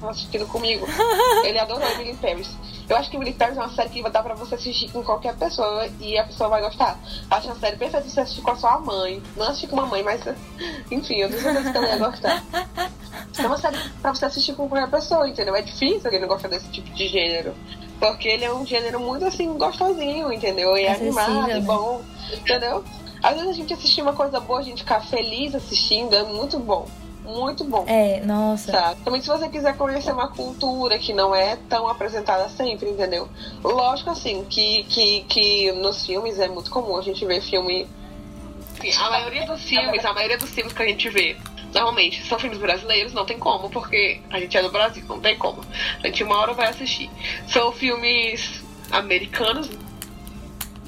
assistindo 0.09 0.45
comigo? 0.47 0.87
Ele 1.43 1.59
adorou 1.59 1.87
Emily 1.91 2.15
Paris. 2.15 2.49
Eu 2.87 2.97
acho 2.97 3.09
que 3.09 3.15
Emily 3.15 3.33
Paris 3.33 3.57
é 3.57 3.59
uma 3.59 3.73
série 3.73 3.89
que 3.89 4.09
dá 4.09 4.21
pra 4.21 4.35
você 4.35 4.55
assistir 4.55 4.91
com 4.91 5.03
qualquer 5.03 5.35
pessoa 5.35 5.87
e 5.99 6.17
a 6.17 6.23
pessoa 6.23 6.49
vai 6.49 6.61
gostar. 6.61 6.99
Acho 7.31 7.47
uma 7.47 7.55
série 7.55 7.77
perfeita 7.77 8.07
você 8.07 8.19
assistir 8.21 8.41
com 8.41 8.51
a 8.51 8.55
sua 8.55 8.79
mãe. 8.79 9.21
Não 9.35 9.47
assistir 9.47 9.67
com 9.67 9.75
uma 9.75 9.87
mãe, 9.87 10.03
mas 10.03 10.21
enfim, 10.91 11.15
eu 11.15 11.29
tenho 11.29 11.41
certeza 11.41 11.71
que 11.71 11.77
ela 11.77 11.87
ia 11.87 11.97
gostar. 11.97 12.43
É 13.37 13.47
uma 13.47 13.57
série 13.57 13.77
pra 14.01 14.13
você 14.13 14.25
assistir 14.25 14.53
com 14.53 14.67
qualquer 14.69 14.89
pessoa, 14.89 15.27
entendeu? 15.27 15.55
É 15.55 15.61
difícil 15.61 16.01
alguém 16.05 16.21
não 16.21 16.27
gostar 16.27 16.47
desse 16.47 16.69
tipo 16.69 16.89
de 16.91 17.07
gênero. 17.07 17.53
Porque 17.99 18.29
ele 18.29 18.45
é 18.45 18.53
um 18.53 18.65
gênero 18.65 18.99
muito 18.99 19.25
assim, 19.25 19.51
gostosinho, 19.57 20.31
entendeu? 20.31 20.77
E 20.77 20.83
é 20.83 20.93
animado, 20.93 21.51
e 21.51 21.61
bom, 21.61 22.01
entendeu? 22.31 22.83
Às 23.21 23.33
vezes 23.35 23.49
a 23.49 23.53
gente 23.53 23.73
assistir 23.73 24.01
uma 24.01 24.13
coisa 24.13 24.39
boa, 24.39 24.59
a 24.59 24.63
gente 24.63 24.83
ficar 24.83 25.01
feliz 25.01 25.55
assistindo, 25.55 26.15
é 26.15 26.23
muito 26.23 26.59
bom. 26.59 26.87
Muito 27.25 27.63
bom. 27.63 27.85
É, 27.87 28.21
nossa. 28.21 28.71
Sabe? 28.71 29.01
Também 29.01 29.21
se 29.21 29.27
você 29.27 29.49
quiser 29.49 29.75
conhecer 29.75 30.11
uma 30.11 30.29
cultura 30.29 30.97
que 30.99 31.13
não 31.13 31.35
é 31.35 31.57
tão 31.67 31.87
apresentada 31.87 32.47
sempre, 32.49 32.89
entendeu? 32.89 33.27
Lógico 33.63 34.11
assim, 34.11 34.45
que, 34.45 34.83
que, 34.83 35.21
que 35.27 35.71
nos 35.71 36.05
filmes 36.05 36.39
é 36.39 36.47
muito 36.47 36.69
comum 36.69 36.97
a 36.97 37.01
gente 37.01 37.25
ver 37.25 37.41
filme. 37.41 37.87
A 38.99 39.09
maioria 39.09 39.45
dos 39.47 39.63
filmes, 39.63 40.05
a 40.05 40.13
maioria 40.13 40.37
dos 40.37 40.51
filmes 40.51 40.71
que 40.71 40.83
a 40.83 40.85
gente 40.85 41.09
vê 41.09 41.35
normalmente 41.73 42.23
são 42.25 42.39
filmes 42.39 42.57
brasileiros, 42.57 43.11
não 43.13 43.25
tem 43.25 43.37
como, 43.37 43.69
porque 43.69 44.21
a 44.29 44.39
gente 44.39 44.55
é 44.55 44.61
do 44.61 44.71
Brasil, 44.71 45.03
não 45.07 45.19
tem 45.19 45.37
como. 45.37 45.61
A 46.01 46.07
gente 46.07 46.23
uma 46.23 46.37
hora 46.37 46.53
vai 46.53 46.69
assistir. 46.69 47.09
São 47.47 47.71
filmes 47.71 48.63
americanos, 48.91 49.69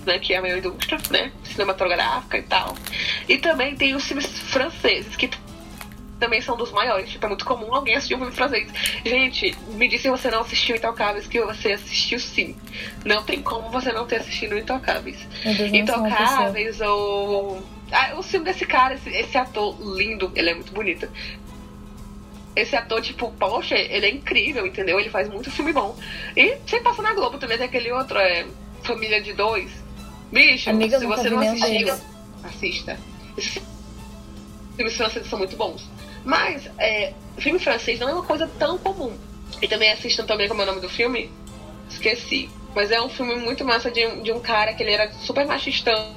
né, 0.06 0.18
que 0.20 0.34
é 0.34 0.38
a 0.38 0.42
maior 0.42 0.60
indústria, 0.60 0.98
né, 1.10 1.32
cinematográfica 1.44 2.38
e 2.38 2.44
tal. 2.44 2.76
E 3.28 3.38
também 3.38 3.76
tem 3.76 3.96
os 3.96 4.06
filmes 4.06 4.28
franceses, 4.28 5.16
que 5.18 5.30
também 6.20 6.42
são 6.42 6.58
dos 6.58 6.72
maiores. 6.72 7.10
Tipo, 7.10 7.26
é 7.26 7.30
muito 7.30 7.46
comum 7.46 7.74
alguém 7.74 7.96
assistir 7.96 8.16
um 8.16 8.20
filme 8.20 8.34
francês. 8.34 8.72
Gente, 9.06 9.56
me 9.70 9.88
disse 9.88 10.04
se 10.04 10.10
você 10.10 10.30
não 10.30 10.42
assistiu 10.42 10.76
Intocáveis, 10.76 11.28
que 11.28 11.42
você 11.42 11.74
assistiu 11.74 12.20
sim. 12.20 12.56
Não 13.06 13.24
tem 13.24 13.42
como 13.42 13.70
você 13.70 13.92
não 13.92 14.06
ter 14.06 14.18
assistido 14.18 14.58
Intocáveis. 14.58 15.18
Intocáveis 15.74 16.82
ou. 16.82 17.62
Ah, 17.92 18.16
o 18.18 18.24
filme 18.24 18.46
desse 18.46 18.66
cara, 18.66 18.96
esse, 18.96 19.10
esse 19.10 19.38
ator 19.38 19.78
lindo, 19.96 20.32
ele 20.36 20.50
é 20.50 20.54
muito 20.54 20.74
bonito 20.74 21.08
esse 22.58 22.76
ator, 22.76 23.02
tipo, 23.02 23.32
poxa, 23.34 23.76
ele 23.76 24.06
é 24.06 24.10
incrível, 24.10 24.66
entendeu? 24.66 25.00
Ele 25.00 25.10
faz 25.10 25.30
muito 25.30 25.52
filme 25.52 25.72
bom. 25.72 25.96
E 26.36 26.58
sem 26.66 26.82
passar 26.82 27.04
na 27.04 27.14
Globo 27.14 27.38
também 27.38 27.58
tem 27.58 27.68
aquele 27.68 27.92
outro, 27.92 28.18
é 28.18 28.48
Família 28.82 29.22
de 29.22 29.34
Dois. 29.34 29.72
Bicho, 30.32 30.70
Amiga, 30.70 31.00
se 31.00 31.06
você 31.06 31.30
não 31.30 31.40
assistiu, 31.40 31.94
assista. 32.44 33.00
Esses 33.38 33.62
filmes 34.76 34.96
franceses 34.96 35.30
são 35.30 35.40
muito 35.40 35.56
bons. 35.56 35.88
Mas, 36.28 36.70
é, 36.78 37.14
filme 37.38 37.58
francês 37.58 38.02
não 38.02 38.10
é 38.10 38.14
uma 38.14 38.24
coisa 38.24 38.52
tão 38.60 38.78
comum. 38.78 39.18
E 39.62 39.68
também 39.68 39.94
assistam 39.94 40.26
também, 40.26 40.50
como 40.50 40.62
é 40.62 40.66
o 40.66 40.68
nome 40.68 40.82
do 40.82 40.90
filme? 40.90 41.32
Esqueci. 41.90 42.50
Mas 42.76 42.92
é 42.92 43.02
um 43.02 43.08
filme 43.08 43.36
muito 43.36 43.64
massa 43.64 43.90
de, 43.90 44.06
de 44.24 44.34
um 44.34 44.42
cara 44.42 44.74
que 44.74 44.84
ele 44.84 44.92
era 44.92 45.10
super 45.14 45.48
machistão. 45.48 46.14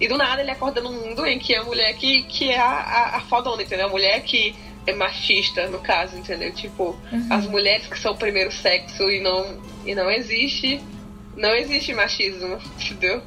E 0.00 0.06
do 0.06 0.16
nada 0.16 0.42
ele 0.42 0.52
acorda 0.52 0.80
num 0.80 0.92
mundo 0.92 1.26
em 1.26 1.40
que 1.40 1.56
a 1.56 1.64
mulher 1.64 1.92
que, 1.94 2.22
que 2.22 2.48
é 2.48 2.58
a, 2.60 2.70
a, 2.70 3.16
a 3.16 3.20
fodona, 3.22 3.64
entendeu? 3.64 3.86
A 3.86 3.90
mulher 3.90 4.22
que 4.22 4.54
é 4.86 4.92
machista, 4.92 5.66
no 5.66 5.80
caso, 5.80 6.16
entendeu? 6.16 6.54
Tipo, 6.54 6.96
uhum. 7.10 7.26
as 7.28 7.48
mulheres 7.48 7.88
que 7.88 7.98
são 7.98 8.12
o 8.12 8.16
primeiro 8.16 8.52
sexo 8.52 9.10
e 9.10 9.18
não, 9.18 9.60
e 9.84 9.92
não 9.92 10.08
existe. 10.08 10.80
Não 11.36 11.52
existe 11.52 11.92
machismo, 11.92 12.60
entendeu? 12.80 13.20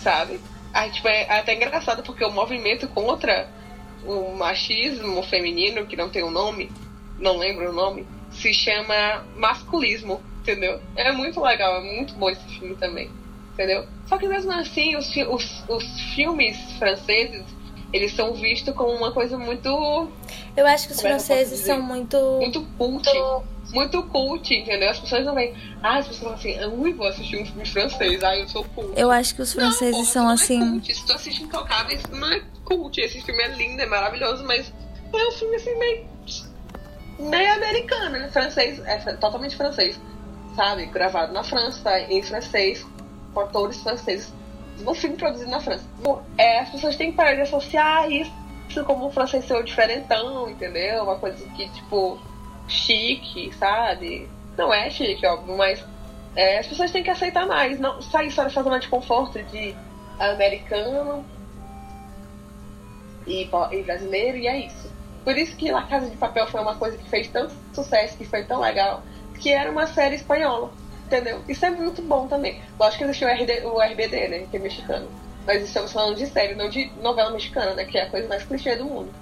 Sabe? 0.00 0.38
Aí, 0.72 0.88
tipo, 0.92 1.08
é 1.08 1.40
até 1.40 1.52
engraçado 1.52 2.04
porque 2.04 2.24
o 2.24 2.30
movimento 2.30 2.86
contra 2.86 3.58
o 4.04 4.34
machismo 4.36 5.22
feminino, 5.22 5.86
que 5.86 5.96
não 5.96 6.10
tem 6.10 6.24
um 6.24 6.30
nome, 6.30 6.70
não 7.18 7.36
lembro 7.36 7.70
o 7.70 7.72
nome, 7.72 8.06
se 8.30 8.52
chama 8.54 9.24
masculismo, 9.36 10.20
entendeu? 10.40 10.80
É 10.96 11.12
muito 11.12 11.40
legal, 11.40 11.76
é 11.76 11.96
muito 11.96 12.14
bom 12.14 12.30
esse 12.30 12.58
filme 12.58 12.76
também, 12.76 13.10
entendeu? 13.52 13.86
Só 14.06 14.16
que 14.18 14.28
mesmo 14.28 14.52
assim, 14.52 14.96
os, 14.96 15.14
os, 15.16 15.64
os 15.68 16.00
filmes 16.14 16.56
franceses, 16.78 17.44
eles 17.92 18.14
são 18.14 18.32
vistos 18.34 18.74
como 18.74 18.92
uma 18.92 19.12
coisa 19.12 19.36
muito. 19.36 19.68
Eu 20.56 20.66
acho 20.66 20.86
que 20.86 20.92
os 20.92 21.00
franceses 21.00 21.60
são 21.60 21.82
muito. 21.82 22.16
Muito 22.38 22.62
cult. 22.78 23.08
Muito 23.72 24.02
cult, 24.04 24.52
entendeu? 24.52 24.90
As 24.90 24.98
pessoas 24.98 25.24
não 25.24 25.34
vêm. 25.34 25.54
Ah, 25.82 25.98
as 25.98 26.08
pessoas 26.08 26.40
falam 26.40 26.66
assim, 26.66 26.80
ui, 26.80 26.92
vou 26.92 27.06
assistir 27.06 27.40
um 27.40 27.46
filme 27.46 27.64
francês, 27.66 28.22
ah, 28.22 28.36
eu 28.36 28.48
sou 28.48 28.64
cult. 28.64 28.92
Eu 28.96 29.10
acho 29.10 29.34
que 29.34 29.42
os 29.42 29.52
franceses 29.52 29.96
não, 29.96 30.04
são 30.04 30.24
não 30.24 30.32
assim. 30.32 30.60
É 30.60 30.70
cult. 30.70 30.94
Se 30.94 31.06
tu 31.06 31.12
assiste 31.12 31.42
Intocáveis, 31.42 32.02
não 32.10 32.32
é 32.32 32.42
cult. 32.64 33.00
Esse 33.00 33.20
filme 33.22 33.42
é 33.42 33.48
lindo, 33.48 33.80
é 33.80 33.86
maravilhoso, 33.86 34.44
mas 34.44 34.72
é 35.12 35.28
um 35.28 35.32
filme 35.32 35.56
assim 35.56 35.78
meio. 35.78 36.06
meio 37.18 37.52
americano, 37.54 38.10
né? 38.10 38.28
Francês, 38.32 38.80
é 38.86 38.98
totalmente 39.14 39.56
francês. 39.56 40.00
Sabe? 40.54 40.86
Gravado 40.86 41.32
na 41.32 41.44
França, 41.44 42.00
em 42.00 42.22
francês, 42.22 42.84
com 43.32 43.40
atores 43.40 43.80
franceses 43.82 44.32
um 44.86 44.94
filme 44.94 45.16
produzido 45.16 45.50
na 45.50 45.60
França. 45.60 45.84
É, 46.36 46.60
as 46.60 46.70
pessoas 46.70 46.96
têm 46.96 47.10
que 47.10 47.16
parar 47.16 47.34
de 47.34 47.42
associar 47.42 48.10
isso 48.10 48.32
como 48.84 49.06
o 49.06 49.10
francês 49.10 49.44
ser 49.44 49.62
diferentão, 49.64 50.48
entendeu? 50.48 51.02
Uma 51.02 51.16
coisa 51.16 51.44
que, 51.50 51.68
tipo, 51.70 52.18
chique, 52.68 53.52
sabe? 53.56 54.28
Não 54.56 54.72
é 54.72 54.88
chique, 54.90 55.26
óbvio, 55.26 55.56
mas 55.56 55.84
é, 56.36 56.58
as 56.58 56.66
pessoas 56.66 56.90
têm 56.90 57.02
que 57.02 57.10
aceitar 57.10 57.46
mais, 57.46 57.80
não 57.80 58.00
sair 58.00 58.30
só 58.30 58.44
dessa 58.44 58.62
zona 58.62 58.78
de 58.78 58.88
conforto 58.88 59.42
de 59.44 59.74
americano 60.18 61.24
e, 63.26 63.42
e 63.72 63.82
brasileiro, 63.82 64.38
e 64.38 64.46
é 64.46 64.66
isso. 64.66 64.90
Por 65.24 65.36
isso 65.36 65.56
que 65.56 65.70
La 65.70 65.82
Casa 65.82 66.08
de 66.08 66.16
Papel 66.16 66.46
foi 66.46 66.60
uma 66.60 66.76
coisa 66.76 66.96
que 66.96 67.08
fez 67.08 67.28
tanto 67.28 67.52
sucesso, 67.74 68.16
que 68.16 68.24
foi 68.24 68.44
tão 68.44 68.60
legal, 68.60 69.02
que 69.40 69.50
era 69.50 69.70
uma 69.70 69.86
série 69.86 70.16
espanhola. 70.16 70.70
Entendeu? 71.10 71.42
Isso 71.48 71.66
é 71.66 71.70
muito 71.70 72.00
bom 72.02 72.28
também. 72.28 72.62
Lógico 72.78 72.98
que 72.98 73.04
existe 73.10 73.24
o, 73.24 73.28
RD, 73.28 73.66
o 73.66 73.80
RBD, 73.80 74.28
né? 74.28 74.46
Que 74.48 74.58
é 74.58 74.60
mexicano. 74.60 75.08
Mas 75.44 75.60
estamos 75.64 75.92
falando 75.92 76.16
de 76.16 76.24
série, 76.28 76.54
não 76.54 76.68
de 76.68 76.88
novela 77.02 77.32
mexicana, 77.32 77.74
né? 77.74 77.84
Que 77.84 77.98
é 77.98 78.02
a 78.02 78.10
coisa 78.10 78.28
mais 78.28 78.44
clichê 78.44 78.76
do 78.76 78.84
mundo. 78.84 79.12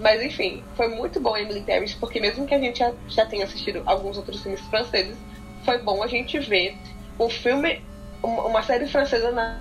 Mas 0.00 0.20
enfim, 0.20 0.64
foi 0.76 0.88
muito 0.88 1.20
bom 1.20 1.36
Emily 1.36 1.60
Paris, 1.60 1.94
porque 1.94 2.18
mesmo 2.18 2.46
que 2.48 2.54
a 2.54 2.58
gente 2.58 2.80
já, 2.80 2.92
já 3.06 3.24
tenha 3.24 3.44
assistido 3.44 3.80
alguns 3.86 4.16
outros 4.16 4.42
filmes 4.42 4.60
franceses, 4.62 5.16
foi 5.64 5.78
bom 5.78 6.02
a 6.02 6.08
gente 6.08 6.36
ver 6.40 6.76
um 7.18 7.30
filme, 7.30 7.80
uma 8.24 8.62
série 8.64 8.88
francesa 8.88 9.30
na, 9.30 9.60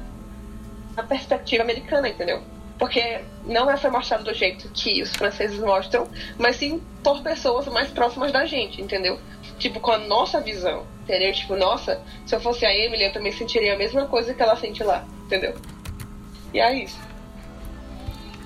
na 0.96 1.04
perspectiva 1.04 1.62
americana, 1.62 2.10
entendeu? 2.10 2.42
Porque 2.80 3.22
não 3.46 3.70
é 3.70 3.78
foi 3.78 3.92
mostrado 3.92 4.24
do 4.24 4.34
jeito 4.34 4.68
que 4.74 5.04
os 5.04 5.16
franceses 5.16 5.60
mostram, 5.60 6.08
mas 6.40 6.56
sim 6.56 6.82
por 7.04 7.22
pessoas 7.22 7.68
mais 7.68 7.90
próximas 7.90 8.32
da 8.32 8.44
gente, 8.46 8.82
entendeu? 8.82 9.20
Tipo, 9.60 9.80
com 9.80 9.92
a 9.92 10.00
nossa 10.00 10.42
visão. 10.42 10.95
Entendeu? 11.06 11.32
Tipo, 11.32 11.56
nossa, 11.56 12.02
se 12.26 12.36
eu 12.36 12.42
fosse 12.42 12.66
a 12.66 12.76
Emily, 12.76 13.04
eu 13.04 13.14
também 13.14 13.32
sentiria 13.32 13.76
a 13.76 13.78
mesma 13.78 14.08
coisa 14.08 14.34
que 14.34 14.42
ela 14.42 14.56
sente 14.56 14.84
lá. 14.84 15.06
Entendeu? 15.26 15.54
E 16.52 16.60
é 16.60 16.84
isso. 16.84 17.00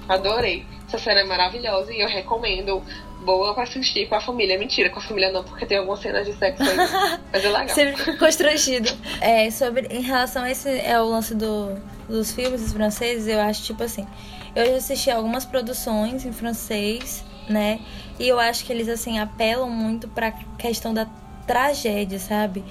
Adorei. 0.10 0.66
Essa 0.86 0.98
cena 0.98 1.22
é 1.22 1.24
maravilhosa 1.24 1.94
e 1.94 2.02
eu 2.02 2.08
recomendo. 2.08 2.84
Boa 3.22 3.54
pra 3.54 3.64
assistir 3.64 4.08
com 4.08 4.16
a 4.16 4.22
família. 4.22 4.58
Mentira, 4.58 4.90
com 4.90 5.00
a 5.00 5.02
família 5.02 5.32
não, 5.32 5.44
porque 5.44 5.66
tem 5.66 5.78
algumas 5.78 6.00
cenas 6.00 6.26
de 6.26 6.34
sexo 6.34 6.64
aí. 6.64 6.78
mas 7.32 7.46
é 7.46 7.50
legal. 7.50 7.70
Sempre 7.70 8.18
constrangido. 8.18 8.90
É, 9.22 9.50
sobre, 9.52 9.88
em 9.88 10.02
relação 10.02 10.44
a 10.44 10.52
esse 10.52 10.70
é 10.70 11.00
o 11.00 11.06
lance 11.06 11.36
do, 11.36 11.76
dos 12.08 12.32
filmes 12.32 12.74
franceses, 12.74 13.28
eu 13.28 13.40
acho 13.40 13.64
tipo 13.64 13.84
assim. 13.84 14.08
Eu 14.56 14.66
já 14.66 14.76
assisti 14.78 15.12
algumas 15.12 15.46
produções 15.46 16.26
em 16.26 16.32
francês, 16.32 17.24
né? 17.48 17.80
E 18.18 18.28
eu 18.28 18.40
acho 18.40 18.66
que 18.66 18.74
eles 18.74 18.90
assim 18.90 19.20
apelam 19.20 19.70
muito 19.70 20.08
pra 20.08 20.32
questão 20.58 20.94
da 20.94 21.06
tragédia, 21.50 22.20
sabe? 22.20 22.64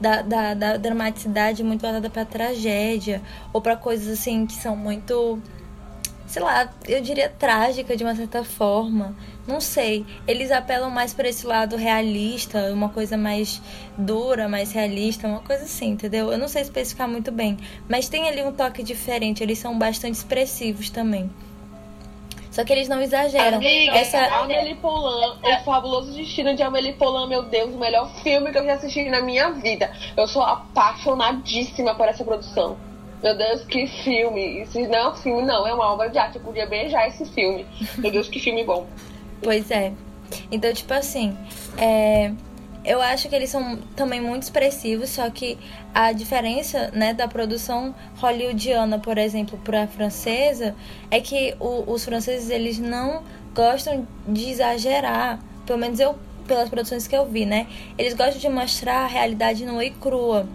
Da, 0.00 0.22
da, 0.22 0.54
da 0.54 0.76
dramaticidade 0.78 1.62
muito 1.62 1.82
voltada 1.82 2.08
pra 2.08 2.24
tragédia. 2.24 3.20
Ou 3.52 3.60
para 3.60 3.76
coisas 3.76 4.18
assim 4.18 4.46
que 4.46 4.54
são 4.54 4.74
muito. 4.74 5.38
Sei 6.26 6.40
lá, 6.40 6.72
eu 6.88 7.02
diria 7.02 7.28
trágica 7.28 7.94
de 7.94 8.02
uma 8.02 8.16
certa 8.16 8.42
forma. 8.42 9.14
Não 9.46 9.60
sei. 9.60 10.06
Eles 10.26 10.50
apelam 10.50 10.88
mais 10.88 11.12
para 11.12 11.28
esse 11.28 11.46
lado 11.46 11.76
realista, 11.76 12.72
uma 12.72 12.88
coisa 12.88 13.18
mais 13.18 13.60
dura, 13.98 14.48
mais 14.48 14.72
realista, 14.72 15.28
uma 15.28 15.40
coisa 15.40 15.64
assim, 15.64 15.90
entendeu? 15.90 16.32
Eu 16.32 16.38
não 16.38 16.48
sei 16.48 16.62
especificar 16.62 17.06
muito 17.06 17.30
bem. 17.30 17.58
Mas 17.86 18.08
tem 18.08 18.26
ali 18.28 18.42
um 18.42 18.52
toque 18.52 18.82
diferente. 18.82 19.42
Eles 19.42 19.58
são 19.58 19.78
bastante 19.78 20.14
expressivos 20.14 20.88
também. 20.88 21.30
Só 22.52 22.62
que 22.64 22.72
eles 22.72 22.86
não 22.86 23.00
exageram. 23.00 23.56
Amiga, 23.56 23.96
Essa... 23.96 24.18
Amélie 24.40 24.74
Poulain, 24.74 25.38
O 25.42 25.64
Fabuloso 25.64 26.12
Destino 26.12 26.54
de 26.54 26.62
Amélie 26.62 26.92
Poulain, 26.92 27.26
meu 27.26 27.42
Deus, 27.44 27.74
o 27.74 27.78
melhor 27.78 28.12
filme 28.22 28.52
que 28.52 28.58
eu 28.58 28.64
já 28.66 28.74
assisti 28.74 29.08
na 29.08 29.22
minha 29.22 29.50
vida. 29.52 29.90
Eu 30.14 30.28
sou 30.28 30.42
apaixonadíssima 30.42 31.94
por 31.94 32.06
essa 32.06 32.22
produção. 32.22 32.76
Meu 33.22 33.34
Deus, 33.34 33.64
que 33.64 33.86
filme. 33.86 34.62
Isso 34.62 34.78
não 34.80 34.98
é 34.98 35.08
um 35.08 35.14
filme, 35.14 35.42
não, 35.42 35.66
é 35.66 35.72
uma 35.72 35.92
obra 35.92 36.10
de 36.10 36.18
arte. 36.18 36.36
Eu 36.36 36.42
podia 36.42 36.66
beijar 36.66 37.08
esse 37.08 37.24
filme. 37.24 37.64
Meu 37.96 38.10
Deus, 38.10 38.28
que 38.28 38.38
filme 38.38 38.62
bom. 38.64 38.86
Pois 39.42 39.70
é. 39.70 39.92
Então, 40.50 40.72
tipo 40.74 40.92
assim, 40.92 41.36
é... 41.78 42.32
eu 42.84 43.00
acho 43.00 43.28
que 43.28 43.34
eles 43.34 43.50
são 43.50 43.78
também 43.94 44.20
muito 44.20 44.42
expressivos, 44.42 45.10
só 45.10 45.28
que 45.30 45.56
a 45.94 46.12
diferença, 46.12 46.90
né, 46.92 47.14
da 47.14 47.28
produção 47.28 47.94
hollywoodiana, 48.16 48.98
por 48.98 49.18
exemplo, 49.18 49.58
para 49.62 49.84
a 49.84 49.86
francesa, 49.86 50.74
é 51.10 51.20
que 51.20 51.54
o, 51.60 51.90
os 51.92 52.04
franceses 52.04 52.50
eles 52.50 52.78
não 52.78 53.22
gostam 53.54 54.06
de 54.26 54.50
exagerar, 54.50 55.38
pelo 55.64 55.78
menos 55.78 56.00
eu 56.00 56.18
pelas 56.46 56.68
produções 56.68 57.06
que 57.06 57.16
eu 57.16 57.24
vi, 57.24 57.46
né? 57.46 57.68
Eles 57.96 58.14
gostam 58.14 58.38
de 58.38 58.48
mostrar 58.48 59.04
a 59.04 59.06
realidade 59.06 59.64
nua 59.64 59.84
e 59.84 59.90
crua, 59.90 60.46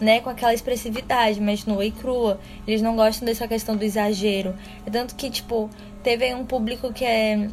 né? 0.00 0.20
Com 0.20 0.30
aquela 0.30 0.54
expressividade, 0.54 1.40
mas 1.40 1.66
nua 1.66 1.84
e 1.84 1.90
crua. 1.90 2.40
Eles 2.66 2.80
não 2.80 2.96
gostam 2.96 3.26
dessa 3.26 3.46
questão 3.46 3.76
do 3.76 3.84
exagero. 3.84 4.54
É 4.86 4.90
tanto 4.90 5.14
que, 5.14 5.30
tipo, 5.30 5.68
teve 6.02 6.34
um 6.34 6.46
público 6.46 6.92
que 6.92 7.04
é 7.04 7.48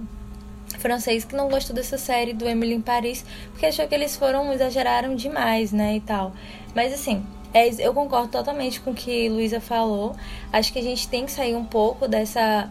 francês 0.73 1.25
que 1.25 1.35
não 1.35 1.49
gostou 1.49 1.75
dessa 1.75 1.97
série 1.97 2.33
do 2.33 2.47
Emily 2.47 2.73
em 2.73 2.81
Paris, 2.81 3.25
porque 3.51 3.65
achou 3.65 3.87
que 3.87 3.95
eles 3.95 4.15
foram, 4.15 4.51
exageraram 4.53 5.15
demais, 5.15 5.71
né, 5.71 5.95
e 5.95 6.01
tal. 6.01 6.33
Mas 6.75 6.93
assim, 6.93 7.23
é, 7.53 7.67
eu 7.79 7.93
concordo 7.93 8.29
totalmente 8.29 8.79
com 8.79 8.91
o 8.91 8.93
que 8.93 9.27
Luísa 9.29 9.59
falou. 9.59 10.15
Acho 10.51 10.71
que 10.71 10.79
a 10.79 10.83
gente 10.83 11.07
tem 11.07 11.25
que 11.25 11.31
sair 11.31 11.55
um 11.55 11.65
pouco 11.65 12.07
dessa 12.07 12.69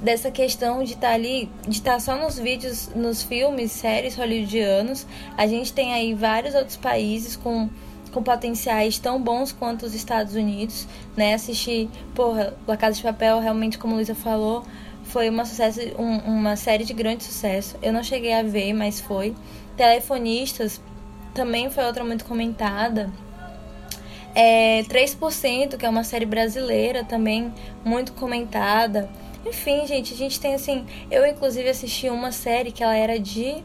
dessa 0.00 0.30
questão 0.30 0.84
de 0.84 0.92
estar 0.92 1.08
tá 1.08 1.14
ali, 1.14 1.48
de 1.66 1.78
estar 1.78 1.92
tá 1.92 2.00
só 2.00 2.16
nos 2.16 2.38
vídeos, 2.38 2.90
nos 2.94 3.22
filmes, 3.22 3.72
séries 3.72 4.16
hollywoodianos. 4.16 5.06
A 5.36 5.46
gente 5.46 5.72
tem 5.72 5.94
aí 5.94 6.12
vários 6.12 6.54
outros 6.54 6.76
países 6.76 7.36
com, 7.36 7.70
com 8.12 8.22
potenciais 8.22 8.98
tão 8.98 9.20
bons 9.20 9.50
quanto 9.50 9.86
os 9.86 9.94
Estados 9.94 10.34
Unidos, 10.34 10.86
né? 11.16 11.34
Assistir, 11.34 11.88
porra, 12.14 12.54
La 12.66 12.76
Casa 12.76 12.96
de 12.96 13.02
Papel, 13.02 13.40
realmente, 13.40 13.78
como 13.78 13.94
Luísa 13.94 14.14
falou, 14.14 14.64
foi 15.14 15.30
uma, 15.30 15.44
sucesso, 15.44 15.80
um, 15.96 16.16
uma 16.26 16.56
série 16.56 16.84
de 16.84 16.92
grande 16.92 17.22
sucesso. 17.22 17.76
Eu 17.80 17.92
não 17.92 18.02
cheguei 18.02 18.32
a 18.32 18.42
ver, 18.42 18.72
mas 18.72 19.00
foi. 19.00 19.32
Telefonistas 19.76 20.80
também 21.32 21.70
foi 21.70 21.84
outra 21.84 22.02
muito 22.02 22.24
comentada. 22.24 23.12
É, 24.34 24.82
3%, 24.82 25.76
que 25.76 25.86
é 25.86 25.88
uma 25.88 26.02
série 26.02 26.26
brasileira 26.26 27.04
também 27.04 27.54
muito 27.84 28.12
comentada. 28.14 29.08
Enfim, 29.46 29.86
gente, 29.86 30.14
a 30.14 30.16
gente 30.16 30.40
tem 30.40 30.52
assim. 30.52 30.84
Eu, 31.08 31.24
inclusive, 31.24 31.68
assisti 31.68 32.08
uma 32.08 32.32
série 32.32 32.72
que 32.72 32.82
ela 32.82 32.96
era 32.96 33.16
de. 33.16 33.62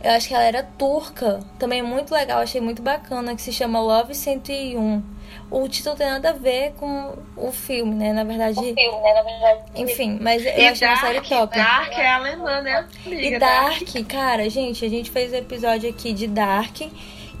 Eu 0.00 0.12
acho 0.12 0.28
que 0.28 0.34
ela 0.34 0.44
era 0.44 0.62
turca. 0.62 1.40
Também 1.58 1.82
muito 1.82 2.14
legal, 2.14 2.38
achei 2.38 2.60
muito 2.60 2.80
bacana, 2.82 3.34
que 3.34 3.42
se 3.42 3.52
chama 3.52 3.80
Love 3.80 4.14
101. 4.14 5.02
O 5.50 5.68
título 5.68 5.96
tem 5.96 6.06
nada 6.06 6.30
a 6.30 6.32
ver 6.32 6.72
com 6.72 7.14
o 7.36 7.52
filme, 7.52 7.94
né? 7.94 8.12
Na 8.12 8.24
verdade. 8.24 8.58
O 8.58 8.62
filme, 8.62 9.00
né? 9.00 9.14
Na 9.14 9.22
verdade. 9.22 9.60
Enfim, 9.76 10.18
mas 10.20 10.44
eu 10.44 10.52
e 10.52 10.66
achei 10.66 10.86
Dark, 10.86 11.02
uma 11.02 11.12
série 11.12 11.28
top. 11.28 11.56
Dark 11.56 11.92
é 11.98 12.12
alemã, 12.12 12.60
né? 12.60 12.88
Amiga, 13.06 13.22
e 13.22 13.38
Dark, 13.38 13.80
Dark, 13.80 14.08
cara, 14.08 14.48
gente, 14.50 14.84
a 14.84 14.88
gente 14.88 15.10
fez 15.10 15.32
o 15.32 15.34
um 15.34 15.38
episódio 15.38 15.88
aqui 15.88 16.12
de 16.12 16.26
Dark. 16.26 16.80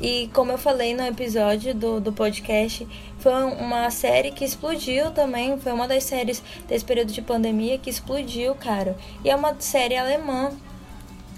E 0.00 0.28
como 0.34 0.50
eu 0.52 0.58
falei 0.58 0.94
no 0.94 1.06
episódio 1.06 1.74
do, 1.74 2.00
do 2.00 2.12
podcast, 2.12 2.86
foi 3.18 3.32
uma 3.32 3.90
série 3.90 4.32
que 4.32 4.44
explodiu 4.44 5.10
também. 5.12 5.58
Foi 5.58 5.72
uma 5.72 5.86
das 5.86 6.04
séries 6.04 6.42
desse 6.68 6.84
período 6.84 7.12
de 7.12 7.22
pandemia 7.22 7.78
que 7.78 7.88
explodiu, 7.88 8.54
cara. 8.54 8.96
E 9.24 9.30
é 9.30 9.36
uma 9.36 9.54
série 9.60 9.96
alemã. 9.96 10.50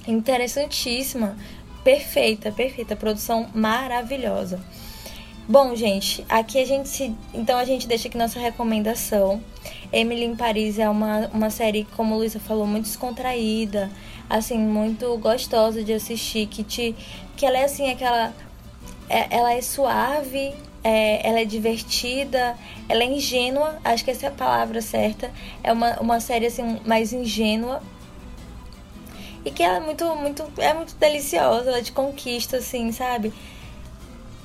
Interessantíssima. 0.07 1.37
Perfeita, 1.85 2.51
perfeita. 2.51 2.97
Produção 2.97 3.49
maravilhosa. 3.55 4.61
Bom, 5.49 5.77
gente, 5.77 6.25
aqui 6.29 6.61
a 6.61 6.65
gente 6.65 6.89
se. 6.89 7.15
Então 7.33 7.57
a 7.57 7.65
gente 7.65 7.87
deixa 7.87 8.09
aqui 8.09 8.19
nossa 8.19 8.41
recomendação. 8.41 9.41
Emily 9.93 10.25
em 10.25 10.35
Paris 10.35 10.77
é 10.77 10.89
uma, 10.89 11.29
uma 11.33 11.51
série, 11.51 11.87
como 11.97 12.15
a 12.15 12.17
Luísa 12.17 12.41
falou, 12.41 12.67
muito 12.67 12.87
descontraída, 12.87 13.89
assim, 14.29 14.59
muito 14.59 15.17
gostosa 15.19 15.85
de 15.85 15.93
assistir, 15.93 16.49
que 16.49 16.65
te. 16.65 16.97
Que 17.37 17.47
ela 17.47 17.59
é 17.59 17.65
assim, 17.65 17.89
aquela 17.89 18.35
é, 19.09 19.37
ela 19.37 19.53
é 19.53 19.63
suave, 19.63 20.53
é, 20.83 21.29
ela 21.29 21.41
é 21.41 21.45
divertida, 21.45 22.57
ela 22.89 23.05
é 23.05 23.07
ingênua, 23.07 23.79
acho 23.85 24.05
que 24.05 24.11
essa 24.11 24.27
é 24.27 24.29
a 24.29 24.33
palavra 24.33 24.81
certa. 24.83 25.31
É 25.63 25.73
uma, 25.73 26.01
uma 26.01 26.19
série 26.19 26.47
assim 26.47 26.81
mais 26.85 27.13
ingênua. 27.13 27.81
E 29.45 29.51
que 29.53 29.63
ela 29.63 29.77
é 29.77 29.81
muito, 29.81 30.05
muito, 30.17 30.45
é 30.59 30.75
muito 30.75 30.97
deliciosa, 30.97 31.71
ela 31.71 31.81
te 31.81 31.93
conquista, 31.93 32.57
assim, 32.57 32.91
sabe? 32.91 33.33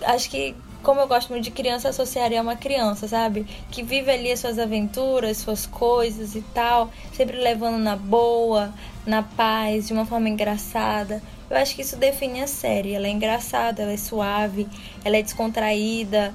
Acho 0.03 0.29
que, 0.29 0.55
como 0.81 0.99
eu 0.99 1.07
gosto 1.07 1.29
muito 1.29 1.43
de 1.43 1.51
criança, 1.51 1.89
associaria 1.89 2.39
a 2.39 2.43
uma 2.43 2.55
criança, 2.55 3.07
sabe? 3.07 3.45
Que 3.69 3.83
vive 3.83 4.11
ali 4.11 4.31
as 4.31 4.39
suas 4.39 4.57
aventuras, 4.57 5.37
suas 5.37 5.65
coisas 5.65 6.35
e 6.35 6.41
tal, 6.41 6.89
sempre 7.13 7.37
levando 7.37 7.77
na 7.77 7.95
boa, 7.95 8.73
na 9.05 9.23
paz, 9.23 9.87
de 9.87 9.93
uma 9.93 10.05
forma 10.05 10.29
engraçada. 10.29 11.21
Eu 11.49 11.57
acho 11.57 11.75
que 11.75 11.81
isso 11.81 11.97
define 11.97 12.41
a 12.41 12.47
série. 12.47 12.93
Ela 12.93 13.07
é 13.07 13.09
engraçada, 13.09 13.83
ela 13.83 13.91
é 13.91 13.97
suave, 13.97 14.67
ela 15.03 15.17
é 15.17 15.21
descontraída, 15.21 16.33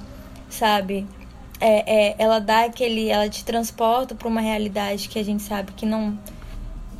sabe? 0.49 1.07
É, 1.59 2.09
é, 2.09 2.15
ela 2.19 2.39
dá 2.39 2.65
aquele. 2.65 3.09
Ela 3.09 3.27
te 3.27 3.43
transporta 3.43 4.13
para 4.13 4.27
uma 4.27 4.41
realidade 4.41 5.09
que 5.09 5.17
a 5.17 5.23
gente 5.23 5.43
sabe 5.43 5.71
que 5.73 5.85
não. 5.85 6.17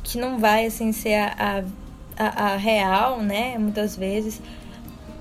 que 0.02 0.18
não 0.18 0.38
vai 0.38 0.66
assim 0.66 0.92
ser 0.92 1.14
a, 1.14 1.64
a, 2.16 2.52
a 2.52 2.56
real, 2.56 3.20
né? 3.22 3.56
Muitas 3.56 3.96
vezes. 3.96 4.40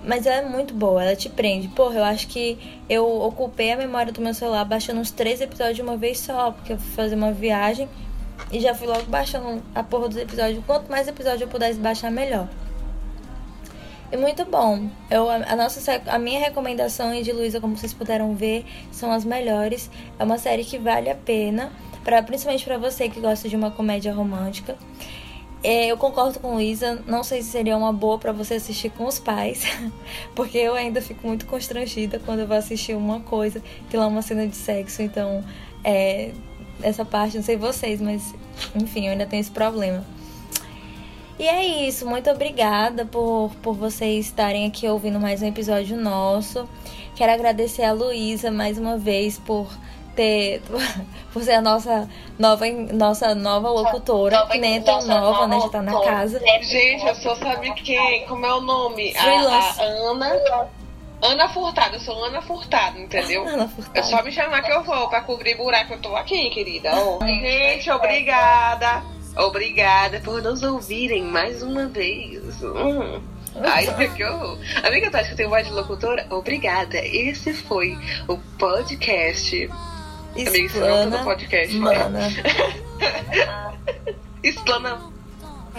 Mas 0.07 0.25
ela 0.25 0.37
é 0.37 0.49
muito 0.49 0.73
boa, 0.73 1.03
ela 1.03 1.15
te 1.17 1.27
prende. 1.27 1.67
Porra, 1.67 1.95
eu 1.95 2.03
acho 2.05 2.29
que 2.29 2.57
eu 2.89 3.05
ocupei 3.23 3.73
a 3.73 3.75
memória 3.75 4.13
do 4.13 4.21
meu 4.21 4.33
celular 4.33 4.63
baixando 4.63 5.01
uns 5.01 5.11
três 5.11 5.41
episódios 5.41 5.75
de 5.75 5.81
uma 5.81 5.97
vez 5.97 6.17
só, 6.17 6.51
porque 6.51 6.73
eu 6.73 6.77
fui 6.79 6.91
fazer 6.91 7.15
uma 7.15 7.33
viagem 7.33 7.89
e 8.49 8.61
já 8.61 8.73
fui 8.73 8.87
logo 8.87 9.03
baixando 9.03 9.61
a 9.75 9.83
porra 9.83 10.07
dos 10.07 10.17
episódios. 10.17 10.63
Quanto 10.65 10.89
mais 10.89 11.09
episódio 11.09 11.43
eu 11.43 11.49
pudesse 11.49 11.77
baixar, 11.77 12.09
melhor. 12.09 12.47
E 14.09 14.15
muito 14.15 14.45
bom. 14.45 14.89
Eu, 15.11 15.29
a, 15.29 15.55
nossa, 15.57 16.01
a 16.07 16.17
minha 16.17 16.39
recomendação 16.39 17.13
e 17.13 17.21
de 17.21 17.33
Luísa, 17.33 17.59
como 17.59 17.75
vocês 17.75 17.93
puderam 17.93 18.33
ver, 18.33 18.65
são 18.89 19.11
as 19.11 19.25
melhores. 19.25 19.91
É 20.17 20.23
uma 20.23 20.37
série 20.37 20.63
que 20.63 20.77
vale 20.77 21.09
a 21.09 21.15
pena, 21.15 21.69
pra, 22.05 22.23
principalmente 22.23 22.63
para 22.63 22.77
você 22.77 23.09
que 23.09 23.19
gosta 23.19 23.49
de 23.49 23.57
uma 23.57 23.71
comédia 23.71 24.13
romântica. 24.13 24.77
É, 25.69 25.87
eu 25.87 25.97
concordo 25.97 26.39
com 26.39 26.53
Luísa, 26.53 27.03
não 27.05 27.25
sei 27.25 27.41
se 27.41 27.49
seria 27.49 27.75
uma 27.75 27.91
boa 27.91 28.17
para 28.17 28.31
você 28.31 28.53
assistir 28.53 28.89
com 28.89 29.05
os 29.05 29.19
pais, 29.19 29.65
porque 30.33 30.57
eu 30.57 30.73
ainda 30.73 31.01
fico 31.01 31.27
muito 31.27 31.45
constrangida 31.45 32.21
quando 32.25 32.39
eu 32.39 32.47
vou 32.47 32.55
assistir 32.55 32.95
uma 32.95 33.19
coisa 33.19 33.61
que 33.89 33.97
lá 33.97 34.05
é 34.05 34.07
uma 34.07 34.21
cena 34.21 34.47
de 34.47 34.55
sexo, 34.55 35.01
então 35.01 35.43
é, 35.83 36.31
essa 36.81 37.03
parte, 37.03 37.35
não 37.35 37.43
sei 37.43 37.57
vocês, 37.57 37.99
mas 37.99 38.33
enfim, 38.81 39.07
eu 39.07 39.11
ainda 39.11 39.25
tenho 39.25 39.41
esse 39.41 39.51
problema. 39.51 40.05
E 41.37 41.45
é 41.45 41.85
isso, 41.85 42.07
muito 42.07 42.29
obrigada 42.29 43.03
por, 43.03 43.51
por 43.61 43.75
vocês 43.75 44.27
estarem 44.27 44.67
aqui 44.67 44.87
ouvindo 44.87 45.19
mais 45.19 45.41
um 45.41 45.47
episódio 45.47 45.97
nosso. 45.97 46.65
Quero 47.13 47.33
agradecer 47.33 47.83
a 47.83 47.91
Luísa 47.91 48.49
mais 48.49 48.77
uma 48.77 48.97
vez 48.97 49.37
por 49.37 49.69
ter 50.17 50.61
por 51.31 51.43
ser 51.43 51.53
a 51.53 51.61
nossa 51.61 52.09
nova 52.37 52.65
nossa 52.91 53.35
nova 53.35 53.69
locutora, 53.69 54.39
nova, 54.39 54.51
que 54.51 54.57
nem 54.57 54.77
é 54.77 54.79
tão 54.81 54.99
nova, 55.05 55.21
nova, 55.21 55.47
né? 55.47 55.59
Já 55.61 55.69
tá 55.69 55.81
na 55.83 56.01
casa. 56.01 56.41
Gente, 56.61 57.05
eu 57.05 57.15
só 57.15 57.35
sabia 57.35 57.73
quem, 57.75 58.25
como 58.25 58.45
é 58.45 58.53
o 58.53 58.61
nome? 58.61 59.15
A, 59.15 59.23
a, 59.23 59.83
Ana. 59.83 60.67
Ana 61.19 61.49
Furtado, 61.49 61.95
eu 61.95 61.99
sou 61.99 62.23
Ana 62.25 62.41
Furtado, 62.41 62.99
entendeu? 62.99 63.45
Ana 63.47 63.67
Furtado. 63.67 63.97
É 63.97 64.03
só 64.03 64.21
me 64.23 64.31
chamar 64.31 64.63
que 64.63 64.71
eu 64.71 64.83
vou 64.83 65.07
pra 65.07 65.21
cobrir 65.21 65.55
buraco, 65.55 65.93
eu 65.93 66.01
tô 66.01 66.15
aqui, 66.15 66.49
querida. 66.49 66.91
Oh. 66.95 67.19
Gente, 67.25 67.89
obrigada. 67.91 69.03
Obrigada 69.35 70.19
por 70.21 70.41
nos 70.41 70.63
ouvirem 70.63 71.23
mais 71.23 71.61
uma 71.61 71.87
vez. 71.87 72.61
Hum. 72.63 73.21
Ai, 73.63 73.85
que 74.15 74.23
horror. 74.23 74.57
Amiga, 74.83 75.09
tu 75.09 75.17
acha 75.17 75.27
que 75.27 75.33
eu 75.33 75.37
tenho 75.37 75.49
voz 75.49 75.65
de 75.67 75.73
locutora? 75.73 76.25
Obrigada. 76.29 76.97
Esse 76.97 77.53
foi 77.53 77.97
o 78.27 78.37
podcast. 78.59 79.69
Amiga, 80.45 80.57
isso 80.57 80.79
não 80.79 80.87
é 80.87 81.05
do 81.07 81.23
podcast. 81.23 81.75
Mana. 81.77 82.19
Explana 84.43 84.99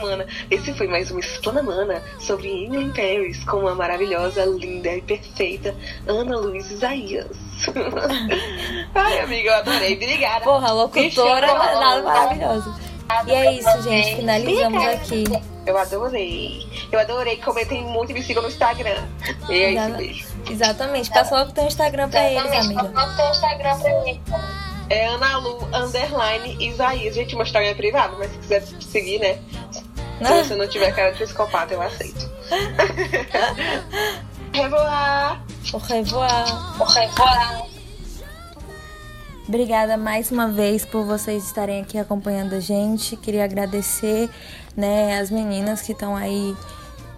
Mana. 0.01 0.27
Esse 0.51 0.73
foi 0.75 0.89
mais 0.89 1.11
um 1.11 1.19
Explana 1.19 1.63
Mana 1.63 2.03
sobre 2.19 2.65
Emily 2.65 2.91
Paris 2.91 3.45
com 3.45 3.67
a 3.69 3.75
maravilhosa, 3.75 4.45
linda 4.45 4.95
e 4.95 5.03
perfeita 5.03 5.75
Ana 6.07 6.39
Luiz 6.39 6.71
Isaías. 6.71 7.27
Ai, 8.95 9.21
amiga, 9.21 9.51
eu 9.51 9.55
adorei. 9.55 9.95
Obrigada. 9.95 10.45
Porra, 10.45 10.73
locutora 10.73 11.47
é 11.47 12.03
maravilhosa. 12.03 12.75
E 13.27 13.33
é 13.33 13.53
isso, 13.55 13.83
gente. 13.83 14.17
Finalizamos 14.17 14.85
aqui. 14.85 15.25
Eu 15.69 15.77
adorei. 15.77 16.67
Eu 16.91 16.99
adorei. 16.99 17.37
Comentem 17.37 17.85
muito 17.85 18.11
e 18.11 18.15
me 18.15 18.23
sigam 18.23 18.43
no 18.43 18.49
Instagram. 18.49 19.07
E 19.51 19.53
é 19.53 19.71
isso, 19.73 19.97
beijo. 19.97 20.27
Exatamente. 20.49 21.11
Passa 21.11 21.37
logo 21.37 21.51
o 21.51 21.53
teu 21.53 21.65
Instagram 21.65 22.09
pra 22.09 22.31
eles, 22.31 22.53
amiga. 22.53 22.85
Passa 22.85 23.01
logo 23.01 23.13
o 23.13 23.17
teu 23.17 23.31
Instagram 23.31 23.79
pra 23.79 24.09
eles. 24.09 24.21
É 24.89 25.07
Ana 25.09 25.37
Lu, 25.37 25.69
underline, 25.75 26.57
Isaías. 26.59 27.15
Gente, 27.15 27.35
meu 27.35 27.45
Instagram 27.45 27.69
é 27.69 27.75
privado, 27.75 28.17
mas 28.19 28.33
se 28.33 28.39
quiser 28.39 28.63
seguir, 28.81 29.19
né? 29.19 29.39
Se 30.25 30.45
você 30.45 30.57
não 30.57 30.67
tiver 30.67 30.91
cara 30.93 31.13
de 31.13 31.23
psicopata, 31.23 31.75
eu 31.75 31.83
aceito. 31.83 32.27
revoar. 34.55 35.45
Au 35.75 35.79
revoir. 35.79 36.81
Au 36.81 36.87
revoir. 36.87 37.78
Obrigada 39.49 39.97
mais 39.97 40.31
uma 40.31 40.47
vez 40.49 40.85
por 40.85 41.07
vocês 41.07 41.43
estarem 41.47 41.81
aqui 41.81 41.97
acompanhando 41.97 42.53
a 42.53 42.61
gente. 42.61 43.17
Queria 43.17 43.45
agradecer, 43.45 44.29
né, 44.77 45.19
as 45.19 45.31
meninas 45.31 45.81
que 45.81 45.93
estão 45.93 46.15
aí 46.15 46.55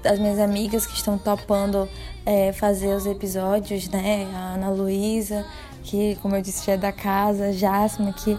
das 0.00 0.16
minhas 0.20 0.38
amigas 0.38 0.86
que 0.86 0.94
estão 0.94 1.18
topando 1.18 1.88
é, 2.24 2.52
fazer 2.52 2.94
os 2.94 3.04
episódios, 3.04 3.88
né? 3.88 4.30
A 4.32 4.54
Ana 4.54 4.70
Luísa, 4.70 5.44
que, 5.82 6.16
como 6.22 6.36
eu 6.36 6.40
disse, 6.40 6.64
já 6.64 6.74
é 6.74 6.76
da 6.76 6.92
casa, 6.92 7.46
a 7.46 7.52
Jasmine, 7.52 8.12
que 8.12 8.38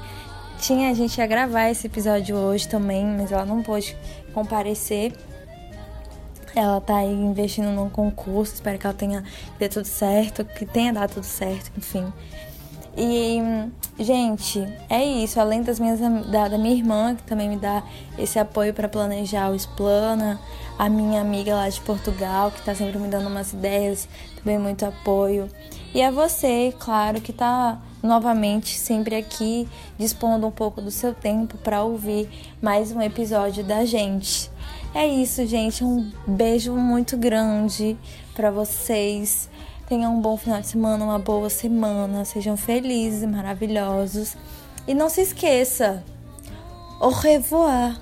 tinha 0.58 0.90
a 0.90 0.94
gente 0.94 1.18
ia 1.18 1.28
gravar 1.28 1.70
esse 1.70 1.88
episódio 1.88 2.38
hoje 2.38 2.70
também, 2.70 3.06
mas 3.06 3.30
ela 3.30 3.44
não 3.44 3.62
pôde 3.62 3.98
comparecer. 4.34 5.12
Ela 6.56 6.80
tá 6.80 6.96
aí 6.96 7.12
investindo 7.12 7.72
num 7.72 7.90
concurso, 7.90 8.54
espero 8.54 8.80
que 8.80 8.88
ela 8.88 8.96
tenha 8.96 9.22
dê 9.60 9.68
tudo 9.68 9.86
certo, 9.86 10.46
que 10.46 10.66
tenha 10.66 10.94
dado 10.94 11.16
tudo 11.16 11.26
certo, 11.26 11.74
enfim. 11.78 12.10
E, 12.98 13.40
gente, 14.00 14.60
é 14.90 15.04
isso. 15.04 15.40
Além 15.40 15.62
das 15.62 15.80
minhas 15.80 16.00
da, 16.00 16.48
da 16.48 16.58
minha 16.58 16.76
irmã, 16.76 17.16
que 17.16 17.24
também 17.24 17.50
me 17.50 17.58
dá 17.58 17.84
esse 18.18 18.38
apoio 18.38 18.74
para 18.74 18.90
planejar 18.90 19.50
o 19.50 19.56
Explana, 19.56 20.40
a 20.78 20.90
minha 20.90 21.22
amiga 21.22 21.56
lá 21.56 21.70
de 21.70 21.80
Portugal, 21.82 22.52
que 22.52 22.62
tá 22.64 22.76
sempre 22.76 22.98
me 22.98 23.08
dando 23.08 23.28
umas 23.28 23.54
ideias, 23.54 24.08
também 24.38 24.58
muito 24.60 24.86
apoio. 24.86 25.50
E 25.94 26.02
a 26.02 26.10
você, 26.10 26.74
claro, 26.80 27.20
que 27.22 27.34
tá 27.34 27.80
novamente 28.02 28.78
sempre 28.78 29.16
aqui 29.16 29.68
dispondo 29.98 30.48
um 30.48 30.52
pouco 30.52 30.82
do 30.82 30.90
seu 30.90 31.14
tempo 31.14 31.58
para 31.58 31.84
ouvir 31.84 32.30
mais 32.62 32.92
um 32.92 33.02
episódio 33.02 33.64
da 33.64 33.86
gente. 33.86 34.50
É 34.94 35.08
isso, 35.08 35.46
gente. 35.46 35.84
Um 35.84 36.12
beijo 36.26 36.74
muito 36.74 37.16
grande 37.16 37.98
para 38.34 38.50
vocês. 38.52 39.50
Tenham 39.92 40.16
um 40.16 40.22
bom 40.22 40.38
final 40.38 40.62
de 40.62 40.68
semana, 40.68 41.04
uma 41.04 41.20
boa 41.20 41.50
semana. 41.50 42.24
Sejam 42.24 42.56
felizes 42.56 43.30
maravilhosos. 43.30 44.38
E 44.88 44.94
não 44.94 45.10
se 45.10 45.20
esqueça. 45.20 46.02
Au 47.02 47.10
revoir. 47.10 48.00